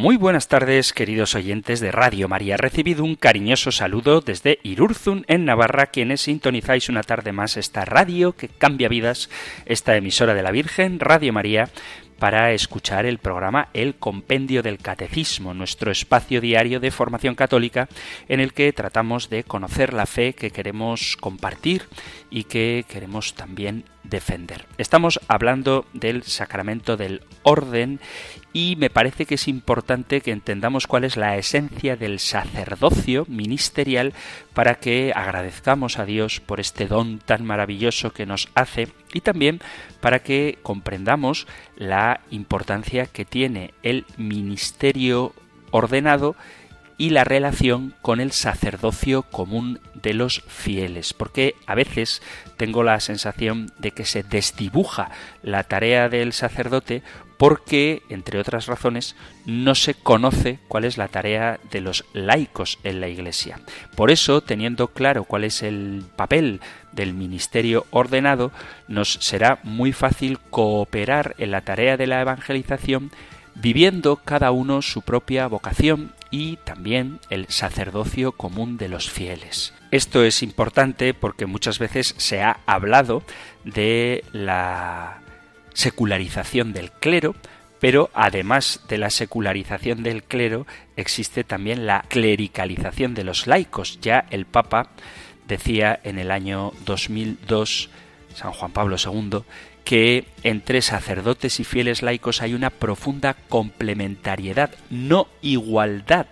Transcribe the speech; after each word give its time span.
Muy 0.00 0.16
buenas 0.16 0.46
tardes, 0.46 0.92
queridos 0.92 1.34
oyentes 1.34 1.80
de 1.80 1.90
Radio 1.90 2.28
María. 2.28 2.56
Recibido 2.56 3.02
un 3.02 3.16
cariñoso 3.16 3.72
saludo 3.72 4.20
desde 4.20 4.60
Irurzun, 4.62 5.24
en 5.26 5.44
Navarra, 5.44 5.86
quienes 5.86 6.20
sintonizáis 6.20 6.88
una 6.88 7.02
tarde 7.02 7.32
más 7.32 7.56
esta 7.56 7.84
radio 7.84 8.30
que 8.30 8.46
cambia 8.46 8.88
vidas, 8.88 9.28
esta 9.66 9.96
emisora 9.96 10.34
de 10.34 10.44
la 10.44 10.52
Virgen, 10.52 11.00
Radio 11.00 11.32
María, 11.32 11.68
para 12.20 12.52
escuchar 12.52 13.06
el 13.06 13.18
programa 13.18 13.70
El 13.74 13.96
Compendio 13.96 14.62
del 14.62 14.78
Catecismo, 14.78 15.52
nuestro 15.52 15.90
espacio 15.90 16.40
diario 16.40 16.78
de 16.78 16.92
formación 16.92 17.34
católica 17.34 17.88
en 18.28 18.38
el 18.38 18.52
que 18.52 18.72
tratamos 18.72 19.30
de 19.30 19.42
conocer 19.42 19.94
la 19.94 20.06
fe 20.06 20.32
que 20.32 20.52
queremos 20.52 21.16
compartir 21.16 21.82
y 22.30 22.44
que 22.44 22.84
queremos 22.88 23.34
también 23.34 23.84
defender. 24.02 24.66
Estamos 24.78 25.20
hablando 25.28 25.86
del 25.92 26.22
sacramento 26.22 26.96
del 26.96 27.22
orden 27.42 28.00
y 28.58 28.74
me 28.74 28.90
parece 28.90 29.24
que 29.24 29.36
es 29.36 29.46
importante 29.46 30.20
que 30.20 30.32
entendamos 30.32 30.88
cuál 30.88 31.04
es 31.04 31.16
la 31.16 31.36
esencia 31.36 31.94
del 31.94 32.18
sacerdocio 32.18 33.24
ministerial 33.28 34.14
para 34.52 34.80
que 34.80 35.12
agradezcamos 35.14 36.00
a 36.00 36.04
Dios 36.04 36.40
por 36.40 36.58
este 36.58 36.88
don 36.88 37.20
tan 37.20 37.44
maravilloso 37.44 38.12
que 38.12 38.26
nos 38.26 38.48
hace 38.56 38.88
y 39.14 39.20
también 39.20 39.60
para 40.00 40.24
que 40.24 40.58
comprendamos 40.64 41.46
la 41.76 42.20
importancia 42.32 43.06
que 43.06 43.24
tiene 43.24 43.74
el 43.84 44.04
ministerio 44.16 45.34
ordenado 45.70 46.34
y 46.98 47.10
la 47.10 47.22
relación 47.24 47.94
con 48.02 48.20
el 48.20 48.32
sacerdocio 48.32 49.22
común 49.22 49.80
de 49.94 50.14
los 50.14 50.42
fieles, 50.48 51.14
porque 51.14 51.54
a 51.66 51.76
veces 51.76 52.20
tengo 52.56 52.82
la 52.82 52.98
sensación 53.00 53.70
de 53.78 53.92
que 53.92 54.04
se 54.04 54.24
desdibuja 54.24 55.10
la 55.42 55.62
tarea 55.62 56.08
del 56.08 56.32
sacerdote 56.32 57.02
porque, 57.38 58.02
entre 58.08 58.40
otras 58.40 58.66
razones, 58.66 59.14
no 59.46 59.76
se 59.76 59.94
conoce 59.94 60.58
cuál 60.66 60.84
es 60.84 60.98
la 60.98 61.06
tarea 61.06 61.60
de 61.70 61.80
los 61.80 62.04
laicos 62.12 62.80
en 62.82 63.00
la 63.00 63.06
Iglesia. 63.06 63.60
Por 63.94 64.10
eso, 64.10 64.40
teniendo 64.40 64.88
claro 64.88 65.22
cuál 65.22 65.44
es 65.44 65.62
el 65.62 66.02
papel 66.16 66.60
del 66.90 67.14
ministerio 67.14 67.86
ordenado, 67.90 68.50
nos 68.88 69.12
será 69.20 69.60
muy 69.62 69.92
fácil 69.92 70.40
cooperar 70.50 71.36
en 71.38 71.52
la 71.52 71.60
tarea 71.60 71.96
de 71.96 72.08
la 72.08 72.20
evangelización 72.20 73.12
viviendo 73.54 74.16
cada 74.16 74.50
uno 74.50 74.82
su 74.82 75.02
propia 75.02 75.46
vocación 75.46 76.12
y 76.30 76.56
también 76.58 77.20
el 77.30 77.46
sacerdocio 77.48 78.32
común 78.32 78.76
de 78.76 78.88
los 78.88 79.10
fieles. 79.10 79.72
Esto 79.90 80.24
es 80.24 80.42
importante 80.42 81.14
porque 81.14 81.46
muchas 81.46 81.78
veces 81.78 82.14
se 82.18 82.42
ha 82.42 82.60
hablado 82.66 83.22
de 83.64 84.24
la 84.32 85.20
secularización 85.72 86.72
del 86.72 86.90
clero, 86.90 87.34
pero 87.80 88.10
además 88.12 88.82
de 88.88 88.98
la 88.98 89.10
secularización 89.10 90.02
del 90.02 90.24
clero 90.24 90.66
existe 90.96 91.44
también 91.44 91.86
la 91.86 92.04
clericalización 92.08 93.14
de 93.14 93.24
los 93.24 93.46
laicos. 93.46 93.98
Ya 94.00 94.26
el 94.30 94.44
Papa 94.44 94.90
decía 95.46 95.98
en 96.02 96.18
el 96.18 96.30
año 96.30 96.72
2002, 96.84 97.88
San 98.34 98.52
Juan 98.52 98.72
Pablo 98.72 98.96
II, 99.02 99.42
que 99.88 100.26
entre 100.42 100.82
sacerdotes 100.82 101.60
y 101.60 101.64
fieles 101.64 102.02
laicos 102.02 102.42
hay 102.42 102.52
una 102.52 102.68
profunda 102.68 103.32
complementariedad, 103.32 104.70
no 104.90 105.28
igualdad. 105.40 106.26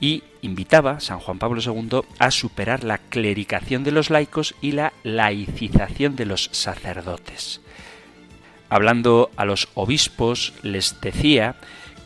Y 0.00 0.24
invitaba 0.40 0.98
San 0.98 1.20
Juan 1.20 1.38
Pablo 1.38 1.62
II 1.64 2.00
a 2.18 2.32
superar 2.32 2.82
la 2.82 2.98
clericación 2.98 3.84
de 3.84 3.92
los 3.92 4.10
laicos 4.10 4.56
y 4.60 4.72
la 4.72 4.94
laicización 5.04 6.16
de 6.16 6.26
los 6.26 6.50
sacerdotes. 6.50 7.60
Hablando 8.68 9.30
a 9.36 9.44
los 9.44 9.68
obispos, 9.74 10.52
les 10.64 11.00
decía 11.00 11.54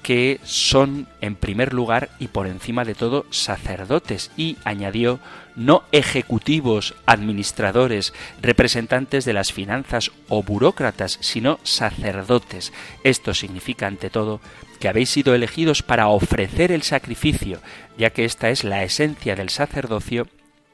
que 0.06 0.38
son 0.44 1.08
en 1.20 1.34
primer 1.34 1.74
lugar 1.74 2.10
y 2.20 2.28
por 2.28 2.46
encima 2.46 2.84
de 2.84 2.94
todo 2.94 3.26
sacerdotes 3.30 4.30
y 4.36 4.56
añadió 4.62 5.18
no 5.56 5.82
ejecutivos, 5.90 6.94
administradores, 7.06 8.14
representantes 8.40 9.24
de 9.24 9.32
las 9.32 9.52
finanzas 9.52 10.12
o 10.28 10.44
burócratas, 10.44 11.18
sino 11.22 11.58
sacerdotes. 11.64 12.72
Esto 13.02 13.34
significa 13.34 13.88
ante 13.88 14.08
todo 14.08 14.40
que 14.78 14.88
habéis 14.88 15.10
sido 15.10 15.34
elegidos 15.34 15.82
para 15.82 16.06
ofrecer 16.06 16.70
el 16.70 16.82
sacrificio, 16.82 17.58
ya 17.98 18.10
que 18.10 18.24
esta 18.24 18.50
es 18.50 18.62
la 18.62 18.84
esencia 18.84 19.34
del 19.34 19.48
sacerdocio 19.48 20.28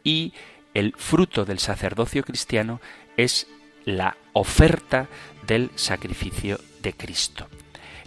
y 0.05 0.35
el 0.75 0.93
fruto 0.99 1.47
del 1.47 1.59
sacerdocio 1.59 2.23
cristiano 2.23 2.83
es 3.17 3.47
la 3.87 4.19
oferta 4.35 5.09
del 5.47 5.71
sacrificio 5.75 6.61
de 6.83 6.93
Cristo. 6.93 7.49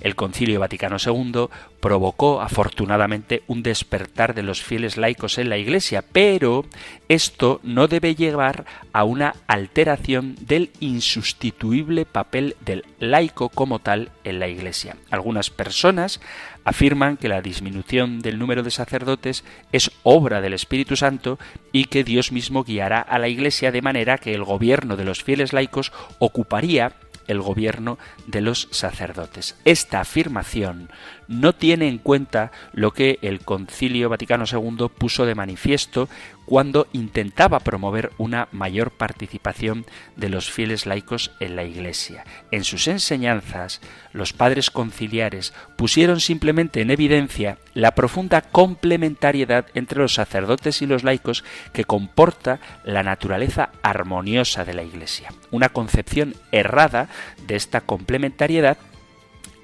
El 0.02 0.16
Concilio 0.16 0.60
Vaticano 0.60 0.98
II 1.04 1.48
provocó 1.80 2.42
afortunadamente 2.42 3.44
un 3.48 3.64
despertar 3.64 4.34
de 4.34 4.44
los 4.44 4.62
fieles 4.62 4.98
laicos 4.98 5.38
en 5.38 5.50
la 5.50 5.58
Iglesia, 5.58 6.04
pero 6.12 6.66
esto 7.10 7.60
no 7.64 7.88
debe 7.88 8.16
llevar 8.16 8.66
a 8.92 9.04
una 9.04 9.36
alteración 9.48 10.36
del 10.42 10.72
insustituible 10.80 12.06
papel 12.06 12.56
del 12.66 12.86
laico 13.00 13.50
como 13.50 13.80
tal 13.80 14.10
en 14.24 14.40
la 14.40 14.48
Iglesia. 14.48 14.98
Algunas 15.12 15.50
personas 15.50 16.20
afirman 16.64 17.18
que 17.18 17.30
la 17.30 17.42
disminución 17.42 18.20
del 18.20 18.40
número 18.40 18.64
de 18.64 18.72
sacerdotes 18.72 19.44
es 19.72 19.92
obra 20.04 20.42
del 20.42 20.54
Espíritu 20.54 20.96
Santo 20.96 21.38
y 21.72 21.86
que 21.86 22.04
Dios 22.04 22.32
mismo 22.32 22.64
guiará 22.64 23.00
a 23.00 23.20
la 23.20 23.28
Iglesia 23.28 23.72
de 23.72 23.84
manera 23.84 24.18
que 24.18 24.34
el 24.34 24.44
gobierno 24.44 24.98
de 24.98 25.06
los 25.06 25.24
fieles 25.24 25.54
laicos 25.54 25.94
ocuparía 26.20 26.94
el 27.28 27.42
gobierno 27.42 27.98
de 28.28 28.42
los 28.42 28.68
sacerdotes. 28.72 29.56
Esta 29.66 30.02
afirmación 30.02 30.90
no 31.28 31.54
tiene 31.54 31.88
en 31.88 31.98
cuenta 31.98 32.52
lo 32.74 32.92
que 32.92 33.20
el 33.22 33.42
Concilio 33.42 34.10
Vaticano 34.10 34.46
II 34.52 34.90
puso 34.98 35.26
de 35.26 35.36
manifiesto 35.36 36.08
cuando 36.46 36.88
intentaba 36.94 37.60
promover 37.60 38.12
una 38.18 38.48
mayor 38.52 38.92
participación 38.92 39.86
de 40.16 40.30
los 40.30 40.52
fieles 40.52 40.86
laicos 40.86 41.32
en 41.40 41.56
la 41.56 41.64
Iglesia. 41.64 42.24
En 42.52 42.64
sus 42.64 42.88
enseñanzas, 42.88 43.82
los 44.14 44.34
padres 44.34 44.72
conciliares 44.72 45.54
pusieron 45.76 46.20
simplemente 46.20 46.82
en 46.82 46.92
evidencia 46.92 47.58
la 47.74 47.96
profunda 47.96 48.42
complementariedad 48.42 49.68
entre 49.74 50.00
los 50.00 50.14
sacerdotes 50.14 50.82
y 50.82 50.88
los 50.88 51.04
laicos 51.04 51.44
que 51.74 51.86
comporta 51.86 52.60
la 52.84 53.04
naturaleza 53.04 53.72
armoniosa 53.82 54.64
de 54.66 54.74
la 54.74 54.84
Iglesia. 54.84 55.34
Una 55.52 55.70
concepción 55.70 56.36
errada 56.52 57.10
de 57.48 57.56
esta 57.56 57.82
complementariedad 57.82 58.78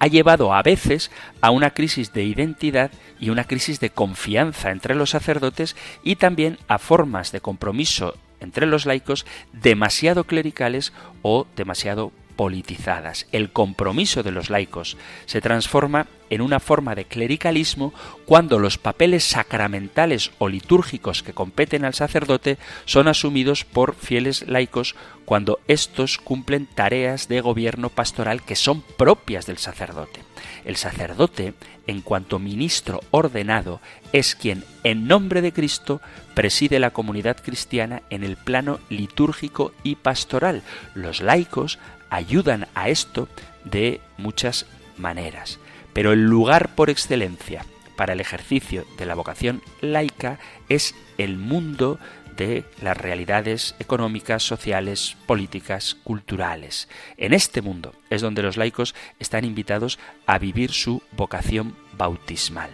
ha 0.02 0.08
llevado 0.08 0.52
a 0.52 0.64
veces 0.64 1.12
a 1.42 1.52
una 1.52 1.76
crisis 1.76 2.12
de 2.12 2.24
identidad 2.24 2.90
y 3.20 3.30
una 3.30 3.44
crisis 3.44 3.80
de 3.80 3.92
confianza 3.92 4.72
entre 4.72 4.96
los 4.96 5.12
sacerdotes 5.12 5.76
y 6.04 6.16
también 6.16 6.58
a 6.68 6.80
formas 6.80 7.32
de 7.32 7.40
compromiso 7.40 8.16
entre 8.40 8.66
los 8.66 8.88
laicos 8.88 9.28
demasiado 9.54 10.24
clericales 10.24 10.92
o 11.22 11.46
demasiado 11.56 12.12
politizadas. 12.32 13.28
El 13.32 13.52
compromiso 13.52 14.24
de 14.24 14.32
los 14.32 14.50
laicos 14.50 14.98
se 15.26 15.42
transforma 15.42 16.08
en 16.32 16.42
una 16.42 16.60
forma 16.60 16.96
de 16.96 17.06
clericalismo 17.06 17.94
cuando 18.26 18.58
los 18.58 18.78
papeles 18.78 19.26
sacramentales 19.26 20.32
o 20.40 20.48
litúrgicos 20.48 21.24
que 21.24 21.34
competen 21.34 21.84
al 21.86 21.94
sacerdote 21.94 22.58
son 22.86 23.08
asumidos 23.08 23.66
por 23.66 23.96
fieles 23.96 24.48
laicos 24.48 24.96
cuando 25.26 25.60
éstos 25.68 26.18
cumplen 26.18 26.68
tareas 26.68 27.28
de 27.28 27.42
gobierno 27.42 27.90
pastoral 27.90 28.44
que 28.44 28.56
son 28.56 28.82
propias 28.82 29.46
del 29.46 29.58
sacerdote. 29.58 30.22
El 30.66 30.78
sacerdote, 30.78 31.54
en 31.88 32.02
cuanto 32.02 32.40
ministro 32.40 33.02
ordenado, 33.12 33.82
es 34.14 34.36
quien, 34.36 34.64
en 34.84 35.08
nombre 35.08 35.42
de 35.42 35.52
Cristo, 35.52 36.02
preside 36.34 36.80
la 36.80 36.92
comunidad 36.92 37.38
cristiana 37.44 38.04
en 38.10 38.24
el 38.24 38.38
plano 38.38 38.80
litúrgico 38.90 39.74
y 39.84 39.96
pastoral. 39.96 40.62
Los 40.96 41.22
laicos 41.22 41.80
ayudan 42.12 42.68
a 42.76 42.90
esto 42.90 43.28
de 43.66 44.00
muchas 44.18 44.68
maneras. 44.98 45.60
Pero 45.94 46.12
el 46.12 46.26
lugar 46.26 46.76
por 46.76 46.92
excelencia 46.92 47.66
para 47.96 48.14
el 48.14 48.20
ejercicio 48.20 48.86
de 48.98 49.06
la 49.08 49.16
vocación 49.16 49.64
laica 49.82 50.38
es 50.70 50.94
el 51.18 51.38
mundo 51.38 52.00
de 52.38 52.64
las 52.82 52.98
realidades 52.98 53.76
económicas, 53.80 54.44
sociales, 54.44 55.18
políticas, 55.26 55.96
culturales. 56.04 56.88
En 57.18 57.34
este 57.34 57.62
mundo 57.62 57.94
es 58.10 58.22
donde 58.22 58.42
los 58.42 58.58
laicos 58.58 58.96
están 59.20 59.46
invitados 59.46 60.00
a 60.26 60.40
vivir 60.40 60.72
su 60.72 61.02
vocación 61.12 61.76
bautismal. 61.98 62.70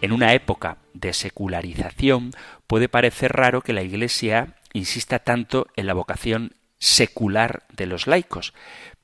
En 0.00 0.12
una 0.12 0.34
época 0.34 0.78
de 0.92 1.12
secularización 1.12 2.32
puede 2.66 2.88
parecer 2.88 3.32
raro 3.32 3.62
que 3.62 3.72
la 3.72 3.82
Iglesia 3.82 4.56
insista 4.72 5.20
tanto 5.20 5.68
en 5.76 5.86
la 5.86 5.94
vocación 5.94 6.54
secular 6.84 7.62
de 7.72 7.86
los 7.86 8.06
laicos, 8.06 8.52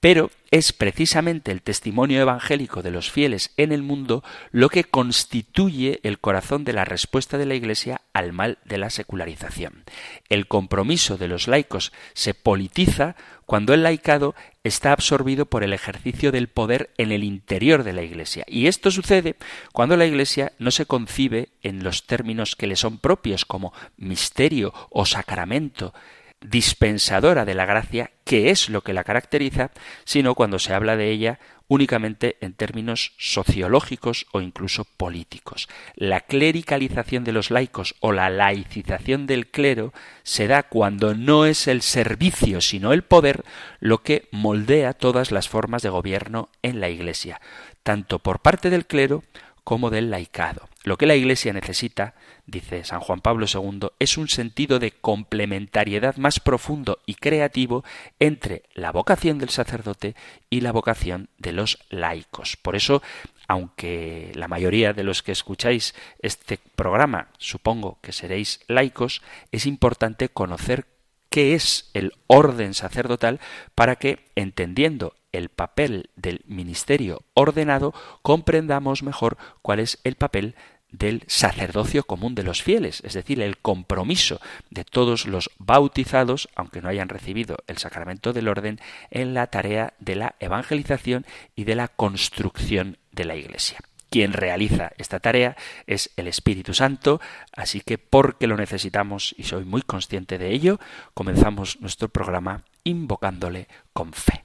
pero 0.01 0.31
es 0.51 0.75
precisamente 0.75 1.51
el 1.51 1.63
testimonio 1.63 2.21
evangélico 2.21 2.83
de 2.83 2.91
los 2.91 3.11
fieles 3.11 3.53
en 3.57 3.73
el 3.73 3.83
mundo 3.83 4.23
lo 4.51 4.69
que 4.69 4.85
constituye 4.85 6.01
el 6.03 6.19
corazón 6.19 6.65
de 6.65 6.75
la 6.75 6.85
respuesta 6.85 7.39
de 7.39 7.47
la 7.47 7.55
Iglesia 7.55 8.03
al 8.13 8.35
mal 8.35 8.59
de 8.67 8.77
la 8.77 8.91
secularización. 8.91 9.85
El 10.29 10.47
compromiso 10.47 11.17
de 11.17 11.29
los 11.29 11.49
laicos 11.49 11.93
se 12.13 12.35
politiza 12.35 13.17
cuando 13.47 13.73
el 13.73 13.83
laicado 13.83 14.35
está 14.63 14.93
absorbido 14.93 15.47
por 15.47 15.65
el 15.65 15.73
ejercicio 15.73 16.33
del 16.33 16.49
poder 16.49 16.91
en 16.99 17.13
el 17.13 17.25
interior 17.25 17.83
de 17.83 17.95
la 17.95 18.03
Iglesia. 18.03 18.45
Y 18.47 18.67
esto 18.67 18.91
sucede 18.91 19.37
cuando 19.73 19.97
la 19.97 20.05
Iglesia 20.05 20.53
no 20.59 20.71
se 20.71 20.85
concibe 20.85 21.49
en 21.63 21.83
los 21.83 22.07
términos 22.07 22.57
que 22.57 22.67
le 22.67 22.77
son 22.77 22.99
propios 22.99 23.47
como 23.47 23.73
misterio 23.97 24.75
o 24.91 25.07
sacramento, 25.07 25.95
dispensadora 26.41 27.45
de 27.45 27.55
la 27.55 27.67
gracia, 27.67 28.11
que 28.25 28.51
es 28.51 28.69
lo 28.69 28.83
que 28.83 28.93
la 28.93 29.05
caracteriza, 29.05 29.71
sino 30.05 30.35
cuando 30.35 30.59
se 30.59 30.73
habla 30.73 30.97
de 30.97 31.11
ella 31.11 31.39
únicamente 31.71 32.37
en 32.41 32.53
términos 32.53 33.13
sociológicos 33.17 34.27
o 34.33 34.41
incluso 34.41 34.85
políticos. 34.85 35.69
La 35.95 36.21
clericalización 36.21 37.23
de 37.23 37.31
los 37.31 37.53
laicos 37.53 37.95
o 38.01 38.11
la 38.11 38.29
laicización 38.29 39.29
del 39.29 39.47
clero 39.47 39.93
se 40.25 40.49
da 40.49 40.65
cuando 40.65 41.15
no 41.15 41.47
es 41.47 41.69
el 41.69 41.83
servicio 41.83 42.61
sino 42.61 42.93
el 42.93 43.03
poder 43.03 43.45
lo 43.79 44.03
que 44.03 44.29
moldea 44.33 44.95
todas 44.95 45.31
las 45.31 45.49
formas 45.49 45.83
de 45.83 45.91
gobierno 45.91 46.49
en 46.63 46.81
la 46.81 46.89
Iglesia, 46.89 47.41
tanto 47.85 48.19
por 48.19 48.41
parte 48.41 48.69
del 48.69 48.87
clero 48.87 49.23
como 49.63 49.91
del 49.91 50.11
laicado. 50.11 50.70
Lo 50.83 50.97
que 50.97 51.07
la 51.07 51.15
Iglesia 51.15 51.53
necesita, 51.53 52.15
dice 52.47 52.85
San 52.85 53.01
Juan 53.01 53.21
Pablo 53.21 53.45
II, 53.53 53.89
es 53.99 54.17
un 54.17 54.29
sentido 54.29 54.79
de 54.79 54.93
complementariedad 54.93 56.17
más 56.17 56.41
profundo 56.41 57.01
y 57.05 57.17
creativo 57.17 57.85
entre 58.19 58.63
la 58.73 58.91
vocación 58.91 59.39
del 59.39 59.51
sacerdote 59.51 60.15
y 60.49 60.63
la 60.63 60.73
vocación 60.73 61.29
de 61.37 61.53
los 61.53 61.79
laicos. 61.91 62.57
Por 62.57 62.77
eso, 62.77 63.03
aunque 63.47 64.33
la 64.35 64.49
mayoría 64.49 64.95
de 64.95 65.05
los 65.05 65.23
que 65.23 65.33
escucháis 65.33 65.95
este 66.21 66.59
programa 66.77 67.29
supongo 67.37 67.99
que 68.01 68.13
seréis 68.13 68.61
laicos, 68.67 69.21
es 69.53 69.67
importante 69.67 70.31
conocer 70.31 70.87
qué 71.31 71.55
es 71.55 71.91
el 71.95 72.13
orden 72.27 72.75
sacerdotal 72.75 73.41
para 73.75 73.97
que, 73.97 74.31
entendiendo 74.35 75.15
el 75.33 75.49
papel 75.49 76.11
del 76.17 76.43
ministerio 76.47 77.23
ordenado, 77.35 77.95
comprendamos 78.23 79.03
mejor 79.03 79.39
cuál 79.63 79.81
es 79.81 79.99
el 80.05 80.17
papel 80.17 80.55
del 80.91 81.23
sacerdocio 81.29 82.03
común 82.05 82.35
de 82.35 82.43
los 82.43 82.63
fieles, 82.63 83.01
es 83.05 83.15
decir, 83.15 83.41
el 83.41 83.59
compromiso 83.59 84.41
de 84.71 84.85
todos 84.85 85.27
los 85.27 85.51
bautizados, 85.59 86.49
aunque 86.57 86.83
no 86.83 86.89
hayan 86.89 87.09
recibido 87.09 87.59
el 87.69 87.79
sacramento 87.79 88.33
del 88.33 88.49
orden, 88.49 88.81
en 89.11 89.33
la 89.33 89.47
tarea 89.47 89.95
de 90.01 90.17
la 90.17 90.35
evangelización 90.41 91.27
y 91.55 91.65
de 91.65 91.77
la 91.77 91.89
construcción 91.89 92.99
de 93.13 93.25
la 93.25 93.37
Iglesia. 93.37 93.79
Quien 94.11 94.33
realiza 94.33 94.91
esta 94.99 95.21
tarea 95.21 95.57
es 95.87 96.11
el 96.17 96.27
Espíritu 96.27 96.75
Santo, 96.75 97.21
así 97.53 97.81
que 97.81 97.97
porque 97.97 98.49
lo 98.49 98.57
necesitamos 98.57 99.35
y 99.39 99.45
soy 99.45 99.65
muy 99.65 99.83
consciente 99.83 100.37
de 100.37 100.53
ello, 100.53 100.81
comenzamos 101.15 101.81
nuestro 101.81 102.09
programa 102.09 102.65
invocándole 102.85 103.69
con 103.93 104.13
fe. 104.13 104.45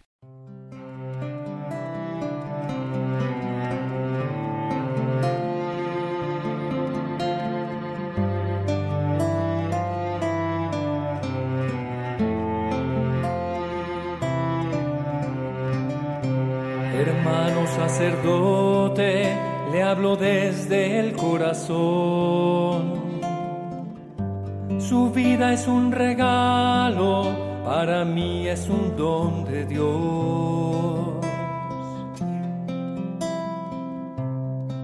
sacerdote, 17.76 18.56
le 18.56 18.65
hablo 19.96 20.18
desde 20.18 21.00
el 21.00 21.14
corazón. 21.14 22.96
Su 24.78 25.10
vida 25.12 25.54
es 25.54 25.68
un 25.68 25.94
regalo, 25.94 27.34
para 27.64 28.04
mí 28.04 28.46
es 28.46 28.68
un 28.68 28.98
don 28.98 29.46
de 29.46 29.66
Dios. 29.66 31.16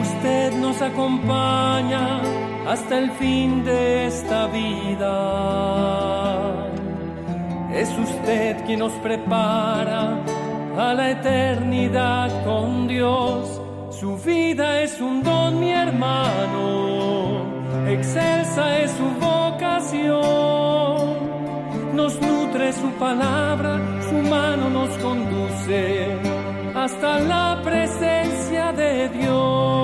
Usted 0.02 0.52
nos 0.54 0.82
acompaña 0.82 2.20
hasta 2.66 2.98
el 2.98 3.12
fin 3.12 3.64
de 3.64 4.08
esta 4.08 4.48
vida. 4.48 5.06
Es 7.72 7.88
usted 7.96 8.64
quien 8.66 8.80
nos 8.80 8.94
prepara 8.94 10.24
a 10.80 10.94
la 10.94 11.10
eternidad 11.10 12.28
con 12.44 12.88
Dios. 12.88 13.60
Su 13.90 14.16
vida 14.18 14.80
es 14.80 15.00
un 15.00 15.22
don, 15.22 15.60
mi 15.60 15.70
hermano. 15.70 17.44
Excelsa 17.86 18.78
es 18.78 18.90
su 18.92 19.08
vocación. 19.28 20.20
Nos 21.94 22.18
nutre 22.20 22.72
su 22.72 22.88
palabra, 22.98 23.72
su 24.08 24.16
mano 24.36 24.70
nos 24.70 24.90
conduce 24.98 26.16
hasta 26.74 27.18
la 27.18 27.60
presencia 27.62 28.72
de 28.72 29.08
Dios 29.10 29.80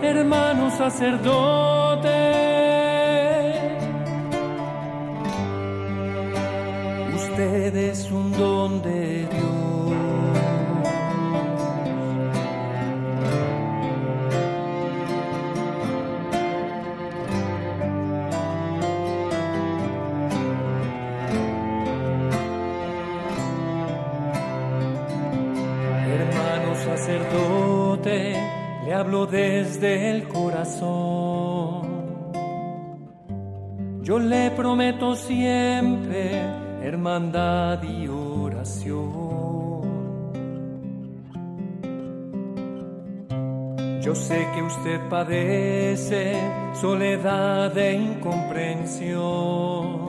hermano 0.00 0.70
sacerdote. 0.70 2.27
Usted 7.48 7.76
es 7.76 8.10
un 8.10 8.30
don 8.32 8.82
de 8.82 9.26
Dios. 9.26 9.96
Hermano 26.06 26.74
sacerdote 26.84 28.36
le 28.84 28.92
hablo 28.92 29.24
desde 29.24 30.10
el 30.10 30.28
corazón. 30.28 31.88
Yo 34.02 34.18
le 34.18 34.50
prometo 34.50 35.16
siempre 35.16 36.67
hermandad 36.88 37.82
y 37.82 38.08
oración. 38.08 39.82
Yo 44.00 44.14
sé 44.14 44.48
que 44.54 44.62
usted 44.62 45.00
padece 45.10 46.40
soledad 46.72 47.76
e 47.76 47.92
incomprensión. 47.94 50.08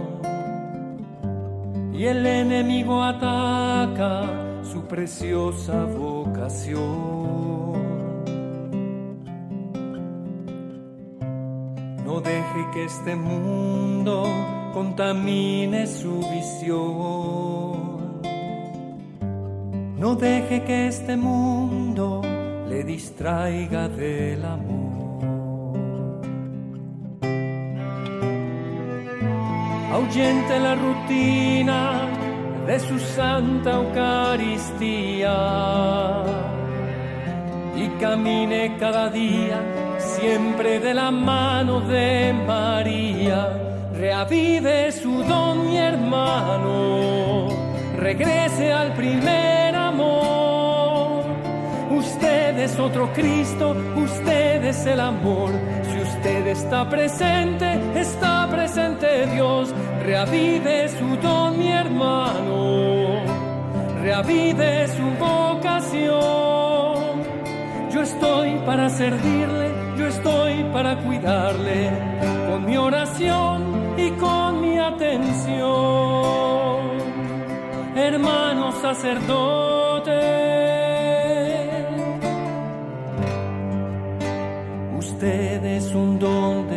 Y 1.93 2.05
el 2.05 2.25
enemigo 2.25 3.03
ataca 3.03 4.23
su 4.63 4.87
preciosa 4.87 5.83
vocación. 5.83 6.79
No 12.05 12.21
deje 12.21 12.67
que 12.73 12.85
este 12.85 13.17
mundo 13.17 14.23
contamine 14.73 15.87
su 15.87 16.19
visión. 16.19 17.89
No 19.97 20.15
deje 20.15 20.63
que 20.63 20.87
este 20.87 21.17
mundo 21.17 22.21
le 22.67 22.83
distraiga 22.83 23.89
del 23.89 24.45
amor. 24.45 24.89
Ahuyente 29.91 30.59
la 30.59 30.75
rutina 30.75 32.07
de 32.65 32.79
su 32.79 32.99
santa 32.99 33.71
Eucaristía 33.71 35.33
y 37.75 37.87
camine 37.99 38.77
cada 38.77 39.09
día 39.09 39.59
siempre 39.97 40.79
de 40.79 40.93
la 40.93 41.11
mano 41.11 41.81
de 41.81 42.33
María. 42.47 43.68
Reavive 43.99 44.91
su 44.93 45.23
don 45.23 45.67
mi 45.67 45.77
hermano, 45.77 47.49
regrese 47.97 48.71
al 48.71 48.93
primer 48.93 49.75
amor. 49.75 51.25
Usted 51.91 52.59
es 52.59 52.79
otro 52.79 53.11
Cristo, 53.11 53.75
usted 53.97 54.63
es 54.63 54.85
el 54.85 55.01
amor. 55.01 55.51
Si 55.83 55.99
usted 55.99 56.47
está 56.47 56.89
presente, 56.89 57.77
está 57.93 58.47
presente 58.49 59.27
Dios. 59.33 59.73
Reavive 60.05 60.87
su 60.87 61.17
don 61.17 61.59
mi 61.59 61.69
hermano, 61.69 63.21
reavive 64.01 64.87
su 64.87 65.03
vocación. 65.19 66.19
Yo 67.91 68.01
estoy 68.01 68.61
para 68.65 68.89
servirle, 68.89 69.73
yo 69.97 70.07
estoy 70.07 70.63
para 70.71 70.95
cuidarle, 70.99 71.91
con 72.47 72.65
mi 72.65 72.77
oración 72.77 73.68
Hermano 77.95 78.71
sacerdote, 78.81 80.19
usted 84.97 85.63
es 85.63 85.95
un 85.95 86.19
don 86.19 86.68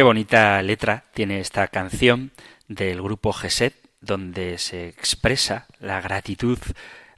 Qué 0.00 0.04
bonita 0.04 0.62
letra 0.62 1.04
tiene 1.12 1.40
esta 1.40 1.68
canción 1.68 2.32
del 2.68 3.02
grupo 3.02 3.34
Geset, 3.34 3.74
donde 4.00 4.56
se 4.56 4.88
expresa 4.88 5.66
la 5.78 6.00
gratitud 6.00 6.58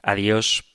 a 0.01 0.15
Dios 0.15 0.65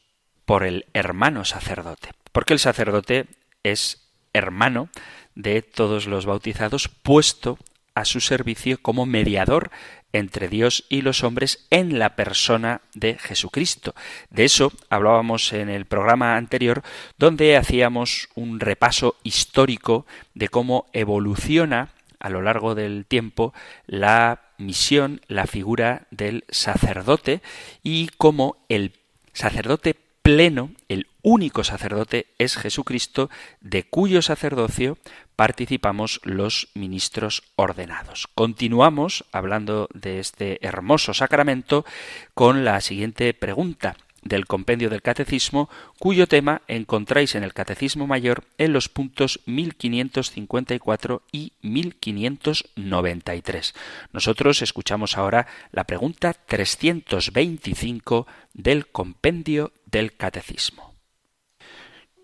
por 0.47 0.65
el 0.65 0.87
hermano 0.95 1.45
sacerdote. 1.45 2.13
Porque 2.33 2.55
el 2.55 2.61
sacerdote 2.61 3.27
es 3.63 4.09
hermano 4.33 4.89
de 5.35 5.61
todos 5.61 6.07
los 6.07 6.25
bautizados, 6.25 6.89
puesto 6.89 7.59
a 7.93 8.07
su 8.07 8.21
servicio 8.21 8.81
como 8.81 9.05
mediador 9.05 9.71
entre 10.15 10.49
Dios 10.49 10.87
y 10.89 11.03
los 11.03 11.23
hombres 11.23 11.67
en 11.69 11.99
la 11.99 12.17
persona 12.17 12.81
de 12.95 13.19
Jesucristo. 13.19 13.95
De 14.31 14.47
eso 14.47 14.73
hablábamos 14.89 15.53
en 15.53 15.69
el 15.69 15.85
programa 15.85 16.39
anterior, 16.39 16.83
donde 17.19 17.59
hacíamos 17.59 18.31
un 18.35 18.61
repaso 18.61 19.17
histórico 19.25 20.07
de 20.33 20.49
cómo 20.49 20.87
evoluciona 20.95 21.91
a 22.21 22.31
lo 22.31 22.43
largo 22.43 22.75
del 22.75 23.07
tiempo 23.07 23.53
la 23.87 24.43
misión, 24.59 25.21
la 25.29 25.47
figura 25.47 26.07
del 26.11 26.45
sacerdote 26.49 27.43
y 27.83 28.09
cómo 28.17 28.57
el 28.69 28.93
sacerdote 29.33 29.97
pleno, 30.23 30.73
el 30.89 31.07
único 31.23 31.65
sacerdote 31.65 32.27
es 32.39 32.57
Jesucristo, 32.57 33.31
de 33.61 33.85
cuyo 33.85 34.21
sacerdocio 34.21 34.99
participamos 35.37 36.21
los 36.25 36.69
ministros 36.75 37.45
ordenados. 37.57 38.29
Continuamos 38.35 39.25
hablando 39.33 39.89
de 39.95 40.19
este 40.19 40.59
hermoso 40.67 41.15
sacramento 41.15 41.85
con 42.35 42.65
la 42.65 42.81
siguiente 42.81 43.33
pregunta 43.35 43.97
del 44.29 44.47
compendio 44.47 44.89
del 44.91 45.03
Catecismo, 45.03 45.69
cuyo 45.99 46.29
tema 46.29 46.63
encontráis 46.69 47.35
en 47.35 47.43
el 47.43 47.55
Catecismo 47.55 48.07
Mayor 48.07 48.45
en 48.59 48.73
los 48.73 48.89
puntos 48.89 49.41
1554 49.47 51.23
y 51.33 51.55
1593. 51.63 53.75
Nosotros 54.13 54.63
escuchamos 54.63 55.19
ahora 55.19 55.49
la 55.73 55.83
pregunta 55.85 56.35
325 56.35 58.29
del 58.55 58.87
compendio 58.87 59.73
del 59.87 60.17
Catecismo. 60.17 60.95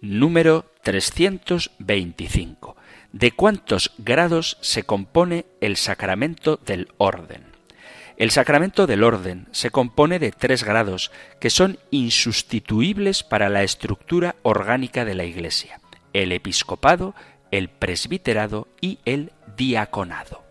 Número 0.00 0.70
325. 0.82 2.76
¿De 3.12 3.32
cuántos 3.32 3.92
grados 3.96 4.58
se 4.60 4.82
compone 4.82 5.46
el 5.60 5.76
sacramento 5.76 6.58
del 6.58 6.88
orden? 6.98 7.53
El 8.16 8.30
sacramento 8.30 8.86
del 8.86 9.02
orden 9.02 9.48
se 9.50 9.70
compone 9.70 10.20
de 10.20 10.30
tres 10.30 10.62
grados 10.62 11.10
que 11.40 11.50
son 11.50 11.78
insustituibles 11.90 13.24
para 13.24 13.48
la 13.48 13.64
estructura 13.64 14.36
orgánica 14.42 15.04
de 15.04 15.14
la 15.14 15.24
Iglesia, 15.24 15.80
el 16.12 16.30
episcopado, 16.30 17.14
el 17.50 17.68
presbiterado 17.68 18.68
y 18.80 19.00
el 19.04 19.32
diaconado. 19.56 20.44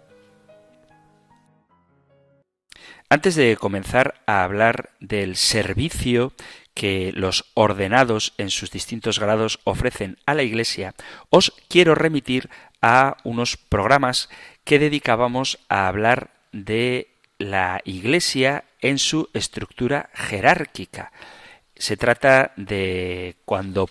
Antes 3.07 3.35
de 3.35 3.55
comenzar 3.55 4.15
a 4.25 4.43
hablar 4.43 4.89
del 4.99 5.37
servicio 5.37 6.33
que 6.73 7.11
los 7.13 7.45
ordenados 7.53 8.33
en 8.37 8.49
sus 8.49 8.71
distintos 8.71 9.19
grados 9.19 9.59
ofrecen 9.63 10.17
a 10.25 10.33
la 10.33 10.43
Iglesia, 10.43 10.95
os 11.29 11.53
quiero 11.69 11.95
remitir 11.95 12.49
a 12.81 13.17
unos 13.23 13.55
programas 13.55 14.29
que 14.65 14.79
dedicábamos 14.79 15.59
a 15.69 15.87
hablar 15.87 16.31
de 16.51 17.12
la 17.43 17.81
Iglesia 17.83 18.63
en 18.81 18.97
su 18.97 19.29
estructura 19.33 20.09
jerárquica. 20.13 21.11
Se 21.75 21.97
trata 21.97 22.53
de 22.55 23.35
cuando 23.45 23.89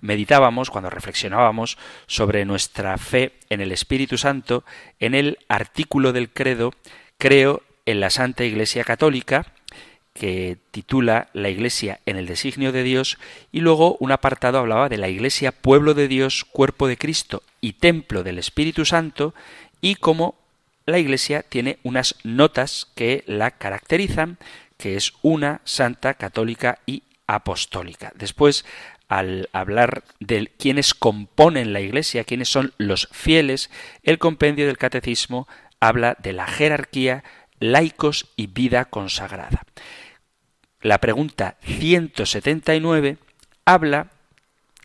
meditábamos, 0.00 0.70
cuando 0.70 0.90
reflexionábamos 0.90 1.76
sobre 2.06 2.44
nuestra 2.44 2.96
fe 2.96 3.32
en 3.50 3.60
el 3.60 3.72
Espíritu 3.72 4.16
Santo, 4.16 4.64
en 4.98 5.14
el 5.14 5.38
artículo 5.48 6.12
del 6.12 6.30
credo, 6.30 6.72
creo 7.18 7.62
en 7.86 8.00
la 8.00 8.10
Santa 8.10 8.44
Iglesia 8.44 8.84
Católica, 8.84 9.52
que 10.14 10.58
titula 10.70 11.28
La 11.32 11.50
Iglesia 11.50 12.00
en 12.06 12.16
el 12.16 12.26
designio 12.26 12.72
de 12.72 12.82
Dios, 12.82 13.18
y 13.52 13.60
luego 13.60 13.96
un 14.00 14.12
apartado 14.12 14.58
hablaba 14.58 14.88
de 14.88 14.98
la 14.98 15.08
Iglesia, 15.08 15.52
pueblo 15.52 15.94
de 15.94 16.08
Dios, 16.08 16.44
cuerpo 16.44 16.88
de 16.88 16.96
Cristo 16.96 17.42
y 17.60 17.74
templo 17.74 18.22
del 18.22 18.38
Espíritu 18.38 18.84
Santo, 18.84 19.34
y 19.80 19.94
cómo 19.96 20.39
la 20.90 20.98
Iglesia 20.98 21.42
tiene 21.42 21.78
unas 21.82 22.16
notas 22.24 22.88
que 22.94 23.24
la 23.26 23.52
caracterizan, 23.52 24.38
que 24.76 24.96
es 24.96 25.12
una, 25.22 25.60
santa, 25.64 26.14
católica 26.14 26.80
y 26.86 27.02
apostólica. 27.26 28.12
Después, 28.16 28.64
al 29.08 29.48
hablar 29.52 30.04
de 30.20 30.52
quienes 30.58 30.94
componen 30.94 31.72
la 31.72 31.80
Iglesia, 31.80 32.24
quiénes 32.24 32.48
son 32.48 32.72
los 32.78 33.08
fieles, 33.12 33.70
el 34.02 34.18
compendio 34.18 34.66
del 34.66 34.78
Catecismo 34.78 35.48
habla 35.80 36.16
de 36.22 36.32
la 36.32 36.46
jerarquía, 36.46 37.24
laicos 37.58 38.28
y 38.36 38.46
vida 38.46 38.84
consagrada. 38.84 39.62
La 40.80 40.98
pregunta 40.98 41.56
179 41.62 43.18
habla 43.64 44.08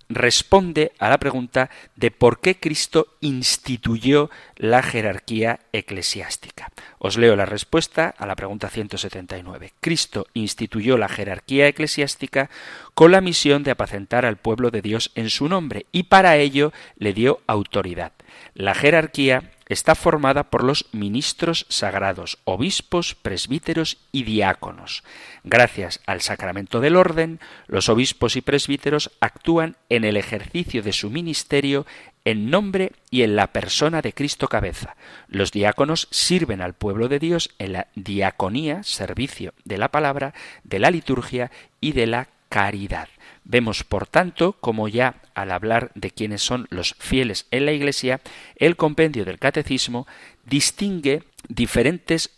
responde 0.10 0.92
a 1.00 1.10
la 1.10 1.18
pregunta 1.18 1.70
de 1.96 2.12
por 2.12 2.40
qué 2.40 2.60
Cristo 2.60 3.08
instituyó 3.22 4.30
la 4.56 4.84
jerarquía 4.84 5.60
eclesiástica. 5.74 6.72
Os 7.00 7.18
leo 7.18 7.36
la 7.36 7.46
respuesta 7.46 8.14
a 8.18 8.26
la 8.26 8.36
pregunta 8.36 8.70
179. 8.70 9.74
Cristo 9.82 10.28
instituyó 10.34 10.98
la 10.98 11.10
jerarquía 11.10 11.68
eclesiástica 11.68 12.50
con 12.94 13.12
la 13.12 13.22
misión 13.22 13.64
de 13.64 13.72
apacentar 13.72 14.26
al 14.26 14.38
pueblo 14.38 14.72
de 14.72 14.82
Dios 14.82 15.12
en 15.16 15.30
su 15.30 15.50
nombre 15.50 15.86
y 15.92 16.04
para 16.04 16.38
ello 16.38 16.72
le 16.98 17.14
dio 17.14 17.42
autoridad. 17.48 18.14
La 18.54 18.76
jerarquía 18.76 19.52
está 19.68 19.96
formada 19.96 20.44
por 20.44 20.64
los 20.64 20.86
ministros 20.92 21.66
sagrados, 21.70 22.38
obispos, 22.44 23.16
presbíteros 23.16 23.98
y 24.12 24.24
diáconos. 24.24 25.04
Gracias 25.44 26.02
al 26.06 26.22
sacramento 26.22 26.80
del 26.80 26.96
orden, 26.96 27.40
los 27.68 27.90
obispos 27.90 28.36
y 28.36 28.42
presbíteros 28.42 29.12
actúan 29.20 29.78
en 29.90 30.06
el 30.06 30.18
ejercicio 30.18 30.84
de 30.84 30.94
su 30.94 31.10
ministerio 31.10 31.86
en 32.26 32.50
nombre 32.50 32.92
y 33.12 33.22
en 33.22 33.36
la 33.36 33.48
persona 33.48 34.02
de 34.02 34.14
Cristo 34.14 34.48
cabeza. 34.48 34.96
Los 35.28 35.52
diáconos 35.52 36.08
sirven 36.12 36.62
al 36.62 36.74
pueblo 36.74 37.08
de 37.08 37.20
Dios 37.20 37.52
en 37.60 37.74
la 37.74 37.88
diaconía, 37.96 38.84
servicio 38.84 39.54
de 39.64 39.78
la 39.78 39.90
palabra, 39.90 40.34
de 40.64 40.80
la 40.80 40.90
liturgia 40.90 41.52
y 41.80 41.92
de 41.92 42.08
la 42.08 42.28
caridad. 42.50 43.08
Vemos, 43.48 43.84
por 43.84 44.08
tanto, 44.08 44.54
como 44.54 44.88
ya 44.88 45.22
al 45.36 45.52
hablar 45.52 45.92
de 45.94 46.10
quiénes 46.10 46.42
son 46.42 46.66
los 46.72 46.96
fieles 46.98 47.46
en 47.52 47.66
la 47.66 47.74
Iglesia, 47.74 48.20
el 48.56 48.76
compendio 48.76 49.24
del 49.24 49.38
Catecismo 49.38 50.08
distingue 50.46 51.24
diferentes 51.48 52.32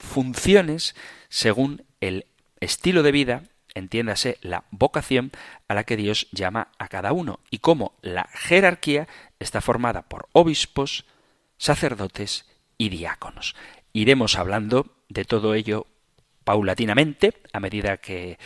funciones 0.00 0.96
según 1.28 1.84
el 2.00 2.26
estilo 2.58 3.04
de 3.04 3.12
vida, 3.12 3.42
entiéndase 3.74 4.38
la 4.42 4.64
vocación 4.72 5.30
a 5.68 5.74
la 5.74 5.84
que 5.84 5.96
Dios 5.96 6.26
llama 6.32 6.72
a 6.76 6.88
cada 6.88 7.12
uno, 7.12 7.38
y 7.48 7.58
cómo 7.58 7.94
la 8.02 8.28
jerarquía 8.34 9.06
está 9.38 9.60
formada 9.60 10.02
por 10.02 10.28
obispos, 10.32 11.06
sacerdotes 11.56 12.46
y 12.78 12.88
diáconos. 12.88 13.54
iremos 13.92 14.36
hablando 14.36 14.86
de 15.08 15.24
todo 15.24 15.54
ello 15.54 15.86
paulatinamente 16.42 17.34
a 17.52 17.60
medida 17.60 17.98
que 17.98 18.38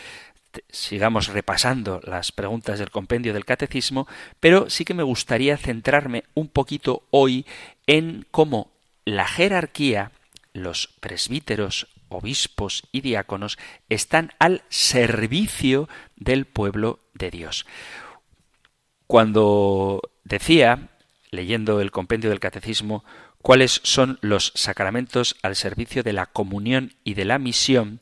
sigamos 0.69 1.29
repasando 1.29 2.01
las 2.05 2.33
preguntas 2.33 2.79
del 2.79 2.91
compendio 2.91 3.33
del 3.33 3.45
catecismo, 3.45 4.07
pero 4.41 4.71
sí 4.71 4.85
que 4.85 4.95
me 4.95 5.03
gustaría 5.03 5.57
centrarme 5.57 6.25
un 6.35 6.49
poquito 6.49 7.07
hoy 7.11 7.47
en 7.87 8.27
cómo 8.31 8.73
la 9.05 9.27
jerarquía, 9.27 10.13
los 10.53 10.89
presbíteros, 11.01 11.89
obispos 12.09 12.85
y 12.93 13.01
diáconos 13.01 13.59
están 13.89 14.33
al 14.39 14.63
servicio 14.69 15.89
del 16.17 16.45
pueblo 16.47 17.01
de 17.15 17.31
Dios. 17.31 17.67
Cuando 19.07 20.01
decía, 20.25 20.89
leyendo 21.31 21.81
el 21.81 21.91
compendio 21.91 22.31
del 22.31 22.41
catecismo, 22.41 23.05
cuáles 23.43 23.81
son 23.85 24.19
los 24.23 24.53
sacramentos 24.55 25.37
al 25.43 25.55
servicio 25.55 26.03
de 26.03 26.13
la 26.13 26.27
comunión 26.27 26.95
y 27.05 27.15
de 27.15 27.25
la 27.25 27.39
misión, 27.39 28.01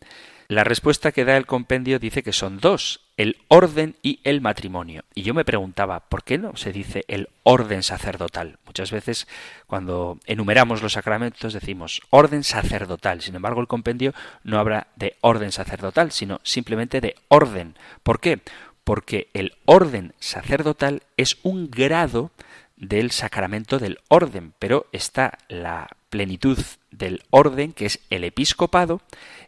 la 0.54 0.64
respuesta 0.64 1.12
que 1.12 1.25
da 1.25 1.37
el 1.37 1.46
compendio 1.46 1.99
dice 1.99 2.23
que 2.23 2.32
son 2.32 2.58
dos, 2.58 3.00
el 3.16 3.38
orden 3.49 3.96
y 4.02 4.20
el 4.25 4.40
matrimonio. 4.40 5.04
Y 5.14 5.23
yo 5.23 5.34
me 5.34 5.44
preguntaba, 5.44 6.00
¿por 6.08 6.25
qué 6.25 6.38
no 6.38 6.56
se 6.56 6.73
dice 6.73 7.04
el 7.08 7.28
orden 7.42 7.82
sacerdotal? 7.82 8.58
Muchas 8.64 8.90
veces 8.90 9.26
cuando 9.66 10.18
enumeramos 10.26 10.82
los 10.82 10.92
sacramentos 10.92 11.52
decimos 11.52 12.02
orden 12.11 12.44
sacerdotal. 12.44 13.20
Sin 13.20 13.34
embargo, 13.34 13.61
el 13.61 13.66
compendio 13.66 14.14
no 14.42 14.58
habla 14.58 14.87
de 14.96 15.16
orden 15.20 15.52
sacerdotal, 15.52 16.12
sino 16.12 16.40
simplemente 16.42 17.00
de 17.00 17.16
orden. 17.28 17.76
¿Por 18.02 18.20
qué? 18.20 18.40
Porque 18.84 19.28
el 19.34 19.56
orden 19.64 20.14
sacerdotal 20.18 21.02
es 21.16 21.38
un 21.42 21.70
grado 21.70 22.30
del 22.76 23.11
sacramento 23.11 23.78
del 23.78 23.99
orden, 24.08 24.52
pero 24.58 24.87
está 24.92 25.38
la 25.49 25.88
plenitud 26.11 26.58
del 26.98 27.22
orden, 27.30 27.72
que 27.72 27.86
es 27.86 28.00
el 28.10 28.24
episcopado, 28.24 29.00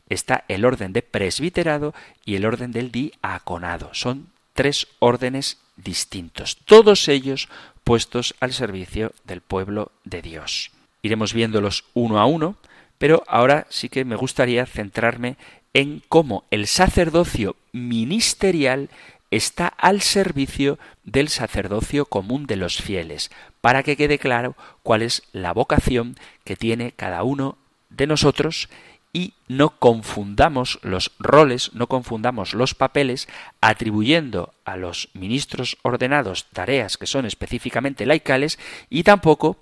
está 0.09 0.45
el 0.49 0.65
orden 0.65 0.93
de 0.93 1.03
presbiterado 1.03 1.95
y 2.25 2.37
el 2.37 2.45
orden 2.45 2.73
del 2.73 2.93
diaconado. 2.93 3.91
Son 3.93 4.29
tres 4.55 4.89
órdenes 4.99 5.59
distintos, 5.77 6.59
todos 6.65 7.09
ellos 7.09 7.49
puestos 7.85 8.35
al 8.41 8.53
servicio 8.53 9.13
del 9.25 9.41
pueblo 9.41 9.93
de 10.05 10.23
Dios. 10.23 10.71
Iremos 11.03 11.33
viéndolos 11.33 11.85
uno 11.95 12.19
a 12.19 12.27
uno, 12.27 12.57
pero 12.99 13.23
ahora 13.29 13.67
sí 13.69 13.89
que 13.89 14.05
me 14.05 14.17
gustaría 14.17 14.67
centrarme 14.67 15.37
en 15.75 16.03
cómo 16.09 16.45
el 16.51 16.67
sacerdocio 16.67 17.57
ministerial 17.73 18.89
está 19.31 19.69
al 19.69 20.01
servicio 20.01 20.79
del 21.05 21.29
sacerdocio 21.29 22.07
común 22.07 22.47
de 22.47 22.57
los 22.57 22.81
fieles, 22.81 23.31
para 23.67 23.83
que 23.83 23.97
quede 23.97 24.21
claro 24.21 24.55
cuál 24.85 25.03
es 25.03 25.25
la 25.33 25.53
vocación 25.53 26.15
que 26.45 26.55
tiene 26.55 26.93
cada 26.93 27.25
uno 27.25 27.59
de 27.91 28.07
nosotros 28.07 28.69
y 29.13 29.35
no 29.49 29.71
confundamos 29.81 30.79
los 30.83 31.11
roles, 31.19 31.75
no 31.75 31.89
confundamos 31.89 32.55
los 32.55 32.77
papeles, 32.77 33.27
atribuyendo 33.61 34.55
a 34.65 34.77
los 34.77 35.09
ministros 35.15 35.79
ordenados 35.83 36.47
tareas 36.53 36.97
que 36.97 37.09
son 37.09 37.27
específicamente 37.27 38.07
laicales 38.07 38.61
y 38.89 39.03
tampoco 39.03 39.57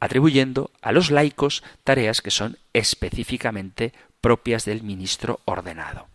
atribuyendo 0.00 0.72
a 0.82 0.90
los 0.90 1.12
laicos 1.12 1.62
tareas 1.84 2.22
que 2.22 2.32
son 2.32 2.58
específicamente 2.72 3.92
propias 4.20 4.64
del 4.64 4.82
ministro 4.82 5.38
ordenado. 5.44 6.08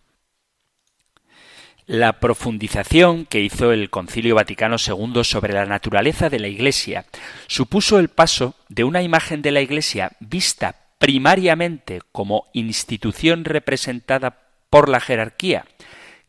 La 1.86 2.18
profundización 2.18 3.26
que 3.26 3.40
hizo 3.40 3.70
el 3.72 3.90
Concilio 3.90 4.34
Vaticano 4.36 4.76
II 4.78 5.22
sobre 5.22 5.52
la 5.52 5.66
naturaleza 5.66 6.30
de 6.30 6.38
la 6.38 6.48
Iglesia. 6.48 7.04
Supuso 7.46 7.98
el 7.98 8.08
paso 8.08 8.54
de 8.70 8.84
una 8.84 9.02
imagen 9.02 9.42
de 9.42 9.50
la 9.50 9.60
Iglesia 9.60 10.12
vista 10.20 10.76
primariamente 10.98 12.00
como 12.12 12.46
institución 12.54 13.44
representada 13.44 14.38
por 14.70 14.88
la 14.88 15.00
jerarquía, 15.00 15.66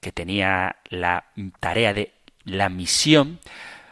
que 0.02 0.12
tenía 0.12 0.76
la 0.90 1.28
tarea 1.62 1.94
de 1.94 2.12
la 2.44 2.68
misión, 2.68 3.40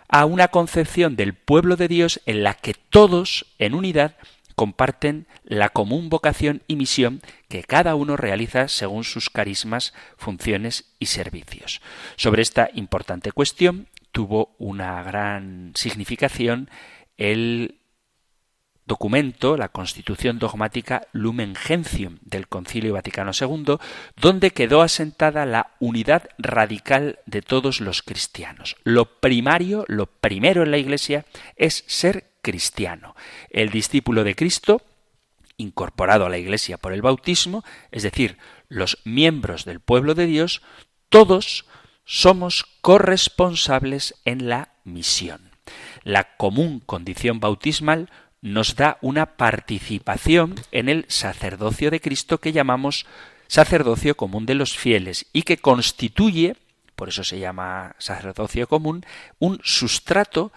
a 0.10 0.26
una 0.26 0.49
concepción 0.49 1.15
del 1.15 1.34
pueblo 1.34 1.76
de 1.76 1.88
Dios 1.88 2.21
en 2.26 2.43
la 2.43 2.54
que 2.54 2.73
todos, 2.73 3.45
en 3.58 3.73
unidad, 3.73 4.15
comparten 4.56 5.28
la 5.44 5.70
común 5.70 6.10
vocación 6.10 6.62
y 6.68 6.76
misión 6.76 7.22
que 7.48 7.63
cada 7.63 7.96
uno 7.96 8.18
realiza 8.18 8.68
según 8.68 9.04
sus 9.04 9.30
carismas, 9.30 9.94
funciones 10.18 10.94
y 11.00 11.08
servicios. 11.08 11.82
Sobre 12.16 12.42
esta 12.42 12.70
importante 12.74 13.32
cuestión 13.32 13.88
tuvo 14.12 14.56
una 14.60 15.02
gran 15.04 15.72
significación 15.76 16.70
el 17.18 17.80
documento, 18.86 19.56
la 19.56 19.70
Constitución 19.70 20.39
dogmática 20.39 21.08
Lumen 21.13 21.56
Gentium 21.56 22.18
del 22.22 22.48
Concilio 22.48 22.94
Vaticano 22.94 23.32
II, 23.39 23.78
donde 24.18 24.52
quedó 24.52 24.82
asentada 24.82 25.46
la 25.46 25.72
unidad 25.80 26.30
radical 26.38 27.20
de 27.26 27.42
todos 27.42 27.80
los 27.80 28.02
cristianos. 28.02 28.76
Lo 28.84 29.20
primario, 29.20 29.86
lo 29.88 30.08
primero 30.08 30.63
en 30.63 30.72
la 30.72 30.78
Iglesia 30.78 31.26
es 31.56 31.84
ser 31.88 32.33
cristiano. 32.43 33.15
El 33.49 33.71
discípulo 33.71 34.23
de 34.23 34.36
Cristo, 34.36 34.84
incorporado 35.58 36.27
a 36.27 36.29
la 36.29 36.38
Iglesia 36.38 36.77
por 36.77 36.93
el 36.93 37.01
bautismo, 37.01 37.63
es 37.91 38.03
decir, 38.03 38.38
los 38.69 38.99
miembros 39.06 39.65
del 39.65 39.79
pueblo 39.79 40.13
de 40.13 40.27
Dios, 40.27 40.62
todos 41.10 41.65
somos 42.06 42.65
corresponsables 42.82 44.13
en 44.25 44.49
la 44.49 44.73
misión. 44.84 45.51
La 46.03 46.36
común 46.36 46.82
condición 46.86 47.39
bautismal 47.39 48.10
nos 48.41 48.75
da 48.75 48.97
una 49.01 49.38
participación 49.38 50.56
en 50.71 50.89
el 50.89 51.06
sacerdocio 51.08 51.89
de 51.89 52.01
Cristo 52.01 52.39
que 52.39 52.51
llamamos 52.51 53.06
sacerdocio 53.47 54.17
común 54.17 54.45
de 54.45 54.56
los 54.56 54.77
fieles 54.77 55.27
y 55.32 55.43
que 55.43 55.58
constituye, 55.58 56.58
por 56.95 57.08
eso 57.08 57.23
se 57.23 57.39
llama 57.39 57.95
sacerdocio 57.99 58.67
común, 58.67 59.06
un 59.39 59.62
sustrato 59.63 60.51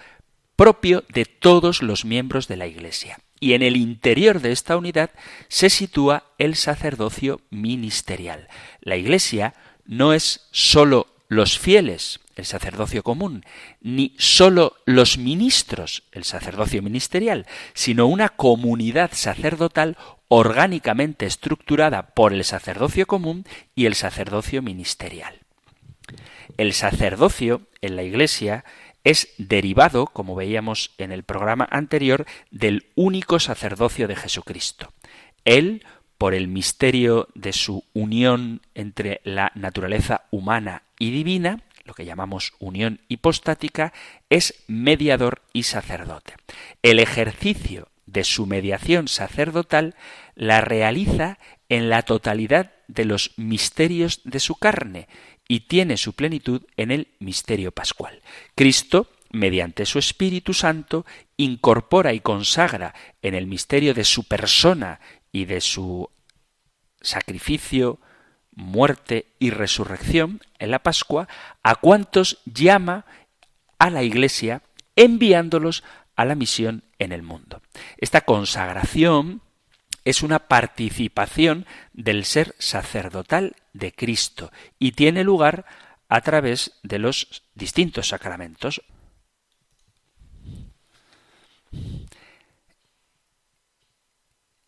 propio 0.57 1.05
de 1.09 1.25
todos 1.27 1.83
los 1.83 2.05
miembros 2.05 2.49
de 2.49 2.57
la 2.57 2.67
Iglesia. 2.67 3.19
Y 3.39 3.53
en 3.53 3.63
el 3.63 3.77
interior 3.77 4.41
de 4.41 4.53
esta 4.53 4.77
unidad 4.77 5.11
se 5.49 5.69
sitúa 5.71 6.25
el 6.39 6.57
sacerdocio 6.57 7.41
ministerial. 7.51 8.49
La 8.81 8.97
Iglesia 8.97 9.55
no 9.85 10.15
es 10.15 10.49
sólo 10.51 11.07
los 11.29 11.59
fieles, 11.59 12.21
el 12.37 12.45
sacerdocio 12.45 13.03
común, 13.03 13.45
ni 13.81 14.15
sólo 14.19 14.77
los 14.85 15.19
ministros, 15.19 16.05
el 16.13 16.25
sacerdocio 16.25 16.83
ministerial, 16.83 17.47
sino 17.75 18.07
una 18.07 18.29
comunidad 18.31 19.11
sacerdotal 19.13 19.97
orgánicamente 20.29 21.27
estructurada 21.27 22.15
por 22.15 22.33
el 22.33 22.45
sacerdocio 22.45 23.07
común 23.07 23.45
y 23.75 23.87
el 23.87 23.95
sacerdocio 23.95 24.63
ministerial. 24.63 25.41
El 26.57 26.73
sacerdocio 26.73 27.63
en 27.81 27.97
la 27.97 28.03
Iglesia 28.03 28.65
es 29.07 29.29
derivado, 29.39 30.09
como 30.09 30.35
veíamos 30.35 30.91
en 30.99 31.13
el 31.13 31.23
programa 31.23 31.69
anterior, 31.71 32.27
del 32.51 32.87
único 32.97 33.39
sacerdocio 33.39 34.09
de 34.09 34.17
Jesucristo. 34.17 34.93
Él, 35.45 35.87
por 36.19 36.35
el 36.35 36.49
misterio 36.49 37.29
de 37.37 37.53
su 37.53 37.85
unión 37.95 38.63
entre 38.75 39.21
la 39.23 39.53
naturaleza 39.55 40.23
humana 40.33 40.83
y 40.99 41.13
divina, 41.13 41.63
lo 41.85 41.95
que 41.95 42.05
llamamos 42.05 42.55
unión 42.59 43.01
hipostática, 43.07 43.93
es 44.29 44.65
mediador 44.67 45.43
y 45.53 45.63
sacerdote. 45.63 46.35
El 46.83 46.99
ejercicio 46.99 47.87
de 48.07 48.25
su 48.25 48.45
mediación 48.47 49.07
sacerdotal 49.07 49.95
la 50.35 50.61
realiza 50.63 51.39
en 51.69 51.91
la 51.91 52.03
totalidad 52.03 52.73
de 52.89 53.05
los 53.05 53.35
misterios 53.37 54.21
de 54.25 54.41
su 54.41 54.57
carne 54.57 55.07
y 55.49 55.61
tiene 55.61 55.97
su 55.97 56.13
plenitud 56.13 56.63
en 56.77 56.91
el 56.91 57.09
misterio 57.19 57.73
pascual. 57.73 58.23
Cristo, 58.55 59.11
mediante 59.31 59.87
su 59.87 59.99
Espíritu 59.99 60.55
Santo, 60.55 61.07
incorpora 61.37 62.13
y 62.13 62.21
consagra 62.21 62.95
en 63.23 63.35
el 63.35 63.47
misterio 63.47 63.95
de 63.95 64.05
su 64.05 64.25
persona 64.25 65.01
y 65.33 65.45
de 65.45 65.61
su 65.61 66.09
sacrificio, 67.01 68.01
muerte 68.55 69.27
y 69.39 69.51
resurrección 69.51 70.41
en 70.59 70.71
la 70.71 70.79
Pascua, 70.81 71.29
a 71.63 71.77
cuantos 71.77 72.39
llama 72.47 73.05
a 73.79 73.91
la 73.91 74.03
Iglesia 74.03 74.63
enviándolos 74.97 75.85
a 76.17 76.25
la 76.25 76.35
misión 76.35 76.83
en 76.99 77.13
el 77.13 77.23
mundo. 77.23 77.61
Esta 77.99 78.23
consagración 78.23 79.43
es 80.07 80.23
una 80.23 80.39
participación 80.39 81.67
del 81.93 82.25
ser 82.25 82.55
sacerdotal 82.61 83.57
de 83.73 83.91
Cristo 83.91 84.53
y 84.79 84.93
tiene 84.93 85.25
lugar 85.25 85.67
a 86.09 86.21
través 86.21 86.79
de 86.85 87.01
los 87.01 87.43
distintos 87.57 88.09
sacramentos. 88.09 88.83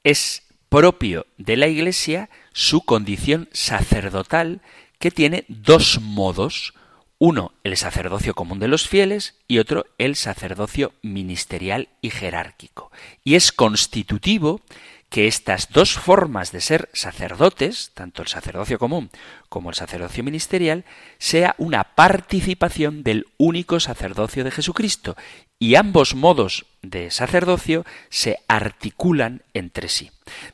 Es 0.02 0.42
propio 0.68 1.26
de 1.36 1.56
la 1.56 1.68
Iglesia 1.68 2.30
su 2.52 2.80
condición 2.80 3.48
sacerdotal 3.52 4.60
que 4.98 5.12
tiene 5.12 5.44
dos 5.46 6.00
modos. 6.00 6.74
Uno, 7.20 7.52
el 7.62 7.76
sacerdocio 7.76 8.34
común 8.34 8.58
de 8.58 8.68
los 8.68 8.88
fieles 8.88 9.36
y 9.46 9.58
otro, 9.58 9.86
el 9.98 10.16
sacerdocio 10.16 10.92
ministerial 11.02 11.90
y 12.00 12.10
jerárquico. 12.10 12.90
Y 13.22 13.36
es 13.36 13.52
constitutivo 13.52 14.62
que 15.10 15.26
estas 15.26 15.70
dos 15.70 15.94
formas 15.94 16.52
de 16.52 16.60
ser 16.60 16.88
sacerdotes, 16.92 17.92
tanto 17.94 18.22
el 18.22 18.28
sacerdocio 18.28 18.78
común 18.78 19.10
como 19.48 19.70
el 19.70 19.74
sacerdocio 19.74 20.22
ministerial, 20.22 20.84
sea 21.18 21.54
una 21.58 21.84
participación 21.94 23.02
del 23.02 23.26
único 23.38 23.80
sacerdocio 23.80 24.44
de 24.44 24.50
Jesucristo, 24.50 25.16
y 25.58 25.74
ambos 25.76 26.14
modos 26.14 26.66
de 26.82 27.10
sacerdocio 27.10 27.84
se 28.10 28.38
articulan 28.48 29.42
entre 29.54 29.88
sí. 29.88 30.10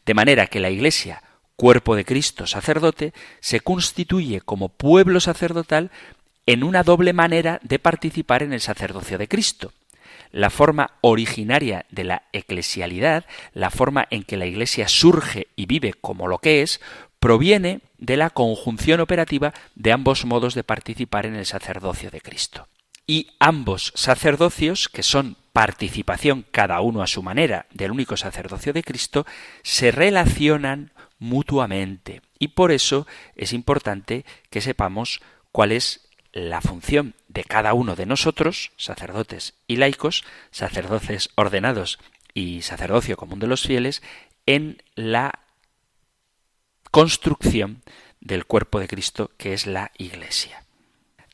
De 0.06 0.14
manera 0.14 0.46
que 0.46 0.60
la 0.60 0.70
Iglesia, 0.70 1.22
cuerpo 1.56 1.96
de 1.96 2.04
Cristo 2.04 2.46
sacerdote, 2.46 3.12
se 3.40 3.60
constituye 3.60 4.40
como 4.40 4.68
pueblo 4.68 5.20
sacerdotal 5.20 5.90
en 6.46 6.62
una 6.62 6.82
doble 6.82 7.12
manera 7.12 7.58
de 7.62 7.78
participar 7.78 8.42
en 8.42 8.52
el 8.52 8.60
sacerdocio 8.60 9.18
de 9.18 9.28
Cristo. 9.28 9.72
La 10.34 10.50
forma 10.50 10.90
originaria 11.00 11.86
de 11.90 12.02
la 12.02 12.24
eclesialidad, 12.32 13.24
la 13.52 13.70
forma 13.70 14.08
en 14.10 14.24
que 14.24 14.36
la 14.36 14.46
Iglesia 14.46 14.88
surge 14.88 15.46
y 15.54 15.66
vive 15.66 15.92
como 15.92 16.26
lo 16.26 16.38
que 16.38 16.62
es, 16.62 16.80
proviene 17.20 17.82
de 17.98 18.16
la 18.16 18.30
conjunción 18.30 18.98
operativa 18.98 19.54
de 19.76 19.92
ambos 19.92 20.24
modos 20.24 20.54
de 20.54 20.64
participar 20.64 21.26
en 21.26 21.36
el 21.36 21.46
sacerdocio 21.46 22.10
de 22.10 22.20
Cristo. 22.20 22.66
Y 23.06 23.28
ambos 23.38 23.92
sacerdocios, 23.94 24.88
que 24.88 25.04
son 25.04 25.36
participación 25.52 26.44
cada 26.50 26.80
uno 26.80 27.00
a 27.00 27.06
su 27.06 27.22
manera 27.22 27.66
del 27.72 27.92
único 27.92 28.16
sacerdocio 28.16 28.72
de 28.72 28.82
Cristo, 28.82 29.26
se 29.62 29.92
relacionan 29.92 30.90
mutuamente. 31.20 32.22
Y 32.40 32.48
por 32.48 32.72
eso 32.72 33.06
es 33.36 33.52
importante 33.52 34.24
que 34.50 34.60
sepamos 34.60 35.20
cuál 35.52 35.70
es 35.70 36.08
la 36.32 36.60
función 36.60 37.14
de 37.34 37.44
cada 37.44 37.74
uno 37.74 37.96
de 37.96 38.06
nosotros, 38.06 38.70
sacerdotes 38.76 39.54
y 39.66 39.76
laicos, 39.76 40.24
sacerdotes 40.52 41.30
ordenados 41.34 41.98
y 42.32 42.62
sacerdocio 42.62 43.16
común 43.16 43.40
de 43.40 43.48
los 43.48 43.62
fieles, 43.62 44.02
en 44.46 44.82
la 44.94 45.40
construcción 46.92 47.82
del 48.20 48.46
cuerpo 48.46 48.78
de 48.78 48.88
Cristo 48.88 49.32
que 49.36 49.52
es 49.52 49.66
la 49.66 49.90
Iglesia. 49.98 50.63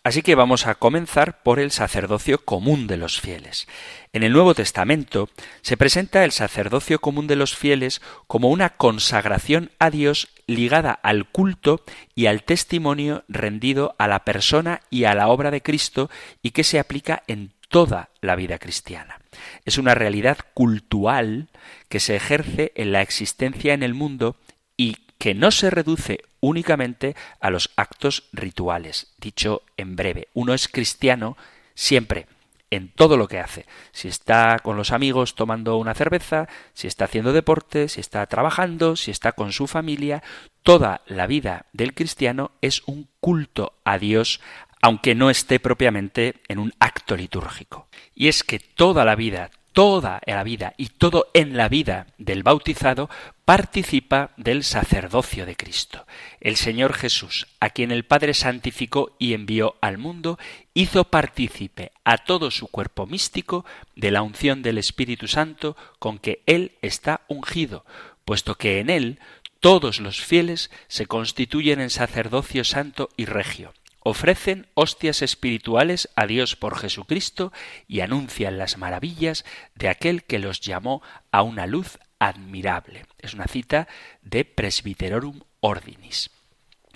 Así 0.03 0.23
que 0.23 0.35
vamos 0.35 0.67
a 0.67 0.77
comenzar 0.77 1.43
por 1.43 1.61
el 1.61 1.71
sacerdocio 1.71 2.43
común 2.43 2.87
de 2.87 2.97
los 2.97 3.21
fieles. 3.21 3.69
En 4.15 4.23
el 4.23 4.33
Nuevo 4.33 4.55
Testamento 4.55 5.29
se 5.61 5.77
presenta 5.77 6.25
el 6.25 6.33
sacerdocio 6.33 7.01
común 7.01 7.27
de 7.27 7.37
los 7.37 7.55
fieles 7.55 8.01
como 8.27 8.49
una 8.49 8.71
consagración 8.71 9.71
a 9.79 9.91
Dios 9.91 10.29
ligada 10.47 10.93
al 10.93 11.29
culto 11.29 11.85
y 12.15 12.27
al 12.27 12.45
testimonio 12.45 13.25
rendido 13.29 13.95
a 13.99 14.09
la 14.09 14.25
persona 14.25 14.81
y 14.89 15.05
a 15.05 15.15
la 15.15 15.29
obra 15.29 15.51
de 15.51 15.63
Cristo 15.63 16.11
y 16.43 16.53
que 16.53 16.65
se 16.65 16.79
aplica 16.79 17.23
en 17.27 17.53
toda 17.69 18.09
la 18.23 18.37
vida 18.37 18.59
cristiana. 18.59 19.21
Es 19.67 19.77
una 19.77 19.95
realidad 19.95 20.39
cultural 20.55 21.49
que 21.89 22.01
se 22.01 22.17
ejerce 22.17 22.73
en 22.75 22.93
la 22.93 23.03
existencia 23.03 23.75
en 23.75 23.83
el 23.83 23.95
mundo 23.95 24.37
y 24.79 24.97
que 25.19 25.35
no 25.35 25.51
se 25.51 25.69
reduce 25.69 26.21
únicamente 26.41 27.15
a 27.41 27.51
los 27.51 27.71
actos 27.77 28.29
rituales. 28.33 29.13
Dicho 29.19 29.63
en 29.77 29.97
breve, 29.97 30.29
uno 30.35 30.55
es 30.55 30.69
cristiano 30.69 31.37
siempre, 31.75 32.27
en 32.71 32.89
todo 32.89 33.17
lo 33.17 33.29
que 33.29 33.41
hace. 33.41 33.67
Si 33.93 34.09
está 34.09 34.59
con 34.63 34.77
los 34.77 34.93
amigos 34.93 35.35
tomando 35.35 35.77
una 35.77 35.95
cerveza, 35.95 36.49
si 36.73 36.87
está 36.87 37.05
haciendo 37.05 37.33
deporte, 37.33 37.89
si 37.89 38.01
está 38.01 38.25
trabajando, 38.27 38.97
si 38.97 39.11
está 39.11 39.33
con 39.33 39.53
su 39.53 39.67
familia, 39.67 40.23
toda 40.63 41.03
la 41.07 41.27
vida 41.27 41.67
del 41.73 41.95
cristiano 41.95 42.53
es 42.61 42.83
un 42.87 43.09
culto 43.21 43.75
a 43.85 43.99
Dios, 43.99 44.41
aunque 44.81 45.15
no 45.15 45.31
esté 45.31 45.61
propiamente 45.61 46.37
en 46.49 46.59
un 46.59 46.73
acto 46.79 47.17
litúrgico. 47.17 47.89
Y 48.15 48.29
es 48.29 48.45
que 48.45 48.61
toda 48.61 49.05
la 49.05 49.17
vida, 49.17 49.51
toda 49.73 50.21
la 50.27 50.43
vida 50.43 50.75
y 50.77 50.87
todo 50.87 51.29
en 51.35 51.57
la 51.57 51.69
vida 51.69 52.07
del 52.19 52.43
bautizado 52.43 53.09
participa 53.45 54.31
del 54.37 54.65
sacerdocio 54.65 55.47
de 55.47 55.57
Cristo. 55.57 56.07
El 56.41 56.57
Señor 56.57 56.93
Jesús, 56.93 57.47
a 57.61 57.71
quien 57.71 57.91
el 57.91 58.05
Padre 58.05 58.35
santificó 58.35 59.17
y 59.19 59.35
envió 59.35 59.77
al 59.81 59.99
mundo, 59.99 60.39
hizo 60.75 61.05
partícipe 61.05 61.93
a 62.05 62.19
todo 62.19 62.51
su 62.51 62.69
cuerpo 62.69 63.07
místico 63.07 63.65
de 63.97 64.11
la 64.11 64.23
unción 64.23 64.63
del 64.63 64.79
Espíritu 64.79 65.29
Santo 65.29 65.77
con 65.99 66.19
que 66.19 66.43
Él 66.47 66.73
está 66.83 67.23
ungido, 67.29 67.85
puesto 68.25 68.57
que 68.57 68.81
en 68.81 68.91
Él 68.91 69.19
todos 69.61 70.01
los 70.01 70.21
fieles 70.21 70.71
se 70.89 71.07
constituyen 71.07 71.81
en 71.81 71.91
sacerdocio 71.91 72.65
santo 72.65 73.11
y 73.17 73.27
regio 73.27 73.73
ofrecen 74.01 74.67
hostias 74.75 75.23
espirituales 75.23 76.09
a 76.17 76.27
Dios 76.27 76.57
por 76.57 76.79
Jesucristo 76.79 77.53
y 77.87 78.01
anuncian 78.01 78.59
las 78.59 78.79
maravillas 78.79 79.45
de 79.75 79.89
aquel 79.89 80.25
que 80.25 80.39
los 80.39 80.61
llamó 80.61 81.03
a 81.31 81.43
una 81.43 81.67
luz 81.67 81.99
admirable. 82.19 83.07
Es 83.19 83.35
una 83.35 83.47
cita 83.47 83.89
de 84.23 84.45
Presbyterorum 84.45 85.41
Ordinis. 85.61 86.31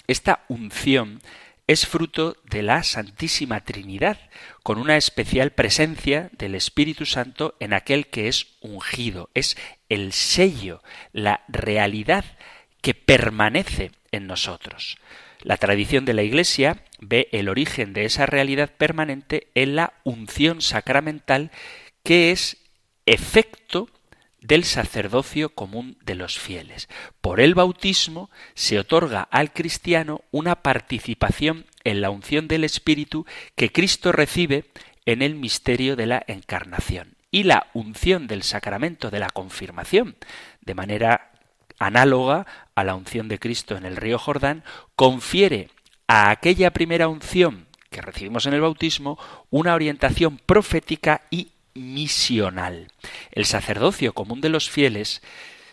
Esta 0.07 0.45
unción 0.49 1.21
es 1.67 1.87
fruto 1.87 2.37
de 2.45 2.63
la 2.63 2.83
Santísima 2.83 3.61
Trinidad, 3.61 4.19
con 4.63 4.79
una 4.79 4.99
especial 4.99 5.53
presencia 5.53 6.29
del 6.33 6.55
Espíritu 6.55 7.07
Santo 7.07 7.57
en 7.59 7.73
aquel 7.73 8.09
que 8.09 8.29
es 8.29 8.59
ungido. 8.61 9.31
Es 9.33 9.57
el 9.89 10.13
sello, 10.13 10.83
la 11.13 11.43
realidad 11.49 12.25
que 12.83 12.93
permanece 12.93 13.93
en 14.13 14.27
nosotros. 14.27 14.99
La 15.41 15.57
tradición 15.57 16.05
de 16.05 16.13
la 16.13 16.23
Iglesia 16.23 16.85
ve 17.09 17.29
el 17.33 17.49
origen 17.49 17.93
de 17.93 18.05
esa 18.05 18.27
realidad 18.27 18.71
permanente 18.77 19.49
en 19.55 19.77
la 19.77 19.95
unción 20.05 20.61
sacramental 20.61 21.51
que 22.03 22.31
es 22.31 22.59
efecto 23.07 23.89
del 24.41 24.65
sacerdocio 24.65 25.55
común 25.55 25.97
de 26.05 26.15
los 26.15 26.39
fieles. 26.39 26.89
Por 27.21 27.41
el 27.41 27.55
bautismo 27.55 28.31
se 28.55 28.79
otorga 28.79 29.23
al 29.23 29.53
cristiano 29.53 30.21
una 30.31 30.57
participación 30.57 31.65
en 31.83 32.03
la 32.03 32.11
unción 32.11 32.47
del 32.47 32.65
Espíritu 32.65 33.25
que 33.57 33.73
Cristo 33.73 34.13
recibe 34.13 34.67
en 35.07 35.23
el 35.23 35.35
misterio 35.35 35.97
de 35.97 36.07
la 36.07 36.23
encarnación. 36.27 37.17
Y 37.31 37.45
la 37.45 37.69
unción 37.73 38.27
del 38.27 38.43
sacramento 38.43 39.11
de 39.11 39.19
la 39.19 39.31
confirmación, 39.31 40.17
de 40.61 40.75
manera 40.75 41.33
análoga 41.79 42.47
a 42.75 42.85
la 42.85 42.95
unción 42.95 43.29
de 43.29 43.39
Cristo 43.39 43.77
en 43.77 43.87
el 43.87 43.97
río 43.97 44.19
Jordán, 44.19 44.63
confiere 44.95 45.71
a 46.07 46.31
aquella 46.31 46.73
primera 46.73 47.09
unción 47.09 47.67
que 47.91 48.03
recibimos 48.03 48.47
en 48.47 48.55
el 48.55 48.61
bautismo 48.61 49.19
una 49.51 49.75
orientación 49.75 50.39
profética 50.39 51.23
y 51.31 51.53
misional. 51.75 52.89
El 53.31 53.45
sacerdocio 53.45 54.13
común 54.13 54.41
de 54.41 54.49
los 54.49 54.71
fieles 54.71 55.23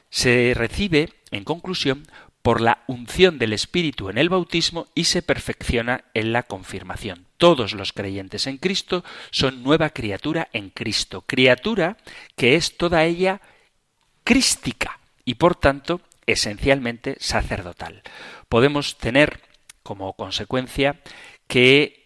se 0.09 0.53
recibe, 0.55 1.09
en 1.31 1.43
conclusión, 1.43 2.03
por 2.41 2.59
la 2.59 2.83
unción 2.87 3.37
del 3.37 3.53
Espíritu 3.53 4.09
en 4.09 4.17
el 4.17 4.29
bautismo 4.29 4.87
y 4.95 5.05
se 5.05 5.21
perfecciona 5.21 6.05
en 6.13 6.33
la 6.33 6.43
confirmación. 6.43 7.27
Todos 7.37 7.73
los 7.73 7.93
creyentes 7.93 8.47
en 8.47 8.57
Cristo 8.57 9.03
son 9.29 9.63
nueva 9.63 9.91
criatura 9.91 10.49
en 10.53 10.69
Cristo, 10.69 11.21
criatura 11.21 11.97
que 12.35 12.55
es 12.55 12.77
toda 12.77 13.03
ella 13.03 13.41
crística 14.23 14.99
y 15.23 15.35
por 15.35 15.55
tanto 15.55 16.01
esencialmente 16.25 17.15
sacerdotal. 17.19 18.01
Podemos 18.49 18.97
tener 18.97 19.41
como 19.83 20.13
consecuencia 20.13 21.01
que 21.47 22.01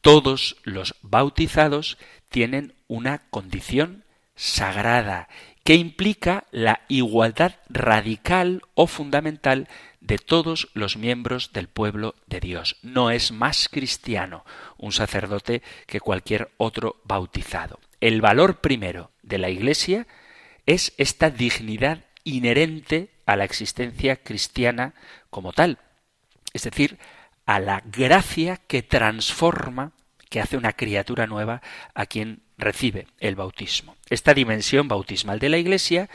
todos 0.00 0.56
los 0.64 0.96
bautizados 1.02 1.98
tienen 2.28 2.74
una 2.88 3.22
condición 3.30 4.04
sagrada 4.34 5.28
que 5.64 5.74
implica 5.74 6.44
la 6.50 6.80
igualdad 6.88 7.56
radical 7.68 8.62
o 8.74 8.86
fundamental 8.86 9.68
de 10.00 10.18
todos 10.18 10.68
los 10.72 10.96
miembros 10.96 11.52
del 11.52 11.68
pueblo 11.68 12.14
de 12.26 12.40
Dios. 12.40 12.76
No 12.82 13.10
es 13.10 13.32
más 13.32 13.68
cristiano 13.68 14.44
un 14.78 14.92
sacerdote 14.92 15.62
que 15.86 16.00
cualquier 16.00 16.50
otro 16.56 16.96
bautizado. 17.04 17.78
El 18.00 18.22
valor 18.22 18.60
primero 18.60 19.10
de 19.22 19.38
la 19.38 19.50
Iglesia 19.50 20.06
es 20.64 20.94
esta 20.96 21.30
dignidad 21.30 22.04
inherente 22.24 23.10
a 23.26 23.36
la 23.36 23.44
existencia 23.44 24.16
cristiana 24.16 24.94
como 25.28 25.52
tal, 25.52 25.78
es 26.52 26.62
decir, 26.62 26.98
a 27.50 27.58
la 27.58 27.82
gracia 27.84 28.58
que 28.68 28.84
transforma, 28.84 29.90
que 30.28 30.40
hace 30.40 30.56
una 30.56 30.72
criatura 30.72 31.26
nueva 31.26 31.62
a 31.94 32.06
quien 32.06 32.42
recibe 32.56 33.08
el 33.18 33.34
bautismo. 33.34 33.96
Esta 34.08 34.34
dimensión 34.34 34.86
bautismal 34.86 35.40
de 35.40 35.48
la 35.48 35.58
Iglesia 35.58 36.08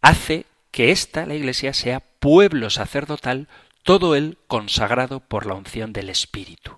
hace 0.00 0.46
que 0.72 0.90
ésta, 0.90 1.26
la 1.26 1.36
Iglesia, 1.36 1.74
sea 1.74 2.00
pueblo 2.00 2.70
sacerdotal, 2.70 3.46
todo 3.84 4.16
él 4.16 4.36
consagrado 4.48 5.20
por 5.20 5.46
la 5.46 5.54
unción 5.54 5.92
del 5.92 6.10
Espíritu. 6.10 6.76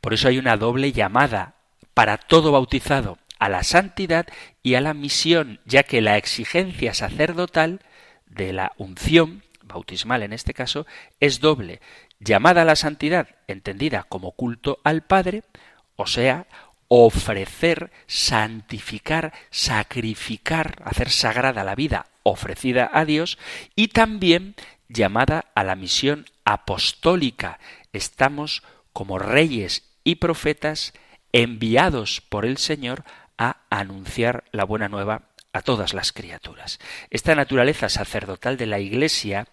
Por 0.00 0.12
eso 0.12 0.26
hay 0.26 0.38
una 0.38 0.56
doble 0.56 0.90
llamada 0.90 1.54
para 1.94 2.18
todo 2.18 2.50
bautizado 2.50 3.16
a 3.38 3.48
la 3.48 3.62
santidad 3.62 4.26
y 4.64 4.74
a 4.74 4.80
la 4.80 4.92
misión, 4.92 5.60
ya 5.66 5.84
que 5.84 6.00
la 6.00 6.16
exigencia 6.16 6.94
sacerdotal 6.94 7.80
de 8.26 8.52
la 8.52 8.72
unción 8.76 9.44
bautismal 9.66 10.22
en 10.22 10.32
este 10.32 10.54
caso 10.54 10.86
es 11.20 11.40
doble, 11.40 11.80
llamada 12.20 12.62
a 12.62 12.64
la 12.64 12.76
santidad, 12.76 13.28
entendida 13.46 14.04
como 14.04 14.32
culto 14.32 14.78
al 14.84 15.02
Padre, 15.02 15.42
o 15.96 16.06
sea, 16.06 16.46
ofrecer, 16.88 17.90
santificar, 18.06 19.32
sacrificar, 19.50 20.76
hacer 20.84 21.10
sagrada 21.10 21.64
la 21.64 21.74
vida 21.74 22.06
ofrecida 22.22 22.90
a 22.92 23.04
Dios 23.04 23.38
y 23.74 23.88
también 23.88 24.54
llamada 24.88 25.46
a 25.54 25.64
la 25.64 25.76
misión 25.76 26.26
apostólica. 26.44 27.58
Estamos 27.92 28.62
como 28.92 29.18
reyes 29.18 29.84
y 30.04 30.16
profetas 30.16 30.92
enviados 31.32 32.20
por 32.20 32.44
el 32.44 32.56
Señor 32.56 33.04
a 33.38 33.58
anunciar 33.68 34.44
la 34.52 34.64
buena 34.64 34.88
nueva 34.88 35.22
a 35.56 35.62
todas 35.62 35.94
las 35.94 36.12
criaturas. 36.12 36.78
Esta 37.10 37.34
naturaleza 37.34 37.88
sacerdotal 37.88 38.56
de 38.56 38.66
la 38.66 38.78
Iglesia 38.78 39.48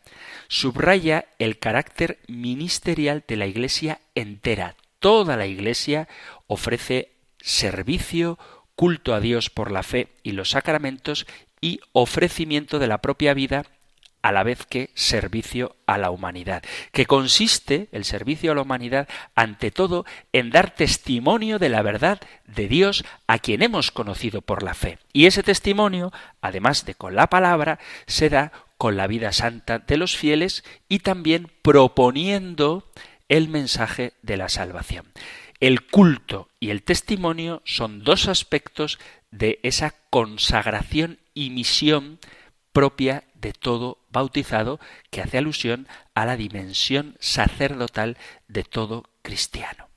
subraya 0.48 1.26
el 1.40 1.60
carácter 1.60 2.20
ministerial 2.28 3.24
de 3.28 3.38
la 3.38 3.48
Iglesia 3.48 4.02
entera. 4.14 4.76
Toda 5.00 5.38
la 5.38 5.48
Iglesia 5.48 6.08
ofrece 6.48 7.12
servicio, 7.40 8.38
culto 8.76 9.14
a 9.14 9.20
Dios 9.20 9.50
por 9.50 9.72
la 9.72 9.84
fe 9.84 10.10
y 10.24 10.34
los 10.34 10.52
sacramentos 10.52 11.26
y 11.62 11.80
ofrecimiento 11.94 12.80
de 12.80 12.88
la 12.88 13.00
propia 13.00 13.34
vida 13.34 13.66
a 14.24 14.32
la 14.32 14.42
vez 14.44 14.66
que 14.66 14.90
servicio 14.96 15.76
a 15.86 16.00
la 16.00 16.10
humanidad, 16.10 16.64
que 16.92 17.06
consiste 17.06 17.90
el 17.92 18.06
servicio 18.06 18.52
a 18.52 18.56
la 18.56 18.62
humanidad 18.62 19.08
ante 19.36 19.70
todo 19.70 20.06
en 20.32 20.50
dar 20.50 20.74
testimonio 20.74 21.60
de 21.60 21.70
la 21.70 21.84
verdad 21.84 22.20
de 22.48 22.68
Dios 22.68 23.06
a 23.28 23.38
quien 23.38 23.62
hemos 23.62 23.92
conocido 23.92 24.42
por 24.42 24.64
la 24.64 24.74
fe. 24.74 24.98
Y 25.12 25.26
ese 25.26 25.44
testimonio, 25.44 26.12
además 26.42 26.86
de 26.86 26.96
con 26.96 27.16
la 27.16 27.28
palabra, 27.28 27.80
se 28.08 28.30
da 28.30 28.54
con 28.78 28.98
la 28.98 29.08
vida 29.08 29.34
santa 29.34 29.80
de 29.80 29.98
los 29.98 30.16
fieles 30.18 30.64
y 30.88 31.00
también 31.00 31.52
proponiendo 31.62 32.90
el 33.28 33.50
mensaje 33.50 34.14
de 34.22 34.38
la 34.38 34.48
salvación. 34.48 35.06
El 35.60 35.86
culto 35.86 36.50
y 36.60 36.70
el 36.70 36.84
testimonio 36.84 37.62
son 37.66 38.04
dos 38.04 38.28
aspectos 38.28 39.00
de 39.32 39.60
esa 39.64 39.94
consagración 40.10 41.20
y 41.34 41.50
misión 41.50 42.20
propia 42.72 43.24
de 43.44 43.54
todo 43.54 44.00
bautizado 44.10 44.80
que 45.12 45.22
hace 45.22 45.38
alusión 45.38 45.88
a 46.16 46.26
la 46.26 46.38
dimensión 46.38 47.16
sacerdotal 47.20 48.18
de 48.48 48.64
todo 48.64 49.04
cristiano. 49.22 49.90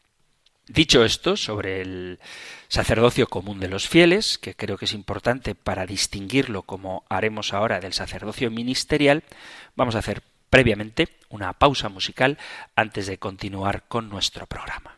Dicho 0.68 1.04
esto 1.04 1.36
sobre 1.36 1.80
el 1.80 2.18
sacerdocio 2.66 3.28
común 3.28 3.60
de 3.60 3.68
los 3.68 3.88
fieles, 3.88 4.36
que 4.36 4.54
creo 4.54 4.76
que 4.76 4.86
es 4.86 4.94
importante 4.94 5.54
para 5.54 5.86
distinguirlo 5.86 6.62
como 6.62 7.04
haremos 7.08 7.54
ahora 7.54 7.78
del 7.78 7.92
sacerdocio 7.92 8.50
ministerial, 8.50 9.22
vamos 9.76 9.94
a 9.94 10.00
hacer 10.00 10.22
previamente 10.50 11.08
una 11.28 11.52
pausa 11.52 11.88
musical 11.88 12.36
antes 12.74 13.06
de 13.06 13.18
continuar 13.18 13.84
con 13.86 14.08
nuestro 14.08 14.46
programa. 14.46 14.95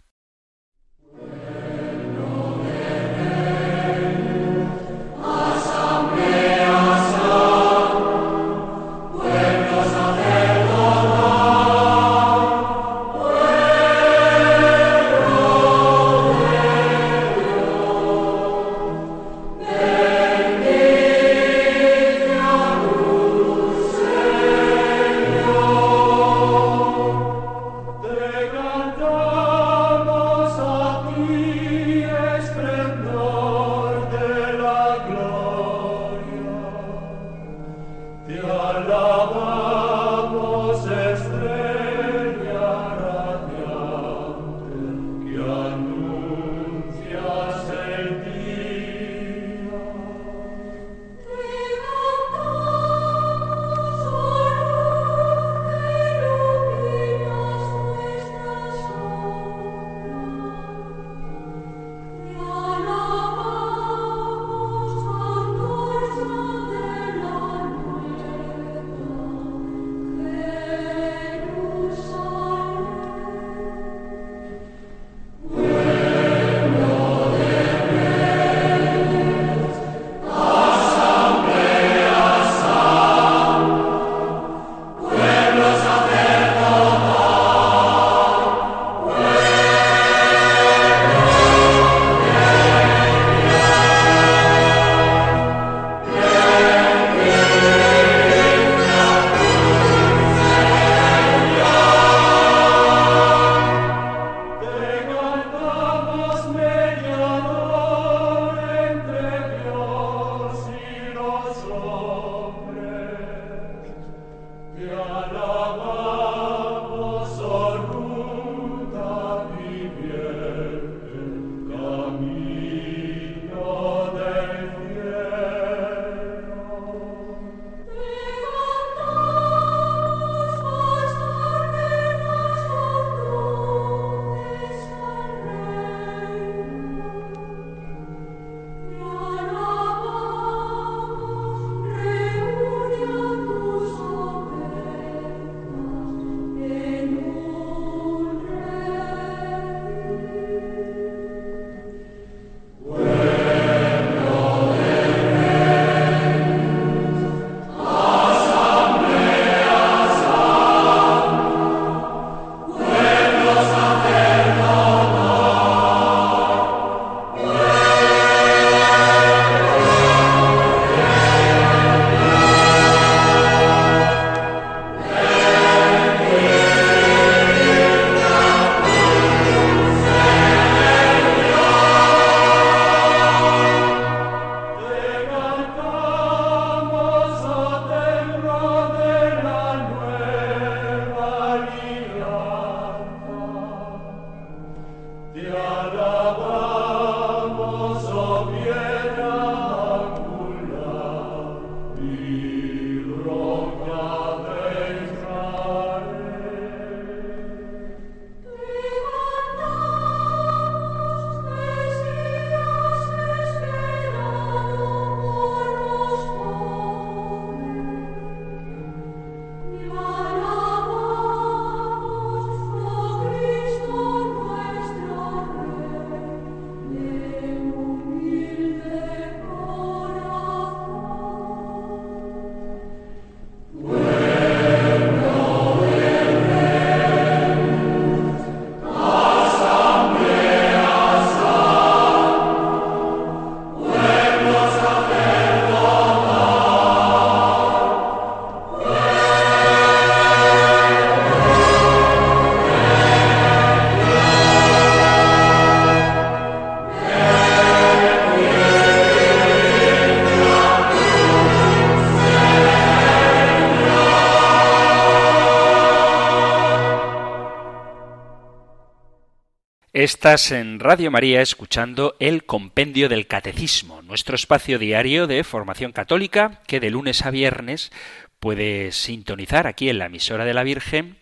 Estás 269.98 270.52
en 270.52 270.78
Radio 270.78 271.10
María 271.10 271.42
escuchando 271.42 272.14
el 272.20 272.44
Compendio 272.44 273.08
del 273.08 273.26
Catecismo, 273.26 274.00
nuestro 274.00 274.36
espacio 274.36 274.78
diario 274.78 275.26
de 275.26 275.42
formación 275.42 275.90
católica 275.90 276.62
que 276.68 276.78
de 276.78 276.90
lunes 276.90 277.26
a 277.26 277.32
viernes 277.32 277.90
puedes 278.38 278.94
sintonizar 278.94 279.66
aquí 279.66 279.88
en 279.88 279.98
la 279.98 280.06
emisora 280.06 280.44
de 280.44 280.54
la 280.54 280.62
Virgen 280.62 281.16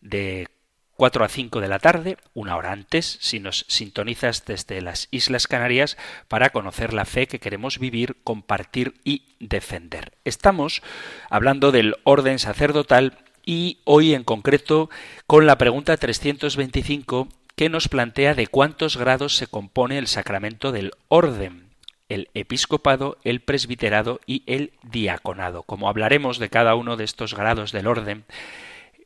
de 0.00 0.48
4 0.96 1.26
a 1.26 1.28
5 1.28 1.60
de 1.60 1.68
la 1.68 1.78
tarde, 1.78 2.16
una 2.32 2.56
hora 2.56 2.72
antes, 2.72 3.18
si 3.20 3.38
nos 3.38 3.66
sintonizas 3.68 4.46
desde 4.46 4.80
las 4.80 5.08
Islas 5.10 5.46
Canarias 5.46 5.98
para 6.28 6.48
conocer 6.48 6.94
la 6.94 7.04
fe 7.04 7.26
que 7.26 7.38
queremos 7.38 7.78
vivir, 7.78 8.16
compartir 8.24 8.94
y 9.04 9.24
defender. 9.40 10.12
Estamos 10.24 10.82
hablando 11.28 11.70
del 11.70 11.96
orden 12.04 12.38
sacerdotal 12.38 13.18
y 13.44 13.80
hoy 13.84 14.14
en 14.14 14.24
concreto 14.24 14.88
con 15.26 15.44
la 15.44 15.58
pregunta 15.58 15.98
325 15.98 17.28
que 17.56 17.68
nos 17.68 17.88
plantea 17.88 18.34
de 18.34 18.46
cuántos 18.46 18.96
grados 18.96 19.36
se 19.36 19.46
compone 19.46 19.98
el 19.98 20.06
sacramento 20.06 20.72
del 20.72 20.92
orden, 21.08 21.70
el 22.08 22.28
episcopado, 22.34 23.18
el 23.24 23.40
presbiterado 23.40 24.20
y 24.26 24.42
el 24.46 24.72
diaconado. 24.82 25.62
Como 25.62 25.88
hablaremos 25.88 26.38
de 26.38 26.50
cada 26.50 26.74
uno 26.74 26.96
de 26.96 27.04
estos 27.04 27.34
grados 27.34 27.72
del 27.72 27.86
orden 27.86 28.24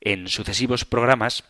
en 0.01 0.29
sucesivos 0.29 0.85
programas, 0.85 1.45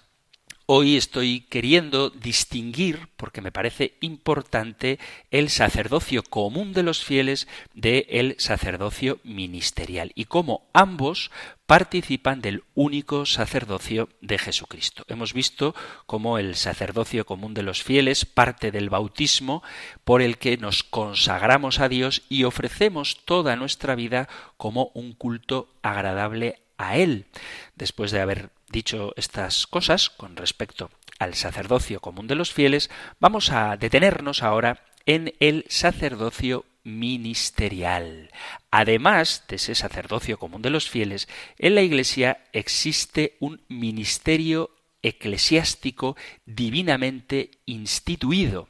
Hoy 0.68 0.96
estoy 0.96 1.42
queriendo 1.42 2.10
distinguir, 2.10 3.08
porque 3.16 3.40
me 3.40 3.52
parece 3.52 3.94
importante, 4.00 4.98
el 5.30 5.48
sacerdocio 5.48 6.24
común 6.24 6.72
de 6.72 6.82
los 6.82 7.04
fieles 7.04 7.46
del 7.72 8.34
sacerdocio 8.40 9.20
ministerial 9.22 10.10
y 10.16 10.24
cómo 10.24 10.66
ambos 10.72 11.30
participan 11.66 12.40
del 12.40 12.62
único 12.74 13.26
sacerdocio 13.26 14.08
de 14.20 14.38
Jesucristo. 14.38 15.04
Hemos 15.08 15.32
visto 15.32 15.74
cómo 16.06 16.38
el 16.38 16.54
sacerdocio 16.54 17.26
común 17.26 17.54
de 17.54 17.62
los 17.62 17.82
fieles 17.82 18.24
parte 18.24 18.70
del 18.70 18.90
bautismo 18.90 19.62
por 20.04 20.22
el 20.22 20.38
que 20.38 20.56
nos 20.56 20.82
consagramos 20.82 21.80
a 21.80 21.88
Dios 21.88 22.22
y 22.28 22.44
ofrecemos 22.44 23.24
toda 23.24 23.56
nuestra 23.56 23.94
vida 23.94 24.28
como 24.56 24.90
un 24.94 25.12
culto 25.12 25.68
agradable 25.82 26.60
a 26.78 26.96
Él. 26.96 27.26
Después 27.74 28.10
de 28.10 28.20
haber 28.20 28.50
Dicho 28.68 29.12
estas 29.16 29.66
cosas 29.66 30.10
con 30.10 30.36
respecto 30.36 30.90
al 31.18 31.34
sacerdocio 31.34 32.00
común 32.00 32.26
de 32.26 32.34
los 32.34 32.52
fieles, 32.52 32.90
vamos 33.20 33.52
a 33.52 33.76
detenernos 33.76 34.42
ahora 34.42 34.82
en 35.06 35.34
el 35.38 35.64
sacerdocio 35.68 36.64
ministerial. 36.86 38.30
Además 38.70 39.44
de 39.48 39.56
ese 39.56 39.74
sacerdocio 39.74 40.38
común 40.38 40.62
de 40.62 40.70
los 40.70 40.88
fieles, 40.88 41.28
en 41.58 41.74
la 41.74 41.82
Iglesia 41.82 42.44
existe 42.52 43.36
un 43.40 43.60
ministerio 43.68 44.70
eclesiástico 45.02 46.16
divinamente 46.46 47.50
instituido, 47.66 48.68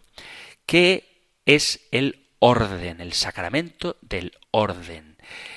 que 0.64 1.30
es 1.44 1.86
el 1.92 2.26
orden, 2.38 3.00
el 3.00 3.12
sacramento 3.12 3.96
del 4.00 4.32
orden. 4.50 5.16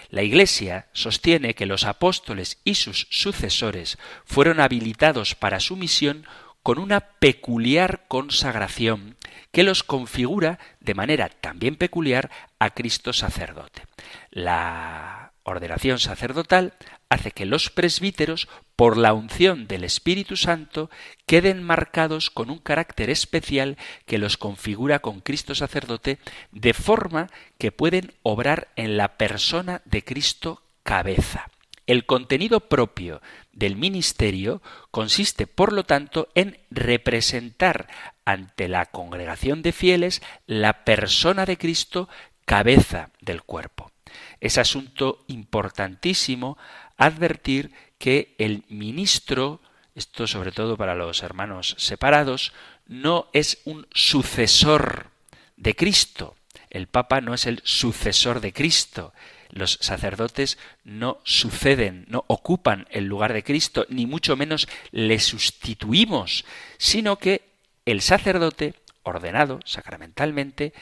La 0.09 0.23
Iglesia 0.23 0.89
sostiene 0.93 1.55
que 1.55 1.65
los 1.65 1.85
apóstoles 1.85 2.59
y 2.63 2.75
sus 2.75 3.07
sucesores 3.09 3.97
fueron 4.25 4.59
habilitados 4.59 5.35
para 5.35 5.59
su 5.59 5.75
misión 5.75 6.25
con 6.61 6.77
una 6.77 6.99
peculiar 6.99 8.05
consagración 8.07 9.15
que 9.51 9.63
los 9.63 9.83
configura 9.83 10.59
de 10.79 10.93
manera 10.93 11.29
también 11.29 11.75
peculiar 11.75 12.29
a 12.59 12.71
Cristo 12.71 13.13
sacerdote. 13.13 13.83
La 14.31 15.33
ordenación 15.43 15.99
sacerdotal 15.99 16.73
hace 17.09 17.31
que 17.31 17.45
los 17.45 17.69
presbíteros, 17.69 18.47
por 18.75 18.95
la 18.95 19.13
unción 19.13 19.67
del 19.67 19.83
Espíritu 19.83 20.37
Santo, 20.37 20.89
queden 21.25 21.63
marcados 21.63 22.29
con 22.29 22.49
un 22.49 22.59
carácter 22.59 23.09
especial 23.09 23.77
que 24.05 24.19
los 24.19 24.37
configura 24.37 24.99
con 24.99 25.19
Cristo 25.19 25.55
sacerdote, 25.55 26.19
de 26.51 26.73
forma 26.73 27.29
que 27.57 27.71
pueden 27.71 28.13
obrar 28.21 28.69
en 28.75 28.95
la 28.95 29.17
persona 29.17 29.81
de 29.85 30.03
Cristo 30.03 30.61
cabeza. 30.83 31.49
El 31.89 32.05
contenido 32.05 32.59
propio 32.59 33.19
del 33.51 33.75
ministerio 33.75 34.61
consiste, 34.91 35.47
por 35.47 35.73
lo 35.73 35.85
tanto, 35.85 36.29
en 36.35 36.59
representar 36.69 37.87
ante 38.25 38.67
la 38.67 38.85
congregación 38.85 39.63
de 39.63 39.71
fieles 39.71 40.21
la 40.45 40.85
persona 40.85 41.47
de 41.47 41.57
Cristo 41.57 42.07
cabeza 42.45 43.09
del 43.21 43.41
cuerpo. 43.41 43.91
Es 44.39 44.59
asunto 44.59 45.25
importantísimo 45.25 46.59
advertir 46.95 47.71
que 47.97 48.35
el 48.37 48.65
ministro, 48.69 49.59
esto 49.95 50.27
sobre 50.27 50.51
todo 50.51 50.77
para 50.77 50.93
los 50.93 51.23
hermanos 51.23 51.73
separados, 51.79 52.53
no 52.85 53.29
es 53.33 53.63
un 53.65 53.87
sucesor 53.95 55.09
de 55.57 55.75
Cristo. 55.75 56.35
El 56.69 56.85
Papa 56.85 57.19
no 57.19 57.33
es 57.33 57.47
el 57.47 57.61
sucesor 57.63 58.41
de 58.41 58.53
Cristo. 58.53 59.11
Los 59.49 59.79
sacerdotes 59.81 60.57
no 60.83 61.19
suceden, 61.23 62.05
no 62.07 62.23
ocupan 62.27 62.87
el 62.91 63.05
lugar 63.05 63.33
de 63.33 63.43
Cristo, 63.43 63.85
ni 63.89 64.05
mucho 64.05 64.35
menos 64.35 64.67
le 64.91 65.19
sustituimos, 65.19 66.45
sino 66.77 67.17
que 67.17 67.49
el 67.85 68.01
sacerdote, 68.01 68.75
ordenado 69.03 69.59
sacramentalmente, 69.65 70.73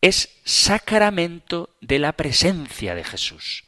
es 0.00 0.40
sacramento 0.44 1.70
de 1.80 1.98
la 1.98 2.12
presencia 2.12 2.94
de 2.94 3.04
Jesús 3.04 3.64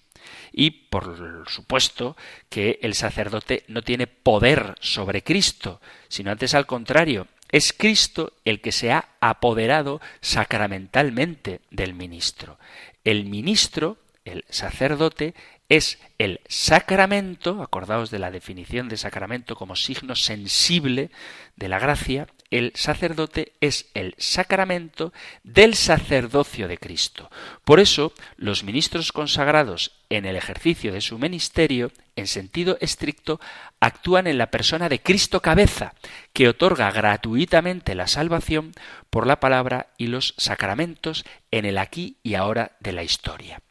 y 0.53 0.71
por 0.71 1.45
supuesto 1.49 2.17
que 2.49 2.79
el 2.83 2.95
sacerdote 2.95 3.65
no 3.69 3.83
tiene 3.83 4.07
poder 4.07 4.75
sobre 4.81 5.23
Cristo, 5.23 5.81
sino 6.09 6.31
antes 6.31 6.55
al 6.55 6.67
contrario, 6.67 7.29
es 7.51 7.73
Cristo 7.73 8.35
el 8.45 8.61
que 8.61 8.73
se 8.73 8.93
ha 8.93 9.09
apoderado 9.21 10.01
sacramentalmente 10.21 11.61
del 11.71 11.95
ministro. 11.95 12.59
El 13.05 13.25
ministro, 13.25 13.99
el 14.31 14.45
sacerdote, 14.49 15.35
es 15.71 15.99
el 16.19 16.41
sacramento, 16.49 17.63
acordaos 17.63 18.11
de 18.11 18.19
la 18.19 18.33
definición 18.33 18.89
de 18.89 18.97
sacramento 18.97 19.55
como 19.55 19.77
signo 19.77 20.17
sensible 20.17 21.11
de 21.55 21.69
la 21.69 21.79
gracia, 21.79 22.27
el 22.51 22.73
sacerdote 22.75 23.53
es 23.61 23.87
el 23.95 24.17
sacramento 24.19 25.13
del 25.45 25.77
sacerdocio 25.77 26.67
de 26.67 26.77
Cristo. 26.77 27.31
Por 27.65 27.79
eso, 27.79 28.13
los 28.37 28.65
ministros 28.65 29.13
consagrados 29.13 29.93
en 30.11 30.25
el 30.27 30.35
ejercicio 30.35 30.93
de 30.93 31.01
su 31.01 31.19
ministerio, 31.21 31.93
en 32.17 32.27
sentido 32.27 32.77
estricto, 32.81 33.41
actúan 33.79 34.27
en 34.27 34.39
la 34.39 34.51
persona 34.51 34.89
de 34.89 35.01
Cristo 35.01 35.41
cabeza, 35.41 35.95
que 36.33 36.49
otorga 36.49 36.91
gratuitamente 36.91 37.95
la 37.95 38.09
salvación 38.09 38.73
por 39.09 39.29
la 39.29 39.39
palabra 39.39 39.87
y 39.97 40.09
los 40.09 40.35
sacramentos 40.37 41.25
en 41.53 41.65
el 41.65 41.79
aquí 41.79 42.17
y 42.25 42.35
ahora 42.35 42.73
de 42.81 42.93
la 42.93 43.05
historia. 43.05 43.63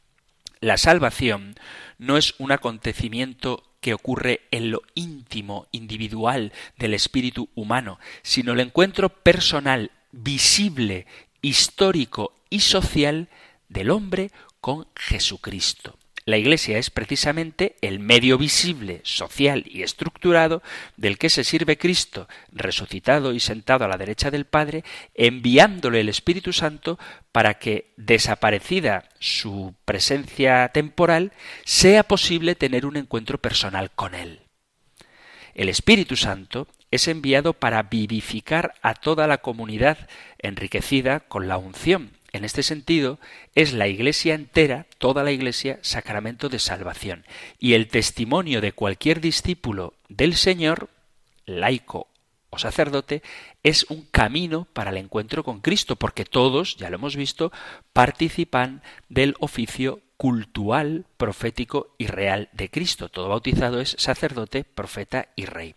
La 0.61 0.77
salvación 0.77 1.55
no 1.97 2.17
es 2.17 2.35
un 2.37 2.51
acontecimiento 2.51 3.63
que 3.81 3.93
ocurre 3.93 4.41
en 4.51 4.71
lo 4.71 4.81
íntimo, 4.95 5.67
individual 5.71 6.51
del 6.77 6.93
espíritu 6.93 7.49
humano, 7.55 7.99
sino 8.23 8.53
el 8.53 8.59
encuentro 8.59 9.09
personal, 9.09 9.91
visible, 10.11 11.05
histórico 11.41 12.33
y 12.49 12.59
social 12.61 13.29
del 13.69 13.89
hombre 13.89 14.31
con 14.59 14.87
Jesucristo. 14.95 15.98
La 16.29 16.37
Iglesia 16.37 16.77
es 16.77 16.91
precisamente 16.91 17.75
el 17.81 17.97
medio 17.97 18.37
visible, 18.37 19.01
social 19.03 19.63
y 19.65 19.81
estructurado 19.81 20.61
del 20.95 21.17
que 21.17 21.31
se 21.31 21.43
sirve 21.43 21.79
Cristo, 21.79 22.27
resucitado 22.51 23.33
y 23.33 23.39
sentado 23.39 23.83
a 23.83 23.87
la 23.87 23.97
derecha 23.97 24.29
del 24.29 24.45
Padre, 24.45 24.83
enviándole 25.15 26.01
el 26.01 26.07
Espíritu 26.07 26.53
Santo 26.53 26.99
para 27.31 27.55
que, 27.55 27.93
desaparecida 27.97 29.09
su 29.17 29.73
presencia 29.85 30.67
temporal, 30.67 31.31
sea 31.65 32.03
posible 32.03 32.53
tener 32.53 32.85
un 32.85 32.97
encuentro 32.97 33.39
personal 33.39 33.89
con 33.89 34.13
Él. 34.13 34.41
El 35.55 35.67
Espíritu 35.67 36.15
Santo 36.15 36.67
es 36.91 37.07
enviado 37.07 37.53
para 37.53 37.81
vivificar 37.81 38.75
a 38.83 38.93
toda 38.93 39.25
la 39.25 39.39
comunidad 39.39 40.07
enriquecida 40.37 41.21
con 41.21 41.47
la 41.47 41.57
unción 41.57 42.18
en 42.31 42.45
este 42.45 42.63
sentido, 42.63 43.19
es 43.55 43.73
la 43.73 43.87
Iglesia 43.87 44.35
entera, 44.35 44.85
toda 44.97 45.23
la 45.23 45.31
Iglesia, 45.31 45.79
sacramento 45.81 46.49
de 46.49 46.59
salvación. 46.59 47.25
Y 47.59 47.73
el 47.73 47.87
testimonio 47.87 48.61
de 48.61 48.71
cualquier 48.71 49.21
discípulo 49.21 49.93
del 50.07 50.35
Señor, 50.35 50.89
laico 51.45 52.07
o 52.49 52.57
sacerdote, 52.57 53.21
es 53.63 53.85
un 53.89 54.03
camino 54.03 54.67
para 54.73 54.91
el 54.91 54.97
encuentro 54.97 55.43
con 55.43 55.59
Cristo, 55.59 55.95
porque 55.95 56.25
todos, 56.25 56.77
ya 56.77 56.89
lo 56.89 56.95
hemos 56.95 57.15
visto, 57.15 57.51
participan 57.93 58.81
del 59.07 59.35
oficio 59.39 60.01
cultual, 60.17 61.05
profético 61.15 61.95
y 61.97 62.07
real 62.07 62.49
de 62.51 62.69
Cristo. 62.69 63.09
Todo 63.09 63.29
bautizado 63.29 63.79
es 63.79 63.95
sacerdote, 63.97 64.65
profeta 64.65 65.29
y 65.35 65.45
rey. 65.45 65.75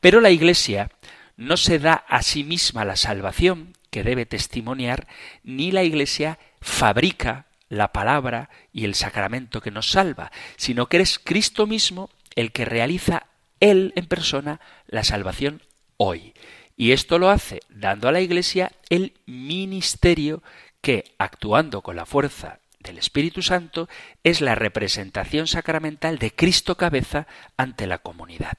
Pero 0.00 0.20
la 0.20 0.30
Iglesia 0.30 0.90
no 1.36 1.56
se 1.56 1.78
da 1.78 1.94
a 1.94 2.22
sí 2.22 2.44
misma 2.44 2.84
la 2.84 2.96
salvación, 2.96 3.74
que 3.90 4.02
debe 4.02 4.26
testimoniar, 4.26 5.06
ni 5.42 5.72
la 5.72 5.82
Iglesia 5.82 6.38
fabrica 6.60 7.46
la 7.68 7.92
palabra 7.92 8.50
y 8.72 8.84
el 8.84 8.94
sacramento 8.94 9.60
que 9.60 9.70
nos 9.70 9.90
salva, 9.90 10.30
sino 10.56 10.88
que 10.88 10.98
eres 10.98 11.18
Cristo 11.18 11.66
mismo 11.66 12.10
el 12.34 12.52
que 12.52 12.64
realiza 12.64 13.26
Él 13.60 13.92
en 13.96 14.06
persona 14.06 14.60
la 14.86 15.04
salvación 15.04 15.62
hoy. 15.96 16.34
Y 16.76 16.92
esto 16.92 17.18
lo 17.18 17.30
hace 17.30 17.60
dando 17.68 18.08
a 18.08 18.12
la 18.12 18.20
Iglesia 18.20 18.72
el 18.88 19.12
ministerio 19.26 20.42
que, 20.80 21.04
actuando 21.18 21.82
con 21.82 21.96
la 21.96 22.06
fuerza 22.06 22.60
del 22.80 22.98
Espíritu 22.98 23.42
Santo, 23.42 23.88
es 24.24 24.40
la 24.40 24.54
representación 24.54 25.46
sacramental 25.46 26.18
de 26.18 26.34
Cristo 26.34 26.76
cabeza 26.76 27.26
ante 27.56 27.86
la 27.86 27.98
comunidad. 27.98 28.54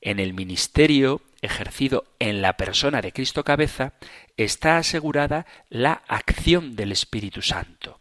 En 0.00 0.18
el 0.18 0.32
ministerio 0.32 1.20
ejercido 1.42 2.04
en 2.18 2.40
la 2.40 2.56
persona 2.56 3.02
de 3.02 3.12
Cristo 3.12 3.44
cabeza 3.44 3.92
está 4.36 4.78
asegurada 4.78 5.46
la 5.68 6.02
acción 6.08 6.76
del 6.76 6.92
Espíritu 6.92 7.42
Santo. 7.42 8.00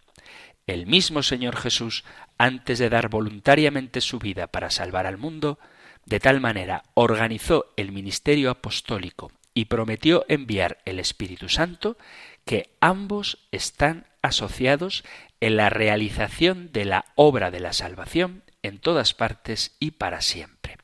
El 0.68 0.86
mismo 0.86 1.24
Señor 1.24 1.58
Jesús, 1.58 2.06
antes 2.38 2.80
de 2.80 2.90
dar 2.90 3.10
voluntariamente 3.10 4.00
su 4.00 4.20
vida 4.20 4.48
para 4.48 4.70
salvar 4.70 5.08
al 5.08 5.18
mundo, 5.18 5.60
de 6.06 6.20
tal 6.20 6.40
manera 6.40 6.84
organizó 6.94 7.74
el 7.76 7.92
ministerio 7.92 8.52
apostólico 8.52 9.32
y 9.54 9.66
prometió 9.66 10.26
enviar 10.30 10.78
el 10.86 11.00
Espíritu 11.00 11.50
Santo 11.50 11.98
que 12.46 12.70
ambos 12.80 13.40
están 13.52 14.06
asociados 14.22 15.04
en 15.42 15.58
la 15.58 15.70
realización 15.70 16.72
de 16.72 16.86
la 16.86 17.06
obra 17.16 17.52
de 17.52 17.60
la 17.60 17.74
salvación 17.74 18.44
en 18.64 18.80
todas 18.80 19.14
partes 19.14 19.76
y 19.80 19.92
para 19.92 20.22
siempre. 20.22 20.78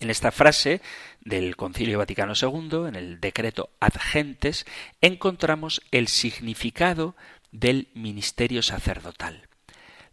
En 0.00 0.10
esta 0.10 0.30
frase 0.30 0.80
del 1.28 1.56
Concilio 1.56 1.98
Vaticano 1.98 2.32
II, 2.40 2.88
en 2.88 2.96
el 2.96 3.20
decreto 3.20 3.70
ad 3.80 3.92
gentes, 4.00 4.66
encontramos 5.00 5.82
el 5.90 6.08
significado 6.08 7.16
del 7.52 7.88
ministerio 7.94 8.62
sacerdotal. 8.62 9.48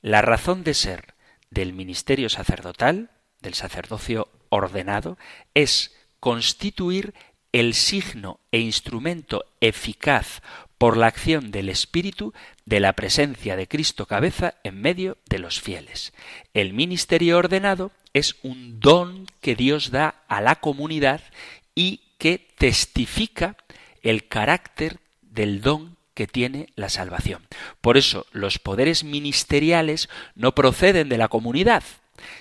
La 0.01 0.21
razón 0.21 0.63
de 0.63 0.73
ser 0.73 1.15
del 1.49 1.73
ministerio 1.73 2.29
sacerdotal, 2.29 3.11
del 3.41 3.53
sacerdocio 3.53 4.29
ordenado, 4.49 5.17
es 5.53 5.95
constituir 6.19 7.13
el 7.51 7.73
signo 7.73 8.41
e 8.51 8.59
instrumento 8.59 9.45
eficaz 9.61 10.41
por 10.77 10.97
la 10.97 11.07
acción 11.07 11.51
del 11.51 11.69
Espíritu 11.69 12.33
de 12.65 12.81
la 12.81 12.93
presencia 12.93 13.55
de 13.55 13.67
Cristo 13.67 14.05
cabeza 14.05 14.55
en 14.63 14.81
medio 14.81 15.17
de 15.29 15.39
los 15.39 15.61
fieles. 15.61 16.13
El 16.53 16.73
ministerio 16.73 17.37
ordenado 17.37 17.91
es 18.15 18.37
un 18.43 18.79
don 18.79 19.27
que 19.41 19.55
Dios 19.55 19.91
da 19.91 20.23
a 20.29 20.39
la 20.39 20.55
comunidad 20.55 21.21
y 21.75 21.99
que 22.17 22.39
testifica 22.57 23.57
el 24.01 24.29
carácter 24.29 24.99
del 25.21 25.59
don 25.61 25.97
que 26.13 26.25
tiene 26.25 26.69
la 26.75 26.87
salvación. 26.87 27.45
Por 27.81 27.97
eso 27.97 28.25
los 28.31 28.57
poderes 28.57 29.03
ministeriales 29.03 30.07
no 30.33 30.55
proceden 30.55 31.09
de 31.09 31.17
la 31.17 31.27
comunidad, 31.27 31.83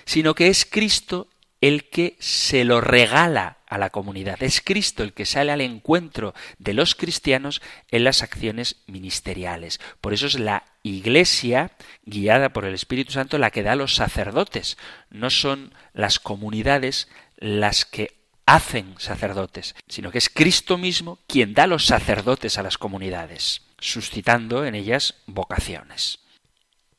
sino 0.05 0.33
que 0.33 0.47
es 0.47 0.65
Cristo 0.65 1.27
el 1.59 1.89
que 1.89 2.15
se 2.19 2.63
lo 2.63 2.79
regala 2.79 3.57
a 3.67 3.77
la 3.77 3.89
comunidad. 3.89 4.41
Es 4.41 4.61
Cristo 4.61 5.03
el 5.03 5.11
que 5.11 5.25
sale 5.25 5.51
al 5.51 5.59
encuentro 5.59 6.33
de 6.57 6.73
los 6.73 6.95
cristianos 6.95 7.61
en 7.91 8.05
las 8.05 8.23
acciones 8.23 8.77
ministeriales. 8.87 9.81
Por 9.99 10.13
eso 10.13 10.27
es 10.27 10.39
la 10.39 10.63
Iglesia, 10.85 11.71
guiada 12.05 12.49
por 12.49 12.63
el 12.63 12.75
Espíritu 12.75 13.11
Santo, 13.11 13.39
la 13.39 13.49
que 13.49 13.63
da 13.63 13.71
a 13.71 13.75
los 13.75 13.95
sacerdotes. 13.95 14.77
No 15.09 15.31
son 15.31 15.73
las 15.93 16.19
comunidades 16.19 17.07
las 17.37 17.85
que 17.85 18.13
hacen 18.45 18.93
sacerdotes, 18.99 19.75
sino 19.87 20.11
que 20.11 20.19
es 20.19 20.29
Cristo 20.29 20.77
mismo 20.77 21.17
quien 21.27 21.55
da 21.55 21.65
los 21.65 21.87
sacerdotes 21.87 22.59
a 22.59 22.63
las 22.63 22.77
comunidades, 22.77 23.63
suscitando 23.79 24.63
en 24.63 24.75
ellas 24.75 25.15
vocaciones. 25.25 26.19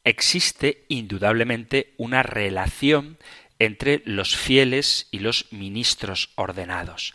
Existe 0.02 0.84
indudablemente 0.88 1.94
una 1.96 2.24
relación 2.24 3.18
entre 3.60 4.02
los 4.04 4.36
fieles 4.36 5.06
y 5.12 5.20
los 5.20 5.46
ministros 5.52 6.30
ordenados. 6.34 7.14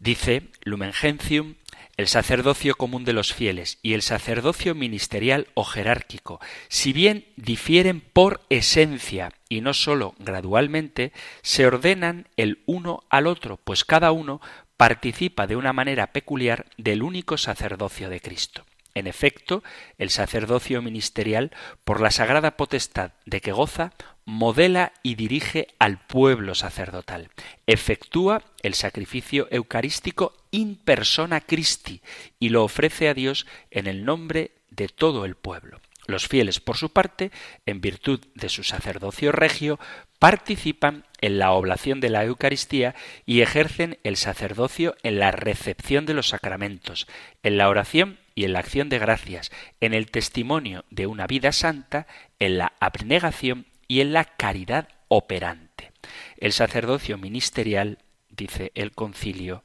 Dice 0.00 0.48
Lumen 0.64 0.92
Gentium 0.92 1.54
el 1.96 2.08
sacerdocio 2.08 2.74
común 2.74 3.04
de 3.04 3.12
los 3.12 3.32
fieles 3.32 3.78
y 3.82 3.94
el 3.94 4.02
sacerdocio 4.02 4.74
ministerial 4.74 5.48
o 5.54 5.64
jerárquico, 5.64 6.40
si 6.68 6.92
bien 6.92 7.26
difieren 7.36 8.00
por 8.00 8.40
esencia 8.50 9.32
y 9.48 9.60
no 9.60 9.74
sólo 9.74 10.14
gradualmente, 10.18 11.12
se 11.42 11.66
ordenan 11.66 12.28
el 12.36 12.62
uno 12.66 13.04
al 13.10 13.26
otro, 13.26 13.58
pues 13.62 13.84
cada 13.84 14.12
uno 14.12 14.40
participa 14.76 15.46
de 15.46 15.56
una 15.56 15.72
manera 15.72 16.08
peculiar 16.08 16.66
del 16.76 17.02
único 17.02 17.38
sacerdocio 17.38 18.08
de 18.10 18.20
Cristo. 18.20 18.64
En 18.94 19.08
efecto, 19.08 19.64
el 19.98 20.10
sacerdocio 20.10 20.80
ministerial, 20.80 21.50
por 21.84 22.00
la 22.00 22.12
sagrada 22.12 22.56
potestad 22.56 23.12
de 23.26 23.40
que 23.40 23.50
goza, 23.50 23.92
modela 24.24 24.92
y 25.02 25.16
dirige 25.16 25.68
al 25.80 25.98
pueblo 25.98 26.54
sacerdotal. 26.54 27.30
Efectúa 27.66 28.42
el 28.62 28.74
sacrificio 28.74 29.48
eucarístico 29.50 30.32
in 30.54 30.76
persona 30.76 31.40
Christi 31.40 32.00
y 32.38 32.50
lo 32.50 32.62
ofrece 32.62 33.08
a 33.08 33.14
Dios 33.14 33.44
en 33.72 33.88
el 33.88 34.04
nombre 34.04 34.52
de 34.70 34.88
todo 34.88 35.24
el 35.24 35.34
pueblo. 35.34 35.80
Los 36.06 36.28
fieles, 36.28 36.60
por 36.60 36.76
su 36.76 36.90
parte, 36.90 37.32
en 37.66 37.80
virtud 37.80 38.20
de 38.34 38.48
su 38.48 38.62
sacerdocio 38.62 39.32
regio, 39.32 39.80
participan 40.20 41.06
en 41.20 41.38
la 41.38 41.52
oblación 41.52 42.00
de 42.00 42.10
la 42.10 42.24
Eucaristía 42.24 42.94
y 43.26 43.40
ejercen 43.40 43.98
el 44.04 44.16
sacerdocio 44.16 44.94
en 45.02 45.18
la 45.18 45.32
recepción 45.32 46.06
de 46.06 46.14
los 46.14 46.28
sacramentos, 46.28 47.08
en 47.42 47.56
la 47.56 47.68
oración 47.68 48.18
y 48.36 48.44
en 48.44 48.52
la 48.52 48.60
acción 48.60 48.88
de 48.90 48.98
gracias, 48.98 49.50
en 49.80 49.92
el 49.92 50.10
testimonio 50.10 50.84
de 50.90 51.06
una 51.08 51.26
vida 51.26 51.50
santa, 51.50 52.06
en 52.38 52.58
la 52.58 52.74
abnegación 52.78 53.66
y 53.88 54.00
en 54.00 54.12
la 54.12 54.24
caridad 54.24 54.88
operante. 55.08 55.90
El 56.36 56.52
sacerdocio 56.52 57.18
ministerial, 57.18 57.98
dice 58.28 58.70
el 58.74 58.92
concilio, 58.92 59.64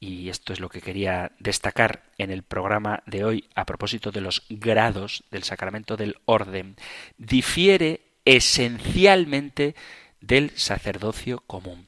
y 0.00 0.30
esto 0.30 0.54
es 0.54 0.60
lo 0.60 0.70
que 0.70 0.80
quería 0.80 1.32
destacar 1.38 2.04
en 2.16 2.30
el 2.30 2.42
programa 2.42 3.02
de 3.04 3.22
hoy 3.22 3.44
a 3.54 3.66
propósito 3.66 4.10
de 4.10 4.22
los 4.22 4.44
grados 4.48 5.24
del 5.30 5.44
sacramento 5.44 5.98
del 5.98 6.16
orden, 6.24 6.76
difiere 7.18 8.00
esencialmente 8.24 9.74
del 10.22 10.50
sacerdocio 10.56 11.44
común. 11.46 11.86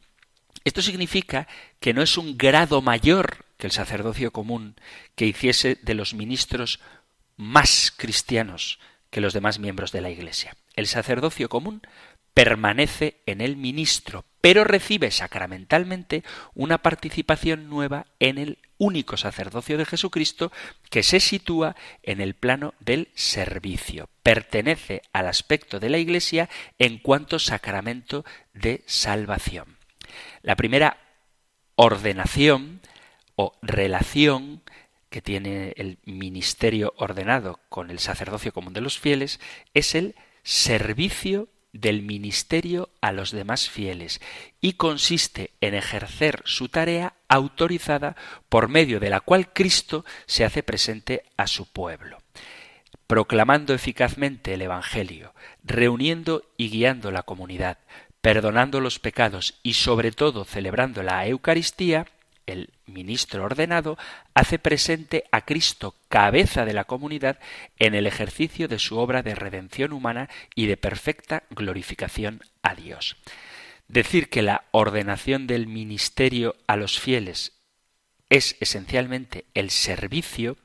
Esto 0.64 0.82
significa 0.82 1.48
que 1.80 1.94
no 1.94 2.02
es 2.02 2.18
un 2.18 2.36
grado 2.36 2.82
mayor 2.82 3.46
que 3.56 3.66
el 3.66 3.72
sacerdocio 3.72 4.30
común 4.30 4.76
que 5.16 5.26
hiciese 5.26 5.78
de 5.82 5.94
los 5.94 6.12
ministros 6.12 6.80
más 7.36 7.92
cristianos 7.96 8.78
que 9.10 9.20
los 9.20 9.32
demás 9.32 9.58
miembros 9.58 9.90
de 9.90 10.00
la 10.02 10.10
Iglesia. 10.10 10.56
El 10.74 10.86
sacerdocio 10.86 11.48
común 11.48 11.82
permanece 12.34 13.20
en 13.26 13.40
el 13.40 13.56
ministro, 13.56 14.24
pero 14.40 14.64
recibe 14.64 15.10
sacramentalmente 15.10 16.24
una 16.54 16.78
participación 16.78 17.68
nueva 17.68 18.06
en 18.18 18.38
el 18.38 18.58
único 18.78 19.16
sacerdocio 19.16 19.78
de 19.78 19.84
Jesucristo 19.84 20.50
que 20.90 21.02
se 21.02 21.20
sitúa 21.20 21.76
en 22.02 22.20
el 22.20 22.34
plano 22.34 22.74
del 22.80 23.08
servicio. 23.14 24.08
Pertenece 24.22 25.02
al 25.12 25.28
aspecto 25.28 25.78
de 25.78 25.90
la 25.90 25.98
Iglesia 25.98 26.48
en 26.78 26.98
cuanto 26.98 27.38
sacramento 27.38 28.24
de 28.54 28.82
salvación. 28.86 29.76
La 30.42 30.56
primera 30.56 30.98
ordenación 31.76 32.80
o 33.36 33.56
relación 33.62 34.62
que 35.10 35.22
tiene 35.22 35.74
el 35.76 35.98
ministerio 36.04 36.94
ordenado 36.96 37.60
con 37.68 37.90
el 37.90 37.98
sacerdocio 37.98 38.52
común 38.52 38.72
de 38.72 38.80
los 38.80 38.98
fieles 38.98 39.38
es 39.74 39.94
el 39.94 40.16
servicio 40.42 41.48
del 41.72 42.02
ministerio 42.02 42.90
a 43.00 43.12
los 43.12 43.30
demás 43.30 43.68
fieles 43.68 44.20
y 44.60 44.74
consiste 44.74 45.50
en 45.60 45.74
ejercer 45.74 46.42
su 46.44 46.68
tarea 46.68 47.14
autorizada 47.28 48.16
por 48.48 48.68
medio 48.68 49.00
de 49.00 49.10
la 49.10 49.20
cual 49.20 49.52
Cristo 49.52 50.04
se 50.26 50.44
hace 50.44 50.62
presente 50.62 51.24
a 51.36 51.46
su 51.46 51.66
pueblo, 51.66 52.18
proclamando 53.06 53.74
eficazmente 53.74 54.54
el 54.54 54.62
Evangelio, 54.62 55.34
reuniendo 55.64 56.44
y 56.56 56.68
guiando 56.68 57.10
la 57.10 57.22
comunidad, 57.22 57.78
perdonando 58.20 58.80
los 58.80 58.98
pecados 58.98 59.58
y 59.62 59.74
sobre 59.74 60.12
todo 60.12 60.44
celebrando 60.44 61.02
la 61.02 61.26
Eucaristía, 61.26 62.06
el 62.52 62.70
ministro 62.86 63.44
ordenado 63.44 63.98
hace 64.34 64.58
presente 64.58 65.24
a 65.32 65.44
Cristo, 65.44 65.96
cabeza 66.08 66.64
de 66.64 66.74
la 66.74 66.84
comunidad, 66.84 67.38
en 67.78 67.94
el 67.94 68.06
ejercicio 68.06 68.68
de 68.68 68.78
su 68.78 68.98
obra 68.98 69.22
de 69.22 69.34
redención 69.34 69.92
humana 69.92 70.28
y 70.54 70.66
de 70.66 70.76
perfecta 70.76 71.44
glorificación 71.50 72.42
a 72.62 72.74
Dios. 72.74 73.16
Decir 73.88 74.28
que 74.28 74.42
la 74.42 74.64
ordenación 74.70 75.46
del 75.46 75.66
ministerio 75.66 76.56
a 76.66 76.76
los 76.76 76.98
fieles 76.98 77.52
es 78.30 78.56
esencialmente 78.60 79.44
el 79.54 79.70
servicio, 79.70 80.56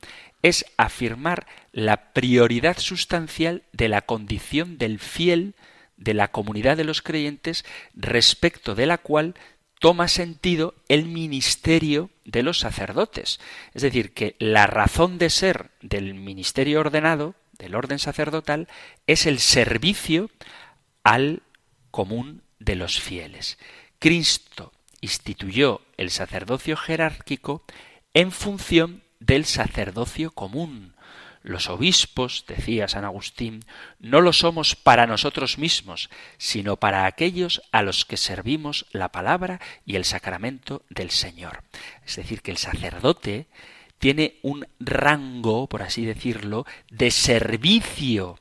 es 0.42 0.64
afirmar 0.76 1.46
la 1.72 2.12
prioridad 2.12 2.78
sustancial 2.78 3.64
de 3.72 3.88
la 3.88 4.02
condición 4.02 4.78
del 4.78 4.98
fiel 4.98 5.54
de 5.98 6.14
la 6.14 6.28
comunidad 6.28 6.76
de 6.76 6.84
los 6.84 7.02
creyentes 7.02 7.64
respecto 7.94 8.74
de 8.74 8.86
la 8.86 8.98
cual 8.98 9.34
toma 9.78 10.08
sentido 10.08 10.74
el 10.88 11.06
ministerio 11.06 12.10
de 12.24 12.42
los 12.42 12.58
sacerdotes. 12.58 13.40
Es 13.74 13.82
decir, 13.82 14.12
que 14.12 14.36
la 14.38 14.66
razón 14.66 15.18
de 15.18 15.30
ser 15.30 15.70
del 15.80 16.14
ministerio 16.14 16.80
ordenado, 16.80 17.34
del 17.58 17.74
orden 17.74 17.98
sacerdotal, 17.98 18.68
es 19.06 19.26
el 19.26 19.38
servicio 19.38 20.30
al 21.02 21.42
común 21.90 22.42
de 22.58 22.76
los 22.76 23.00
fieles. 23.00 23.58
Cristo 23.98 24.72
instituyó 25.00 25.80
el 25.96 26.10
sacerdocio 26.10 26.76
jerárquico 26.76 27.62
en 28.14 28.32
función 28.32 29.02
del 29.20 29.44
sacerdocio 29.44 30.30
común. 30.30 30.94
Los 31.48 31.70
obispos, 31.70 32.44
decía 32.46 32.88
San 32.88 33.06
Agustín, 33.06 33.64
no 34.00 34.20
lo 34.20 34.34
somos 34.34 34.76
para 34.76 35.06
nosotros 35.06 35.56
mismos, 35.56 36.10
sino 36.36 36.76
para 36.76 37.06
aquellos 37.06 37.62
a 37.72 37.80
los 37.80 38.04
que 38.04 38.18
servimos 38.18 38.84
la 38.92 39.08
palabra 39.08 39.58
y 39.86 39.96
el 39.96 40.04
sacramento 40.04 40.82
del 40.90 41.08
Señor. 41.08 41.62
Es 42.04 42.16
decir, 42.16 42.42
que 42.42 42.50
el 42.50 42.58
sacerdote 42.58 43.46
tiene 43.98 44.34
un 44.42 44.68
rango, 44.78 45.68
por 45.68 45.80
así 45.80 46.04
decirlo, 46.04 46.66
de 46.90 47.10
servicio. 47.10 48.38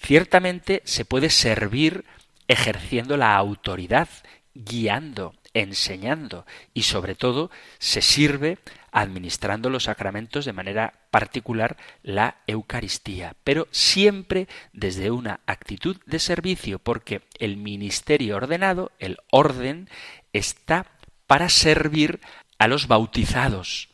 Ciertamente 0.00 0.80
se 0.84 1.04
puede 1.04 1.30
servir 1.30 2.04
ejerciendo 2.46 3.16
la 3.16 3.34
autoridad, 3.34 4.08
guiando, 4.54 5.34
enseñando 5.54 6.46
y 6.72 6.84
sobre 6.84 7.16
todo 7.16 7.50
se 7.80 8.00
sirve 8.00 8.58
administrando 8.92 9.70
los 9.70 9.84
sacramentos 9.84 10.44
de 10.44 10.52
manera 10.52 10.94
particular 11.10 11.76
la 12.02 12.38
Eucaristía, 12.46 13.34
pero 13.44 13.68
siempre 13.70 14.48
desde 14.72 15.10
una 15.10 15.40
actitud 15.46 15.96
de 16.06 16.18
servicio, 16.18 16.78
porque 16.78 17.22
el 17.38 17.56
ministerio 17.56 18.36
ordenado, 18.36 18.92
el 18.98 19.18
orden, 19.30 19.88
está 20.32 20.86
para 21.26 21.48
servir 21.48 22.20
a 22.58 22.68
los 22.68 22.88
bautizados, 22.88 23.88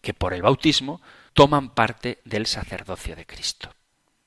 que 0.00 0.14
por 0.14 0.34
el 0.34 0.42
bautismo 0.42 1.00
toman 1.32 1.74
parte 1.74 2.18
del 2.24 2.46
sacerdocio 2.46 3.16
de 3.16 3.26
Cristo. 3.26 3.74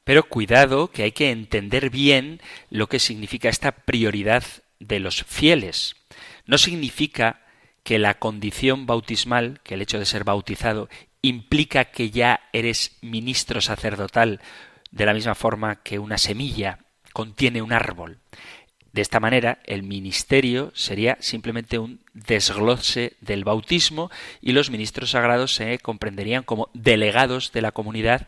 Pero 0.04 0.28
cuidado 0.28 0.92
que 0.92 1.04
hay 1.04 1.12
que 1.12 1.32
entender 1.32 1.90
bien 1.90 2.42
lo 2.70 2.88
que 2.88 3.00
significa 3.00 3.50
esta 3.50 3.72
prioridad 3.72 4.44
de 4.80 5.00
los 5.00 5.24
fieles. 5.24 5.96
No 6.46 6.58
significa 6.58 7.43
que 7.84 8.00
la 8.00 8.16
condición 8.16 8.86
bautismal, 8.86 9.60
que 9.64 9.76
el 9.76 9.82
hecho 9.82 10.00
de 10.00 10.06
ser 10.06 10.24
bautizado, 10.24 10.90
implica 11.22 11.86
que 11.86 12.10
ya 12.10 12.42
eres 12.54 12.98
ministro 13.02 13.62
sacerdotal 13.62 14.42
de 14.92 15.06
la 15.06 15.14
misma 15.14 15.36
forma 15.36 15.78
que 15.78 16.00
una 16.00 16.18
semilla 16.18 16.80
contiene 17.14 17.62
un 17.62 17.74
árbol. 17.74 18.20
De 18.92 19.02
esta 19.02 19.20
manera, 19.20 19.60
el 19.66 19.82
ministerio 19.82 20.72
sería 20.76 21.18
simplemente 21.20 21.80
un 21.80 22.02
desglose 22.14 23.14
del 23.22 23.44
bautismo 23.44 24.12
y 24.40 24.52
los 24.52 24.70
ministros 24.70 25.12
sagrados 25.12 25.56
se 25.56 25.80
comprenderían 25.80 26.44
como 26.44 26.70
delegados 26.74 27.52
de 27.54 27.64
la 27.64 27.72
comunidad 27.72 28.28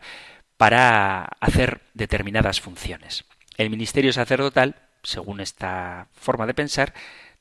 para 0.56 1.24
hacer 1.40 1.82
determinadas 1.94 2.60
funciones. 2.60 3.24
El 3.56 3.70
ministerio 3.70 4.12
sacerdotal, 4.12 4.74
según 5.04 5.40
esta 5.40 6.08
forma 6.14 6.46
de 6.46 6.54
pensar, 6.54 6.94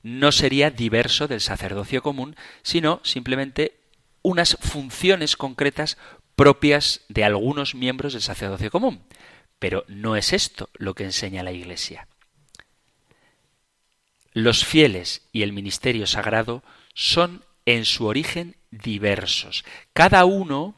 no 0.06 0.32
sería 0.32 0.70
diverso 0.70 1.28
del 1.28 1.42
sacerdocio 1.42 2.04
común, 2.04 2.36
sino 2.62 3.02
simplemente 3.04 3.80
unas 4.22 4.56
funciones 4.62 5.36
concretas 5.36 5.98
propias 6.36 7.02
de 7.10 7.24
algunos 7.24 7.74
miembros 7.74 8.14
del 8.14 8.22
sacerdocio 8.22 8.70
común. 8.70 9.02
Pero 9.58 9.84
no 9.88 10.16
es 10.16 10.32
esto 10.32 10.70
lo 10.76 10.94
que 10.94 11.06
enseña 11.06 11.42
la 11.42 11.54
Iglesia. 11.54 12.08
Los 14.32 14.64
fieles 14.64 15.28
y 15.32 15.42
el 15.42 15.54
ministerio 15.54 16.06
sagrado 16.06 16.62
son 16.94 17.44
en 17.66 17.84
su 17.84 18.06
origen 18.06 18.58
diversos. 18.70 19.66
Cada 19.94 20.26
uno 20.26 20.76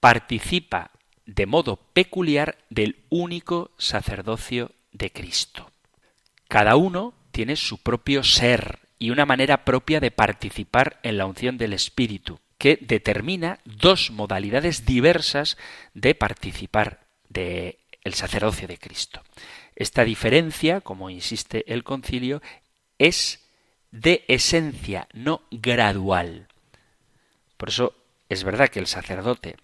participa 0.00 0.90
de 1.26 1.44
modo 1.44 1.76
peculiar 1.92 2.56
del 2.70 3.04
único 3.10 3.72
sacerdocio 3.76 4.72
de 4.90 5.12
Cristo. 5.12 5.70
Cada 6.48 6.76
uno 6.76 7.19
tiene 7.30 7.56
su 7.56 7.78
propio 7.78 8.22
ser 8.22 8.80
y 8.98 9.10
una 9.10 9.26
manera 9.26 9.64
propia 9.64 10.00
de 10.00 10.10
participar 10.10 11.00
en 11.02 11.16
la 11.16 11.26
unción 11.26 11.56
del 11.58 11.72
Espíritu, 11.72 12.40
que 12.58 12.78
determina 12.80 13.58
dos 13.64 14.10
modalidades 14.10 14.84
diversas 14.84 15.56
de 15.94 16.14
participar 16.14 17.00
del 17.28 17.78
el 18.02 18.14
sacerdocio 18.14 18.66
de 18.68 18.78
Cristo. 18.78 19.22
Esta 19.76 20.04
diferencia, 20.04 20.80
como 20.80 21.10
insiste 21.10 21.70
el 21.72 21.84
concilio, 21.84 22.42
es 22.98 23.46
de 23.90 24.24
esencia, 24.28 25.08
no 25.12 25.42
gradual. 25.50 26.48
Por 27.56 27.70
eso 27.70 27.94
es 28.28 28.44
verdad 28.44 28.68
que 28.68 28.78
el 28.78 28.86
sacerdote 28.86 29.56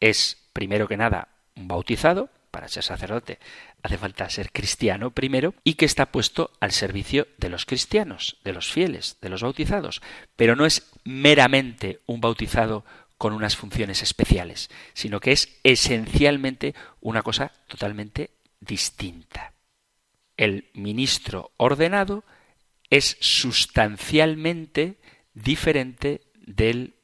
es, 0.00 0.48
primero 0.52 0.88
que 0.88 0.96
nada, 0.96 1.28
un 1.54 1.68
bautizado, 1.68 2.28
para 2.50 2.68
ser 2.68 2.82
sacerdote 2.82 3.38
hace 3.86 3.98
falta 3.98 4.28
ser 4.30 4.52
cristiano 4.52 5.10
primero 5.10 5.54
y 5.64 5.74
que 5.74 5.84
está 5.84 6.06
puesto 6.06 6.52
al 6.60 6.72
servicio 6.72 7.26
de 7.38 7.48
los 7.48 7.64
cristianos, 7.66 8.38
de 8.44 8.52
los 8.52 8.70
fieles, 8.70 9.16
de 9.20 9.28
los 9.28 9.42
bautizados. 9.42 10.02
Pero 10.36 10.56
no 10.56 10.66
es 10.66 10.90
meramente 11.04 12.00
un 12.06 12.20
bautizado 12.20 12.84
con 13.18 13.32
unas 13.32 13.56
funciones 13.56 14.02
especiales, 14.02 14.70
sino 14.92 15.20
que 15.20 15.32
es 15.32 15.58
esencialmente 15.62 16.74
una 17.00 17.22
cosa 17.22 17.52
totalmente 17.66 18.30
distinta. 18.60 19.54
El 20.36 20.68
ministro 20.74 21.52
ordenado 21.56 22.24
es 22.90 23.16
sustancialmente 23.20 24.98
diferente 25.32 26.22
del 26.34 26.94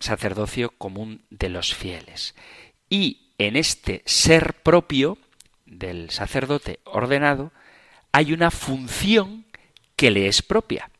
sacerdocio 0.00 0.70
común 0.78 1.24
de 1.30 1.48
los 1.48 1.74
fieles. 1.74 2.34
Y 2.88 3.34
en 3.38 3.56
este 3.56 4.02
ser 4.06 4.54
propio 4.62 5.18
del 5.66 6.10
sacerdote 6.10 6.80
ordenado 6.84 7.52
hay 8.12 8.32
una 8.32 8.50
función 8.50 9.46
que 9.96 10.10
le 10.10 10.28
es 10.28 10.42
propia. 10.42 10.90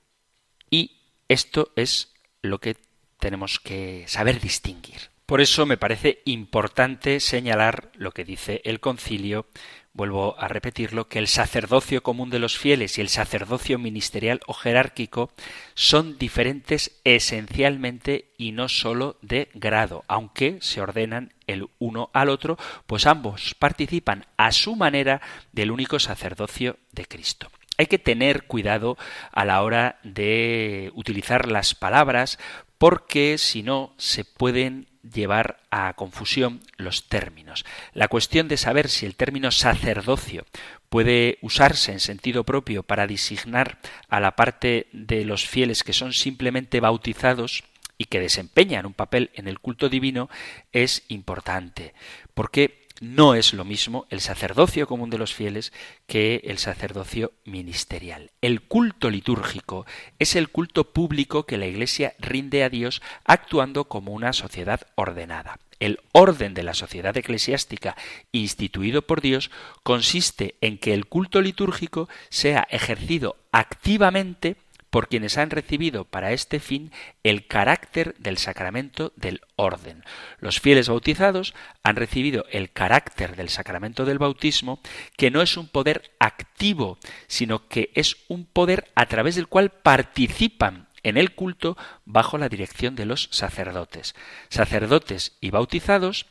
Y 0.71 1.01
esto 1.29 1.73
es 1.77 2.13
lo 2.43 2.61
que 2.61 2.77
tenemos 3.19 3.61
que 3.61 4.05
saber 4.09 4.41
distinguir. 4.41 5.14
Por 5.27 5.41
eso 5.41 5.65
me 5.65 5.79
parece 5.79 6.21
importante 6.27 7.19
señalar 7.19 7.91
lo 7.95 8.13
que 8.13 8.25
dice 8.25 8.61
el 8.65 8.81
concilio 8.81 9.47
vuelvo 9.95 10.39
a 10.39 10.49
repetirlo, 10.49 11.09
que 11.09 11.21
el 11.21 11.29
sacerdocio 11.29 12.03
común 12.03 12.29
de 12.29 12.41
los 12.41 12.59
fieles 12.59 12.99
y 12.99 13.01
el 13.01 13.09
sacerdocio 13.09 13.79
ministerial 13.79 14.41
o 14.47 14.53
jerárquico 14.53 15.31
son 15.75 16.19
diferentes 16.19 17.01
esencialmente 17.05 18.33
y 18.37 18.53
no 18.53 18.69
sólo 18.69 19.17
de 19.23 19.49
grado, 19.55 20.05
aunque 20.09 20.59
se 20.61 20.81
ordenan 20.81 21.33
el 21.47 21.69
uno 21.79 22.11
al 22.13 22.29
otro, 22.29 22.59
pues 22.87 23.07
ambos 23.07 23.55
participan 23.55 24.27
a 24.37 24.51
su 24.51 24.75
manera 24.75 25.23
del 25.53 25.71
único 25.71 26.01
sacerdocio 26.01 26.77
de 26.91 27.07
Cristo. 27.07 27.51
Hay 27.79 27.87
que 27.87 27.99
tener 27.99 28.45
cuidado 28.45 28.99
a 29.33 29.45
la 29.45 29.63
hora 29.63 29.99
de 30.03 30.91
utilizar 30.95 31.49
las 31.49 31.75
palabras 31.75 32.39
porque 32.79 33.39
si 33.39 33.63
no 33.63 33.95
se 33.97 34.25
pueden 34.25 34.89
llevar 35.13 35.61
a 35.71 35.93
confusión 35.95 36.61
los 36.77 37.09
términos. 37.09 37.65
La 37.93 38.09
cuestión 38.09 38.49
de 38.49 38.57
saber 38.57 38.89
si 38.89 39.07
el 39.07 39.17
término 39.17 39.51
sacerdocio 39.51 40.45
puede 40.89 41.39
usarse 41.43 41.93
en 41.93 42.01
sentido 42.01 42.45
propio 42.45 42.83
para 42.83 43.07
designar 43.07 43.79
a 44.09 44.21
la 44.21 44.37
parte 44.37 44.87
de 44.93 45.25
los 45.25 45.47
fieles 45.47 45.83
que 45.83 45.93
son 45.93 46.13
simplemente 46.13 46.81
bautizados 46.81 47.65
y 47.99 48.07
que 48.07 48.21
desempeñan 48.21 48.87
un 48.87 48.95
papel 48.95 49.31
en 49.35 49.49
el 49.49 49.61
culto 49.61 49.89
divino 49.89 50.29
es 50.73 51.05
importante, 51.09 51.95
porque 52.35 52.84
no 53.05 53.35
es 53.35 53.53
lo 53.53 53.65
mismo 53.65 54.07
el 54.11 54.21
sacerdocio 54.21 54.87
común 54.87 55.11
de 55.11 55.19
los 55.19 55.35
fieles 55.35 55.73
que 56.07 56.43
el 56.45 56.59
sacerdocio 56.59 57.33
ministerial. 57.45 58.31
El 58.41 58.63
culto 58.63 59.11
litúrgico 59.11 59.87
es 60.19 60.37
el 60.37 60.49
culto 60.49 60.93
público 60.93 61.45
que 61.45 61.59
la 61.59 61.67
Iglesia 61.67 62.15
rinde 62.19 62.65
a 62.65 62.71
Dios 62.71 63.03
actuando 63.25 63.85
como 63.85 64.13
una 64.13 64.33
sociedad 64.33 64.81
ordenada. 64.95 65.59
El 65.81 66.01
orden 66.13 66.55
de 66.55 66.63
la 66.63 66.75
sociedad 66.75 67.17
eclesiástica 67.17 67.97
instituido 68.33 69.03
por 69.03 69.21
Dios 69.21 69.51
consiste 69.83 70.55
en 70.61 70.79
que 70.79 70.95
el 70.95 71.07
culto 71.07 71.43
litúrgico 71.43 72.09
sea 72.31 72.67
ejercido 72.71 73.37
activamente 73.53 74.57
por 74.95 75.09
quienes 75.09 75.39
han 75.39 75.51
recibido 75.51 76.05
para 76.05 76.31
este 76.31 76.61
fin 76.61 76.93
el 77.25 77.49
carácter 77.49 78.15
del 78.21 78.39
sacramento 78.39 79.13
del 79.17 79.41
orden. 79.57 80.05
Los 80.39 80.61
fieles 80.61 80.89
bautizados 80.89 81.53
han 81.83 81.97
recibido 81.97 82.45
el 82.53 82.71
carácter 82.71 83.35
del 83.35 83.49
sacramento 83.49 84.05
del 84.05 84.21
bautismo, 84.21 84.79
que 85.17 85.33
no 85.33 85.43
es 85.43 85.57
un 85.57 85.67
poder 85.67 86.13
activo, 86.21 86.97
sino 87.27 87.67
que 87.67 87.91
es 87.97 88.19
un 88.29 88.45
poder 88.45 88.93
a 88.95 89.07
través 89.07 89.35
del 89.35 89.49
cual 89.49 89.71
participan 89.71 90.87
en 91.03 91.17
el 91.17 91.35
culto 91.35 91.77
bajo 92.05 92.39
la 92.39 92.49
dirección 92.49 92.95
de 92.95 93.07
los 93.07 93.29
sacerdotes. 93.33 94.15
Sacerdotes 94.49 95.37
y 95.41 95.51
bautizados 95.51 96.27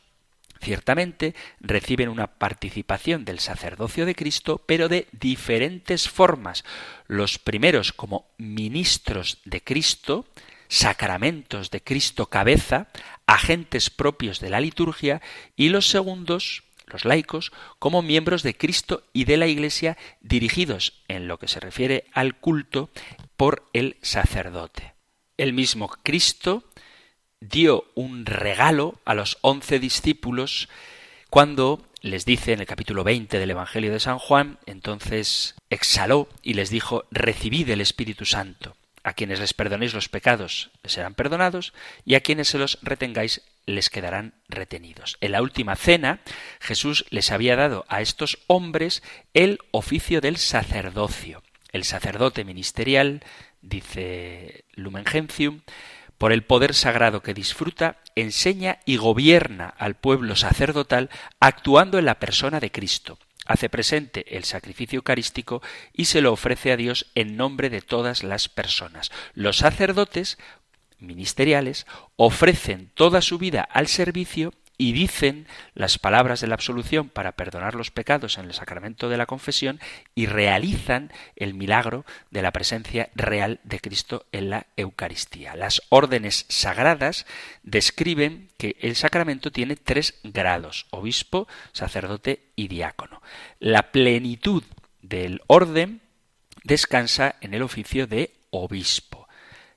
ciertamente 0.64 1.34
reciben 1.60 2.08
una 2.08 2.26
participación 2.26 3.24
del 3.24 3.38
sacerdocio 3.38 4.06
de 4.06 4.14
Cristo, 4.14 4.62
pero 4.66 4.88
de 4.88 5.06
diferentes 5.12 6.08
formas. 6.08 6.64
Los 7.06 7.38
primeros 7.38 7.92
como 7.92 8.26
ministros 8.38 9.38
de 9.44 9.62
Cristo, 9.62 10.26
sacramentos 10.68 11.70
de 11.70 11.82
Cristo 11.82 12.26
cabeza, 12.26 12.88
agentes 13.26 13.90
propios 13.90 14.40
de 14.40 14.50
la 14.50 14.60
liturgia, 14.60 15.20
y 15.54 15.68
los 15.68 15.88
segundos, 15.88 16.64
los 16.86 17.04
laicos, 17.04 17.52
como 17.78 18.02
miembros 18.02 18.42
de 18.42 18.56
Cristo 18.56 19.04
y 19.12 19.24
de 19.24 19.36
la 19.36 19.46
Iglesia 19.46 19.96
dirigidos, 20.20 21.02
en 21.08 21.28
lo 21.28 21.38
que 21.38 21.48
se 21.48 21.60
refiere 21.60 22.06
al 22.12 22.36
culto, 22.36 22.90
por 23.36 23.68
el 23.72 23.96
sacerdote. 24.00 24.94
El 25.36 25.52
mismo 25.52 25.88
Cristo 26.02 26.64
dio 27.48 27.84
un 27.94 28.26
regalo 28.26 29.00
a 29.04 29.14
los 29.14 29.38
once 29.42 29.78
discípulos 29.78 30.68
cuando 31.30 31.84
les 32.00 32.24
dice 32.24 32.52
en 32.52 32.60
el 32.60 32.66
capítulo 32.66 33.02
20 33.02 33.38
del 33.38 33.50
Evangelio 33.50 33.92
de 33.92 34.00
San 34.00 34.18
Juan, 34.18 34.58
entonces 34.66 35.54
exhaló 35.70 36.28
y 36.42 36.54
les 36.54 36.70
dijo, 36.70 37.04
recibid 37.10 37.68
el 37.70 37.80
Espíritu 37.80 38.24
Santo. 38.24 38.76
A 39.02 39.12
quienes 39.12 39.40
les 39.40 39.52
perdonéis 39.52 39.92
los 39.92 40.08
pecados 40.08 40.70
serán 40.84 41.14
perdonados 41.14 41.74
y 42.06 42.14
a 42.14 42.20
quienes 42.20 42.48
se 42.48 42.58
los 42.58 42.78
retengáis 42.82 43.42
les 43.66 43.90
quedarán 43.90 44.34
retenidos. 44.48 45.16
En 45.20 45.32
la 45.32 45.42
última 45.42 45.76
cena 45.76 46.20
Jesús 46.60 47.04
les 47.10 47.30
había 47.30 47.56
dado 47.56 47.84
a 47.88 48.00
estos 48.00 48.38
hombres 48.46 49.02
el 49.34 49.58
oficio 49.72 50.20
del 50.20 50.36
sacerdocio. 50.36 51.42
El 51.72 51.84
sacerdote 51.84 52.44
ministerial, 52.44 53.22
dice 53.60 54.64
Lumen 54.74 55.04
Gentium, 55.04 55.62
por 56.18 56.32
el 56.32 56.42
poder 56.42 56.74
sagrado 56.74 57.22
que 57.22 57.34
disfruta, 57.34 57.98
enseña 58.14 58.78
y 58.84 58.96
gobierna 58.96 59.74
al 59.78 59.94
pueblo 59.94 60.36
sacerdotal 60.36 61.10
actuando 61.40 61.98
en 61.98 62.06
la 62.06 62.18
persona 62.18 62.60
de 62.60 62.70
Cristo 62.70 63.18
hace 63.44 63.68
presente 63.68 64.36
el 64.36 64.44
sacrificio 64.44 64.96
eucarístico 64.98 65.62
y 65.92 66.06
se 66.06 66.20
lo 66.20 66.32
ofrece 66.32 66.72
a 66.72 66.76
Dios 66.76 67.06
en 67.14 67.36
nombre 67.36 67.70
de 67.70 67.82
todas 67.82 68.22
las 68.22 68.48
personas. 68.48 69.10
Los 69.34 69.58
sacerdotes 69.58 70.38
ministeriales 70.98 71.86
ofrecen 72.16 72.90
toda 72.94 73.20
su 73.20 73.38
vida 73.38 73.62
al 73.62 73.88
servicio 73.88 74.52
y 74.76 74.92
dicen 74.92 75.46
las 75.74 75.98
palabras 75.98 76.40
de 76.40 76.48
la 76.48 76.54
absolución 76.54 77.08
para 77.08 77.32
perdonar 77.32 77.74
los 77.74 77.90
pecados 77.90 78.38
en 78.38 78.46
el 78.46 78.54
sacramento 78.54 79.08
de 79.08 79.16
la 79.16 79.26
confesión 79.26 79.80
y 80.14 80.26
realizan 80.26 81.12
el 81.36 81.54
milagro 81.54 82.04
de 82.30 82.42
la 82.42 82.52
presencia 82.52 83.10
real 83.14 83.60
de 83.62 83.80
Cristo 83.80 84.26
en 84.32 84.50
la 84.50 84.66
Eucaristía. 84.76 85.54
Las 85.54 85.82
órdenes 85.90 86.46
sagradas 86.48 87.26
describen 87.62 88.48
que 88.58 88.76
el 88.80 88.96
sacramento 88.96 89.52
tiene 89.52 89.76
tres 89.76 90.18
grados, 90.24 90.86
obispo, 90.90 91.46
sacerdote 91.72 92.42
y 92.56 92.68
diácono. 92.68 93.22
La 93.60 93.92
plenitud 93.92 94.64
del 95.02 95.42
orden 95.46 96.00
descansa 96.64 97.36
en 97.40 97.54
el 97.54 97.62
oficio 97.62 98.06
de 98.06 98.34
obispo. 98.50 99.28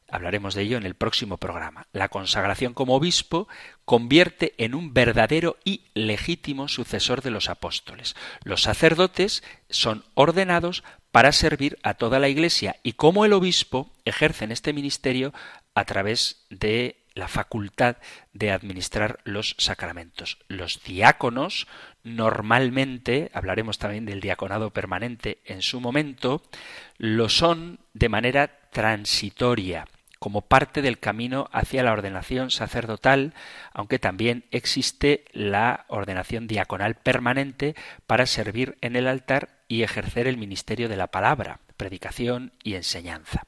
Hablaremos 0.09 0.55
de 0.55 0.61
ello 0.61 0.77
en 0.77 0.85
el 0.85 0.95
próximo 0.95 1.37
programa. 1.37 1.87
La 1.91 2.07
consagración 2.07 2.73
como 2.73 2.95
obispo 2.95 3.49
convierte 3.87 4.53
en 4.57 4.75
un 4.75 4.93
verdadero 4.93 5.55
y 5.63 5.85
legítimo 5.93 6.67
sucesor 6.67 7.21
de 7.21 7.31
los 7.31 7.49
apóstoles. 7.49 8.17
Los 8.43 8.63
sacerdotes 8.63 9.43
son 9.69 10.03
ordenados 10.13 10.83
para 11.13 11.31
servir 11.31 11.79
a 11.83 11.93
toda 11.93 12.19
la 12.19 12.27
Iglesia 12.27 12.75
y 12.83 12.93
como 12.93 13.23
el 13.23 13.31
obispo 13.31 13.93
ejercen 14.03 14.51
este 14.51 14.73
ministerio 14.73 15.33
a 15.73 15.85
través 15.85 16.45
de 16.49 17.05
la 17.13 17.29
facultad 17.29 17.95
de 18.33 18.51
administrar 18.51 19.19
los 19.23 19.55
sacramentos. 19.57 20.37
Los 20.49 20.83
diáconos 20.83 21.65
normalmente, 22.03 23.31
hablaremos 23.33 23.77
también 23.77 24.05
del 24.05 24.19
diaconado 24.19 24.71
permanente 24.71 25.39
en 25.45 25.61
su 25.61 25.79
momento, 25.79 26.43
lo 26.97 27.29
son 27.29 27.79
de 27.93 28.09
manera 28.09 28.69
transitoria 28.69 29.87
como 30.19 30.41
parte 30.41 30.81
del 30.81 30.99
camino 30.99 31.49
hacia 31.51 31.83
la 31.83 31.91
ordenación 31.91 32.51
sacerdotal, 32.51 33.33
aunque 33.73 33.99
también 33.99 34.45
existe 34.51 35.25
la 35.31 35.85
ordenación 35.87 36.47
diaconal 36.47 36.95
permanente 36.95 37.75
para 38.05 38.25
servir 38.25 38.77
en 38.81 38.95
el 38.95 39.07
altar 39.07 39.49
y 39.67 39.83
ejercer 39.83 40.27
el 40.27 40.37
ministerio 40.37 40.89
de 40.89 40.97
la 40.97 41.07
palabra, 41.07 41.59
predicación 41.75 42.53
y 42.63 42.75
enseñanza. 42.75 43.43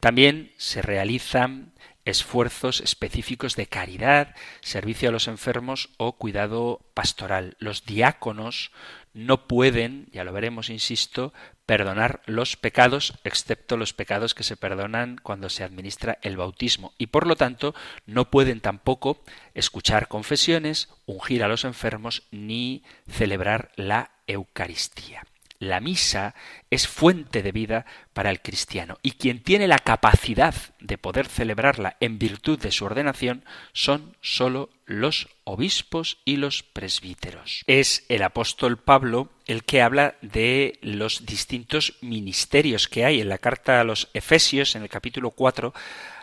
También 0.00 0.52
se 0.56 0.82
realizan 0.82 1.72
esfuerzos 2.04 2.80
específicos 2.80 3.56
de 3.56 3.66
caridad, 3.66 4.34
servicio 4.60 5.08
a 5.08 5.12
los 5.12 5.28
enfermos 5.28 5.90
o 5.96 6.12
cuidado 6.12 6.80
pastoral. 6.94 7.56
Los 7.58 7.84
diáconos 7.84 8.72
no 9.12 9.46
pueden, 9.46 10.08
ya 10.12 10.24
lo 10.24 10.32
veremos, 10.32 10.70
insisto, 10.70 11.32
perdonar 11.70 12.20
los 12.26 12.56
pecados, 12.56 13.14
excepto 13.22 13.76
los 13.76 13.92
pecados 13.92 14.34
que 14.34 14.42
se 14.42 14.56
perdonan 14.56 15.20
cuando 15.22 15.48
se 15.48 15.62
administra 15.62 16.18
el 16.22 16.36
bautismo, 16.36 16.94
y 16.98 17.06
por 17.06 17.28
lo 17.28 17.36
tanto 17.36 17.76
no 18.06 18.28
pueden 18.28 18.60
tampoco 18.60 19.22
escuchar 19.54 20.08
confesiones, 20.08 20.88
ungir 21.06 21.44
a 21.44 21.48
los 21.48 21.64
enfermos, 21.64 22.24
ni 22.32 22.82
celebrar 23.08 23.70
la 23.76 24.10
Eucaristía. 24.26 25.22
La 25.60 25.80
misa 25.80 26.34
es 26.70 26.88
fuente 26.88 27.42
de 27.42 27.52
vida 27.52 27.84
para 28.14 28.30
el 28.30 28.40
cristiano 28.40 28.96
y 29.02 29.12
quien 29.12 29.42
tiene 29.42 29.68
la 29.68 29.78
capacidad 29.78 30.54
de 30.80 30.96
poder 30.96 31.26
celebrarla 31.26 31.98
en 32.00 32.18
virtud 32.18 32.58
de 32.58 32.72
su 32.72 32.86
ordenación 32.86 33.44
son 33.74 34.16
sólo 34.22 34.70
los 34.86 35.28
obispos 35.44 36.16
y 36.24 36.36
los 36.36 36.62
presbíteros. 36.62 37.62
Es 37.66 38.06
el 38.08 38.22
apóstol 38.22 38.78
Pablo 38.78 39.28
el 39.46 39.64
que 39.64 39.82
habla 39.82 40.14
de 40.22 40.78
los 40.80 41.26
distintos 41.26 41.98
ministerios 42.00 42.88
que 42.88 43.04
hay 43.04 43.20
en 43.20 43.28
la 43.28 43.36
carta 43.36 43.82
a 43.82 43.84
los 43.84 44.08
Efesios 44.14 44.76
en 44.76 44.82
el 44.82 44.88
capítulo 44.88 45.30
4 45.30 45.74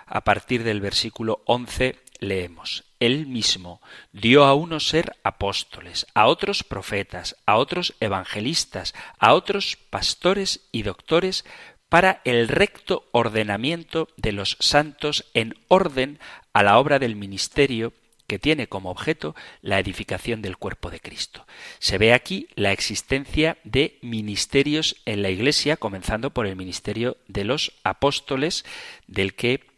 a 0.07 0.23
partir 0.23 0.63
del 0.63 0.81
versículo 0.81 1.43
11 1.45 1.99
leemos 2.19 2.86
él 2.99 3.27
mismo 3.27 3.81
dio 4.11 4.45
a 4.45 4.53
unos 4.53 4.87
ser 4.87 5.15
apóstoles, 5.23 6.07
a 6.13 6.27
otros 6.27 6.63
profetas, 6.63 7.35
a 7.45 7.57
otros 7.57 7.95
evangelistas, 7.99 8.93
a 9.19 9.33
otros 9.33 9.77
pastores 9.89 10.67
y 10.71 10.83
doctores 10.83 11.45
para 11.89 12.21
el 12.25 12.47
recto 12.47 13.07
ordenamiento 13.11 14.09
de 14.17 14.31
los 14.31 14.57
santos 14.59 15.25
en 15.33 15.55
orden 15.67 16.19
a 16.53 16.63
la 16.63 16.79
obra 16.79 16.99
del 16.99 17.15
ministerio 17.15 17.93
que 18.27 18.39
tiene 18.39 18.67
como 18.67 18.91
objeto 18.91 19.35
la 19.61 19.79
edificación 19.79 20.41
del 20.41 20.57
cuerpo 20.57 20.89
de 20.89 20.99
Cristo. 20.99 21.47
Se 21.79 21.97
ve 21.97 22.13
aquí 22.13 22.49
la 22.55 22.73
existencia 22.73 23.57
de 23.63 23.97
ministerios 24.01 24.97
en 25.05 25.21
la 25.21 25.29
Iglesia, 25.29 25.77
comenzando 25.77 26.31
por 26.31 26.45
el 26.45 26.57
ministerio 26.57 27.15
de 27.27 27.45
los 27.45 27.71
apóstoles, 27.83 28.65
del 29.07 29.33
que 29.33 29.76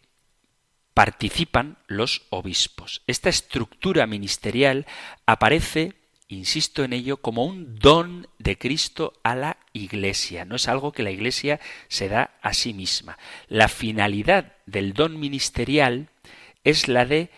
participan 1.00 1.78
los 1.88 2.24
obispos. 2.30 3.04
Esta 3.08 3.30
estructura 3.30 4.06
ministerial 4.06 4.86
aparece, 5.26 5.94
insisto 6.28 6.84
en 6.84 6.92
ello, 6.92 7.22
como 7.22 7.46
un 7.46 7.80
don 7.80 8.28
de 8.38 8.58
Cristo 8.58 9.14
a 9.24 9.34
la 9.34 9.56
Iglesia. 9.72 10.44
No 10.44 10.58
es 10.58 10.68
algo 10.68 10.92
que 10.92 11.04
la 11.04 11.12
Iglesia 11.12 11.62
se 11.88 12.10
da 12.10 12.32
a 12.42 12.52
sí 12.52 12.74
misma. 12.74 13.18
La 13.48 13.70
finalidad 13.70 14.58
del 14.66 14.92
don 14.92 15.18
ministerial 15.22 16.10
es 16.66 16.90
la 16.90 17.06
de 17.06 17.30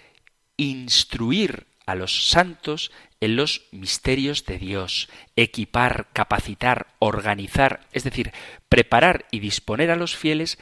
instruir 0.58 1.68
a 1.86 1.94
los 1.94 2.30
santos 2.30 2.92
en 3.20 3.36
los 3.36 3.68
misterios 3.72 4.44
de 4.48 4.58
Dios, 4.58 5.08
equipar, 5.36 6.08
capacitar, 6.14 6.88
organizar, 6.98 7.82
es 7.92 8.04
decir, 8.04 8.32
preparar 8.70 9.28
y 9.30 9.40
disponer 9.40 9.92
a 9.92 9.96
los 9.96 10.16
fieles 10.16 10.58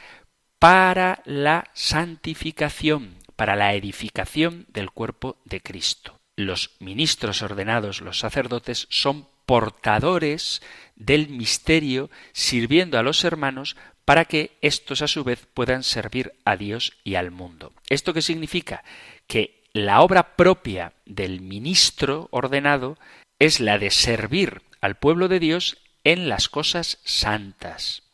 para 0.60 1.22
la 1.24 1.70
santificación, 1.72 3.16
para 3.34 3.56
la 3.56 3.72
edificación 3.72 4.66
del 4.68 4.90
cuerpo 4.90 5.38
de 5.46 5.62
Cristo. 5.62 6.20
Los 6.36 6.76
ministros 6.80 7.40
ordenados, 7.40 8.02
los 8.02 8.18
sacerdotes, 8.18 8.86
son 8.90 9.26
portadores 9.46 10.60
del 10.96 11.30
misterio, 11.30 12.10
sirviendo 12.32 12.98
a 12.98 13.02
los 13.02 13.24
hermanos 13.24 13.74
para 14.04 14.26
que 14.26 14.58
éstos 14.60 15.00
a 15.00 15.08
su 15.08 15.24
vez 15.24 15.46
puedan 15.54 15.82
servir 15.82 16.34
a 16.44 16.58
Dios 16.58 16.92
y 17.04 17.14
al 17.14 17.30
mundo. 17.30 17.72
¿Esto 17.88 18.12
qué 18.12 18.20
significa? 18.20 18.84
Que 19.26 19.64
la 19.72 20.02
obra 20.02 20.36
propia 20.36 20.92
del 21.06 21.40
ministro 21.40 22.28
ordenado 22.32 22.98
es 23.38 23.60
la 23.60 23.78
de 23.78 23.90
servir 23.90 24.60
al 24.82 24.96
pueblo 24.96 25.28
de 25.28 25.40
Dios 25.40 25.78
en 26.04 26.28
las 26.28 26.50
cosas 26.50 26.98
santas 27.04 28.09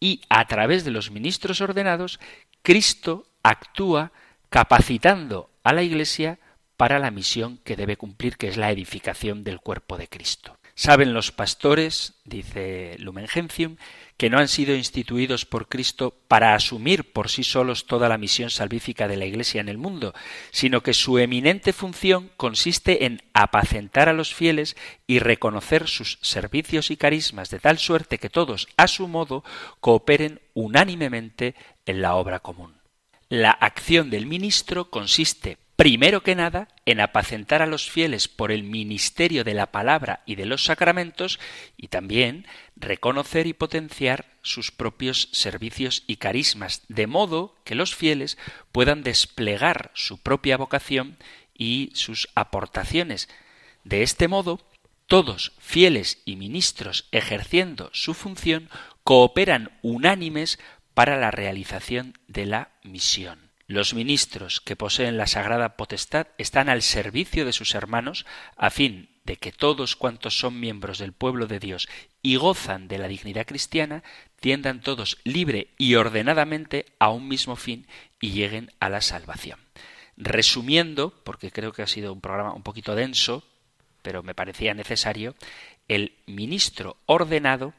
y 0.00 0.22
a 0.28 0.46
través 0.46 0.84
de 0.84 0.90
los 0.90 1.10
ministros 1.10 1.60
ordenados, 1.60 2.20
Cristo 2.62 3.26
actúa 3.42 4.12
capacitando 4.48 5.50
a 5.62 5.72
la 5.72 5.82
Iglesia 5.82 6.38
para 6.76 6.98
la 6.98 7.10
misión 7.10 7.58
que 7.64 7.76
debe 7.76 7.96
cumplir, 7.96 8.36
que 8.36 8.48
es 8.48 8.56
la 8.56 8.70
edificación 8.70 9.42
del 9.42 9.60
cuerpo 9.60 9.96
de 9.96 10.08
Cristo. 10.08 10.58
Saben 10.74 11.12
los 11.12 11.32
pastores, 11.32 12.14
dice 12.24 12.94
Lumen 13.00 13.26
Gentium, 13.26 13.76
que 14.18 14.28
no 14.30 14.38
han 14.38 14.48
sido 14.48 14.74
instituidos 14.74 15.46
por 15.46 15.68
Cristo 15.68 16.12
para 16.26 16.54
asumir 16.54 17.12
por 17.12 17.30
sí 17.30 17.44
solos 17.44 17.86
toda 17.86 18.08
la 18.08 18.18
misión 18.18 18.50
salvífica 18.50 19.06
de 19.06 19.16
la 19.16 19.26
Iglesia 19.26 19.60
en 19.60 19.68
el 19.68 19.78
mundo, 19.78 20.12
sino 20.50 20.82
que 20.82 20.92
su 20.92 21.18
eminente 21.18 21.72
función 21.72 22.30
consiste 22.36 23.06
en 23.06 23.22
apacentar 23.32 24.08
a 24.08 24.12
los 24.12 24.34
fieles 24.34 24.76
y 25.06 25.20
reconocer 25.20 25.86
sus 25.86 26.18
servicios 26.20 26.90
y 26.90 26.96
carismas 26.96 27.48
de 27.48 27.60
tal 27.60 27.78
suerte 27.78 28.18
que 28.18 28.28
todos, 28.28 28.66
a 28.76 28.88
su 28.88 29.06
modo, 29.06 29.44
cooperen 29.80 30.40
unánimemente 30.52 31.54
en 31.86 32.02
la 32.02 32.16
obra 32.16 32.40
común. 32.40 32.74
La 33.28 33.52
acción 33.52 34.10
del 34.10 34.26
ministro 34.26 34.90
consiste, 34.90 35.58
primero 35.76 36.24
que 36.24 36.34
nada, 36.34 36.66
en 36.88 37.00
apacentar 37.00 37.60
a 37.60 37.66
los 37.66 37.90
fieles 37.90 38.28
por 38.28 38.50
el 38.50 38.62
ministerio 38.62 39.44
de 39.44 39.52
la 39.52 39.70
palabra 39.70 40.22
y 40.24 40.36
de 40.36 40.46
los 40.46 40.64
sacramentos 40.64 41.38
y 41.76 41.88
también 41.88 42.46
reconocer 42.76 43.46
y 43.46 43.52
potenciar 43.52 44.24
sus 44.40 44.70
propios 44.70 45.28
servicios 45.32 46.02
y 46.06 46.16
carismas, 46.16 46.80
de 46.88 47.06
modo 47.06 47.54
que 47.64 47.74
los 47.74 47.94
fieles 47.94 48.38
puedan 48.72 49.02
desplegar 49.02 49.90
su 49.92 50.16
propia 50.16 50.56
vocación 50.56 51.18
y 51.52 51.90
sus 51.92 52.30
aportaciones. 52.34 53.28
De 53.84 54.02
este 54.02 54.26
modo, 54.26 54.58
todos, 55.06 55.52
fieles 55.58 56.22
y 56.24 56.36
ministros 56.36 57.06
ejerciendo 57.12 57.90
su 57.92 58.14
función, 58.14 58.70
cooperan 59.04 59.78
unánimes 59.82 60.58
para 60.94 61.18
la 61.18 61.30
realización 61.30 62.16
de 62.28 62.46
la 62.46 62.70
misión. 62.82 63.47
Los 63.68 63.92
ministros 63.92 64.62
que 64.62 64.76
poseen 64.76 65.18
la 65.18 65.26
sagrada 65.26 65.76
potestad 65.76 66.28
están 66.38 66.70
al 66.70 66.80
servicio 66.80 67.44
de 67.44 67.52
sus 67.52 67.74
hermanos 67.74 68.24
a 68.56 68.70
fin 68.70 69.10
de 69.24 69.36
que 69.36 69.52
todos 69.52 69.94
cuantos 69.94 70.38
son 70.38 70.58
miembros 70.58 70.98
del 70.98 71.12
pueblo 71.12 71.46
de 71.46 71.60
Dios 71.60 71.86
y 72.22 72.36
gozan 72.36 72.88
de 72.88 72.96
la 72.96 73.08
dignidad 73.08 73.44
cristiana 73.44 74.02
tiendan 74.40 74.80
todos 74.80 75.18
libre 75.22 75.68
y 75.76 75.96
ordenadamente 75.96 76.86
a 76.98 77.10
un 77.10 77.28
mismo 77.28 77.56
fin 77.56 77.86
y 78.22 78.30
lleguen 78.30 78.72
a 78.80 78.88
la 78.88 79.02
salvación. 79.02 79.60
Resumiendo, 80.16 81.12
porque 81.22 81.50
creo 81.50 81.72
que 81.72 81.82
ha 81.82 81.86
sido 81.86 82.14
un 82.14 82.22
programa 82.22 82.54
un 82.54 82.62
poquito 82.62 82.94
denso, 82.94 83.44
pero 84.00 84.22
me 84.22 84.34
parecía 84.34 84.72
necesario, 84.72 85.34
el 85.88 86.14
ministro 86.24 86.96
ordenado, 87.04 87.74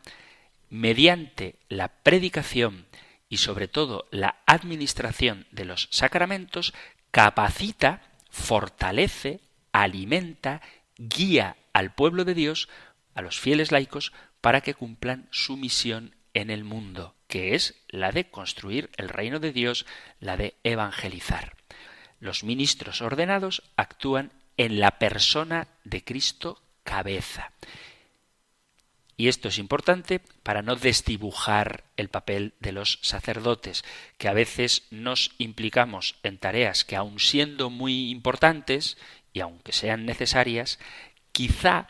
mediante 0.69 1.55
la 1.67 1.87
predicación 1.87 2.85
y 3.29 3.37
sobre 3.37 3.67
todo 3.67 4.07
la 4.11 4.41
administración 4.47 5.45
de 5.51 5.65
los 5.65 5.87
sacramentos, 5.91 6.73
capacita, 7.11 8.01
fortalece, 8.29 9.39
alimenta, 9.71 10.61
guía 10.97 11.55
al 11.71 11.93
pueblo 11.93 12.25
de 12.25 12.33
Dios, 12.33 12.67
a 13.13 13.21
los 13.21 13.39
fieles 13.39 13.71
laicos, 13.71 14.11
para 14.41 14.61
que 14.61 14.73
cumplan 14.73 15.27
su 15.31 15.57
misión 15.57 16.15
en 16.33 16.49
el 16.49 16.63
mundo, 16.63 17.15
que 17.27 17.55
es 17.55 17.75
la 17.87 18.11
de 18.11 18.29
construir 18.29 18.89
el 18.97 19.09
reino 19.09 19.39
de 19.39 19.51
Dios, 19.51 19.85
la 20.19 20.37
de 20.37 20.55
evangelizar. 20.63 21.55
Los 22.19 22.43
ministros 22.43 23.01
ordenados 23.01 23.63
actúan 23.75 24.31
en 24.57 24.79
la 24.79 24.97
persona 24.99 25.67
de 25.83 26.03
Cristo 26.03 26.61
cabeza. 26.83 27.51
Y 29.19 29.27
esto 29.27 29.49
es 29.49 29.57
importante 29.57 30.21
para 30.43 30.61
no 30.61 30.77
desdibujar 30.77 31.83
el 31.97 32.07
papel 32.07 32.53
de 32.61 32.71
los 32.71 32.99
sacerdotes, 33.01 33.83
que 34.17 34.29
a 34.29 34.33
veces 34.33 34.83
nos 34.91 35.31
implicamos 35.37 36.15
en 36.23 36.37
tareas 36.37 36.85
que 36.85 36.95
aun 36.95 37.19
siendo 37.19 37.69
muy 37.69 38.11
importantes 38.11 38.97
y 39.33 39.41
aunque 39.41 39.73
sean 39.73 40.05
necesarias, 40.05 40.79
quizá 41.33 41.89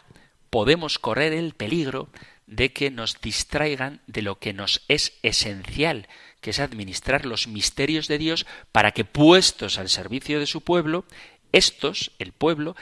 podemos 0.49 0.97
correr 0.97 1.34
el 1.34 1.53
peligro 1.53 2.09
de 2.47 2.73
que 2.73 2.89
nos 2.89 3.21
distraigan 3.21 4.01
de 4.07 4.23
lo 4.23 4.39
que 4.39 4.53
nos 4.53 4.82
es 4.88 5.13
esencial, 5.21 6.07
que 6.41 6.49
es 6.49 6.59
administrar 6.59 7.27
los 7.27 7.47
misterios 7.47 8.07
de 8.07 8.17
Dios 8.17 8.47
para 8.71 8.91
que 8.91 9.05
puestos 9.05 9.77
al 9.77 9.89
servicio 9.89 10.39
de 10.39 10.47
su 10.47 10.61
pueblo, 10.61 11.05
estos, 11.51 12.11
el 12.17 12.32
pueblo, 12.32 12.75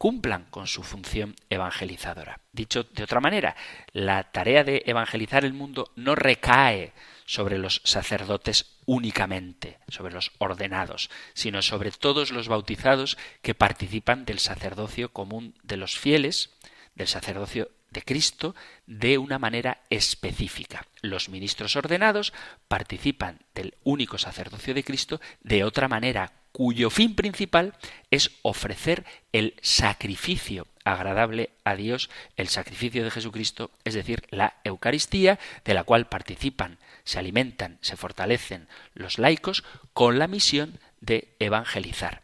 cumplan 0.00 0.46
con 0.48 0.66
su 0.66 0.82
función 0.82 1.36
evangelizadora. 1.50 2.40
Dicho 2.52 2.84
de 2.84 3.02
otra 3.02 3.20
manera, 3.20 3.54
la 3.92 4.32
tarea 4.32 4.64
de 4.64 4.82
evangelizar 4.86 5.44
el 5.44 5.52
mundo 5.52 5.92
no 5.94 6.14
recae 6.14 6.94
sobre 7.26 7.58
los 7.58 7.82
sacerdotes 7.84 8.78
únicamente, 8.86 9.78
sobre 9.88 10.14
los 10.14 10.32
ordenados, 10.38 11.10
sino 11.34 11.60
sobre 11.60 11.90
todos 11.90 12.30
los 12.30 12.48
bautizados 12.48 13.18
que 13.42 13.54
participan 13.54 14.24
del 14.24 14.38
sacerdocio 14.38 15.12
común 15.12 15.54
de 15.64 15.76
los 15.76 15.98
fieles, 15.98 16.48
del 16.94 17.06
sacerdocio 17.06 17.70
de 17.90 18.00
Cristo 18.00 18.54
de 18.86 19.18
una 19.18 19.38
manera 19.38 19.82
específica. 19.90 20.86
Los 21.02 21.28
ministros 21.28 21.76
ordenados 21.76 22.32
participan 22.68 23.40
del 23.54 23.74
único 23.84 24.16
sacerdocio 24.16 24.72
de 24.72 24.82
Cristo 24.82 25.20
de 25.42 25.62
otra 25.62 25.88
manera, 25.88 26.39
cuyo 26.52 26.90
fin 26.90 27.14
principal 27.14 27.74
es 28.10 28.32
ofrecer 28.42 29.04
el 29.32 29.54
sacrificio 29.62 30.66
agradable 30.84 31.50
a 31.64 31.76
Dios, 31.76 32.10
el 32.36 32.48
sacrificio 32.48 33.04
de 33.04 33.10
Jesucristo, 33.10 33.70
es 33.84 33.94
decir, 33.94 34.24
la 34.30 34.56
Eucaristía, 34.64 35.38
de 35.64 35.74
la 35.74 35.84
cual 35.84 36.08
participan, 36.08 36.78
se 37.04 37.18
alimentan, 37.18 37.78
se 37.80 37.96
fortalecen 37.96 38.68
los 38.94 39.18
laicos 39.18 39.64
con 39.92 40.18
la 40.18 40.26
misión 40.26 40.78
de 41.00 41.34
evangelizar. 41.38 42.22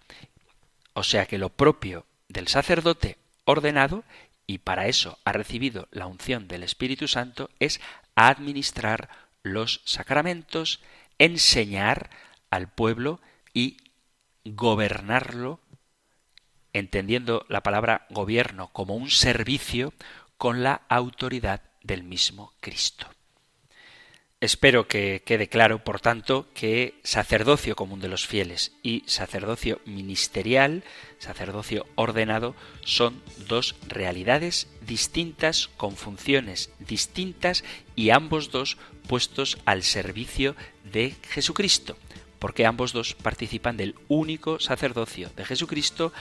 O 0.94 1.02
sea 1.02 1.26
que 1.26 1.38
lo 1.38 1.50
propio 1.50 2.06
del 2.28 2.48
sacerdote 2.48 3.18
ordenado 3.44 4.04
y 4.46 4.58
para 4.58 4.86
eso 4.86 5.18
ha 5.24 5.32
recibido 5.32 5.88
la 5.90 6.06
unción 6.06 6.48
del 6.48 6.62
Espíritu 6.62 7.08
Santo 7.08 7.50
es 7.58 7.80
administrar 8.14 9.08
los 9.42 9.82
sacramentos, 9.84 10.80
enseñar 11.18 12.10
al 12.50 12.68
pueblo 12.68 13.20
y 13.52 13.76
gobernarlo, 14.54 15.60
entendiendo 16.72 17.44
la 17.48 17.62
palabra 17.62 18.06
gobierno 18.10 18.68
como 18.72 18.94
un 18.94 19.10
servicio 19.10 19.92
con 20.36 20.62
la 20.62 20.82
autoridad 20.88 21.62
del 21.82 22.02
mismo 22.02 22.52
Cristo. 22.60 23.08
Espero 24.38 24.86
que 24.86 25.22
quede 25.24 25.48
claro, 25.48 25.82
por 25.82 25.98
tanto, 25.98 26.46
que 26.52 27.00
sacerdocio 27.02 27.74
común 27.74 28.00
de 28.00 28.08
los 28.08 28.26
fieles 28.26 28.72
y 28.82 29.02
sacerdocio 29.06 29.80
ministerial, 29.86 30.84
sacerdocio 31.18 31.86
ordenado, 31.94 32.54
son 32.84 33.22
dos 33.48 33.76
realidades 33.88 34.68
distintas, 34.82 35.68
con 35.78 35.96
funciones 35.96 36.70
distintas 36.78 37.64
y 37.94 38.10
ambos 38.10 38.50
dos 38.50 38.76
puestos 39.08 39.56
al 39.64 39.82
servicio 39.82 40.54
de 40.84 41.16
Jesucristo, 41.30 41.96
porque 42.38 42.66
ambos 42.66 42.92
dos 42.92 43.14
participan 43.14 43.76
del 43.76 43.94
único 44.08 44.60
sacerdocio 44.60 45.30
de 45.36 45.44
Jesucristo, 45.44 46.12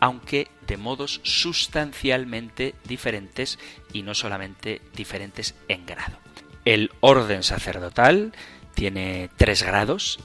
aunque 0.00 0.48
de 0.66 0.76
modos 0.76 1.20
sustancialmente 1.22 2.74
diferentes 2.84 3.58
y 3.92 4.02
no 4.02 4.14
solamente 4.14 4.80
diferentes 4.94 5.54
en 5.68 5.86
grado. 5.86 6.18
El 6.64 6.90
orden 7.00 7.42
sacerdotal 7.42 8.32
tiene 8.74 9.30
tres 9.36 9.62
grados, 9.62 10.18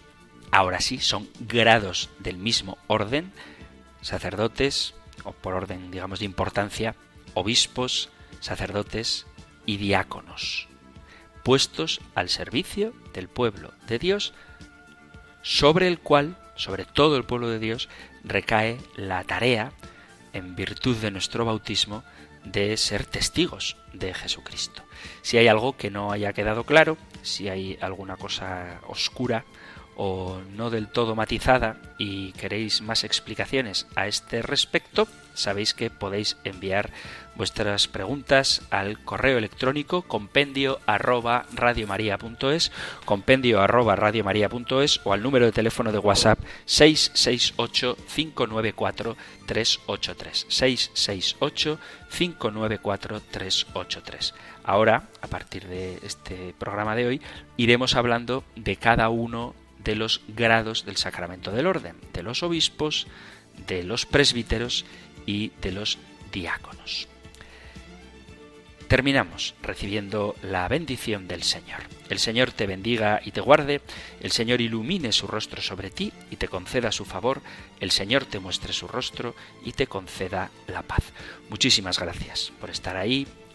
ahora 0.52 0.80
sí, 0.82 1.00
son 1.00 1.30
grados 1.40 2.10
del 2.20 2.38
mismo 2.38 2.78
orden, 2.88 3.32
sacerdotes, 4.02 4.96
o 5.24 5.34
por 5.34 5.54
orden, 5.54 5.92
digamos, 5.92 6.20
de 6.20 6.26
importancia, 6.26 6.96
obispos, 7.34 8.10
sacerdotes 8.40 9.28
y 9.66 9.78
diáconos, 9.78 10.68
puestos 11.44 12.02
al 12.16 12.30
servicio 12.30 12.94
del 13.14 13.28
pueblo 13.28 13.74
de 13.88 14.00
Dios, 14.00 14.34
sobre 15.42 15.88
el 15.88 16.00
cual, 16.00 16.38
sobre 16.56 16.86
todo 16.86 17.18
el 17.18 17.24
pueblo 17.24 17.50
de 17.50 17.60
Dios, 17.60 17.90
recae 18.24 18.78
la 18.96 19.24
tarea, 19.24 19.72
en 20.34 20.56
virtud 20.56 20.98
de 20.98 21.12
nuestro 21.12 21.46
bautismo, 21.46 22.04
de 22.44 22.78
ser 22.78 23.06
testigos 23.06 23.78
de 23.94 24.14
Jesucristo. 24.14 24.84
Si 25.22 25.38
hay 25.38 25.48
algo 25.48 25.76
que 25.76 25.92
no 25.92 26.12
haya 26.12 26.34
quedado 26.34 26.64
claro, 26.64 26.98
si 27.22 27.50
hay 27.50 27.78
alguna 27.82 28.16
cosa 28.16 28.82
oscura 28.88 29.46
o 30.02 30.40
no 30.56 30.70
del 30.70 30.88
todo 30.88 31.14
matizada 31.14 31.76
y 31.98 32.32
queréis 32.32 32.82
más 32.82 33.04
explicaciones 33.04 33.86
a 33.98 34.08
este 34.08 34.42
respecto, 34.42 35.10
sabéis 35.34 35.74
que 35.74 35.90
podéis 35.90 36.38
enviar 36.46 36.90
vuestras 37.36 37.90
preguntas 37.90 38.62
al 38.70 39.04
correo 39.04 39.38
electrónico 39.38 40.04
compendio 40.04 40.80
arroba 40.86 41.48
radiomaria.es, 41.54 42.72
compendio 43.04 43.60
arroba 43.60 43.98
radiomaria.es 43.98 45.02
o 45.04 45.12
al 45.12 45.22
número 45.22 45.46
de 45.46 45.52
teléfono 45.52 45.92
de 45.92 46.00
WhatsApp 46.00 46.40
668 46.64 47.98
594 48.16 49.18
383 49.48 50.46
668 50.48 51.78
594 52.10 53.22
383. 53.32 54.34
Ahora, 54.64 55.10
a 55.22 55.28
partir 55.28 55.68
de 55.68 56.00
este 56.04 56.54
programa 56.58 56.96
de 56.96 57.08
hoy, 57.08 57.22
iremos 57.58 57.96
hablando 57.96 58.46
de 58.56 58.78
cada 58.78 59.10
uno 59.10 59.56
de 59.84 59.96
los 59.96 60.22
grados 60.28 60.86
del 60.86 60.98
sacramento 60.98 61.52
del 61.52 61.68
orden, 61.68 61.96
de 62.14 62.24
los 62.24 62.44
obispos, 62.44 63.08
de 63.68 63.84
los 63.84 64.06
presbíteros 64.06 64.86
y 65.26 65.52
de 65.62 65.72
los 65.72 65.98
diáconos. 66.32 67.08
Terminamos 68.90 69.54
recibiendo 69.62 70.36
la 70.42 70.68
bendición 70.68 71.28
del 71.28 71.44
Señor. 71.44 71.82
El 72.10 72.18
Señor 72.18 72.52
te 72.52 72.66
bendiga 72.66 73.22
y 73.24 73.30
te 73.30 73.40
guarde, 73.40 73.82
el 74.20 74.32
Señor 74.32 74.62
ilumine 74.62 75.12
su 75.12 75.28
rostro 75.28 75.62
sobre 75.62 75.92
ti 75.92 76.12
y 76.32 76.38
te 76.38 76.48
conceda 76.48 76.92
su 76.92 77.06
favor, 77.06 77.44
el 77.80 77.92
Señor 77.92 78.26
te 78.26 78.40
muestre 78.40 78.74
su 78.74 78.88
rostro 78.88 79.36
y 79.64 79.74
te 79.74 79.86
conceda 79.86 80.50
la 80.66 80.82
paz. 80.82 81.04
Muchísimas 81.52 82.00
gracias 82.00 82.52
por 82.60 82.72
estar 82.72 82.98
ahí, 82.98 83.28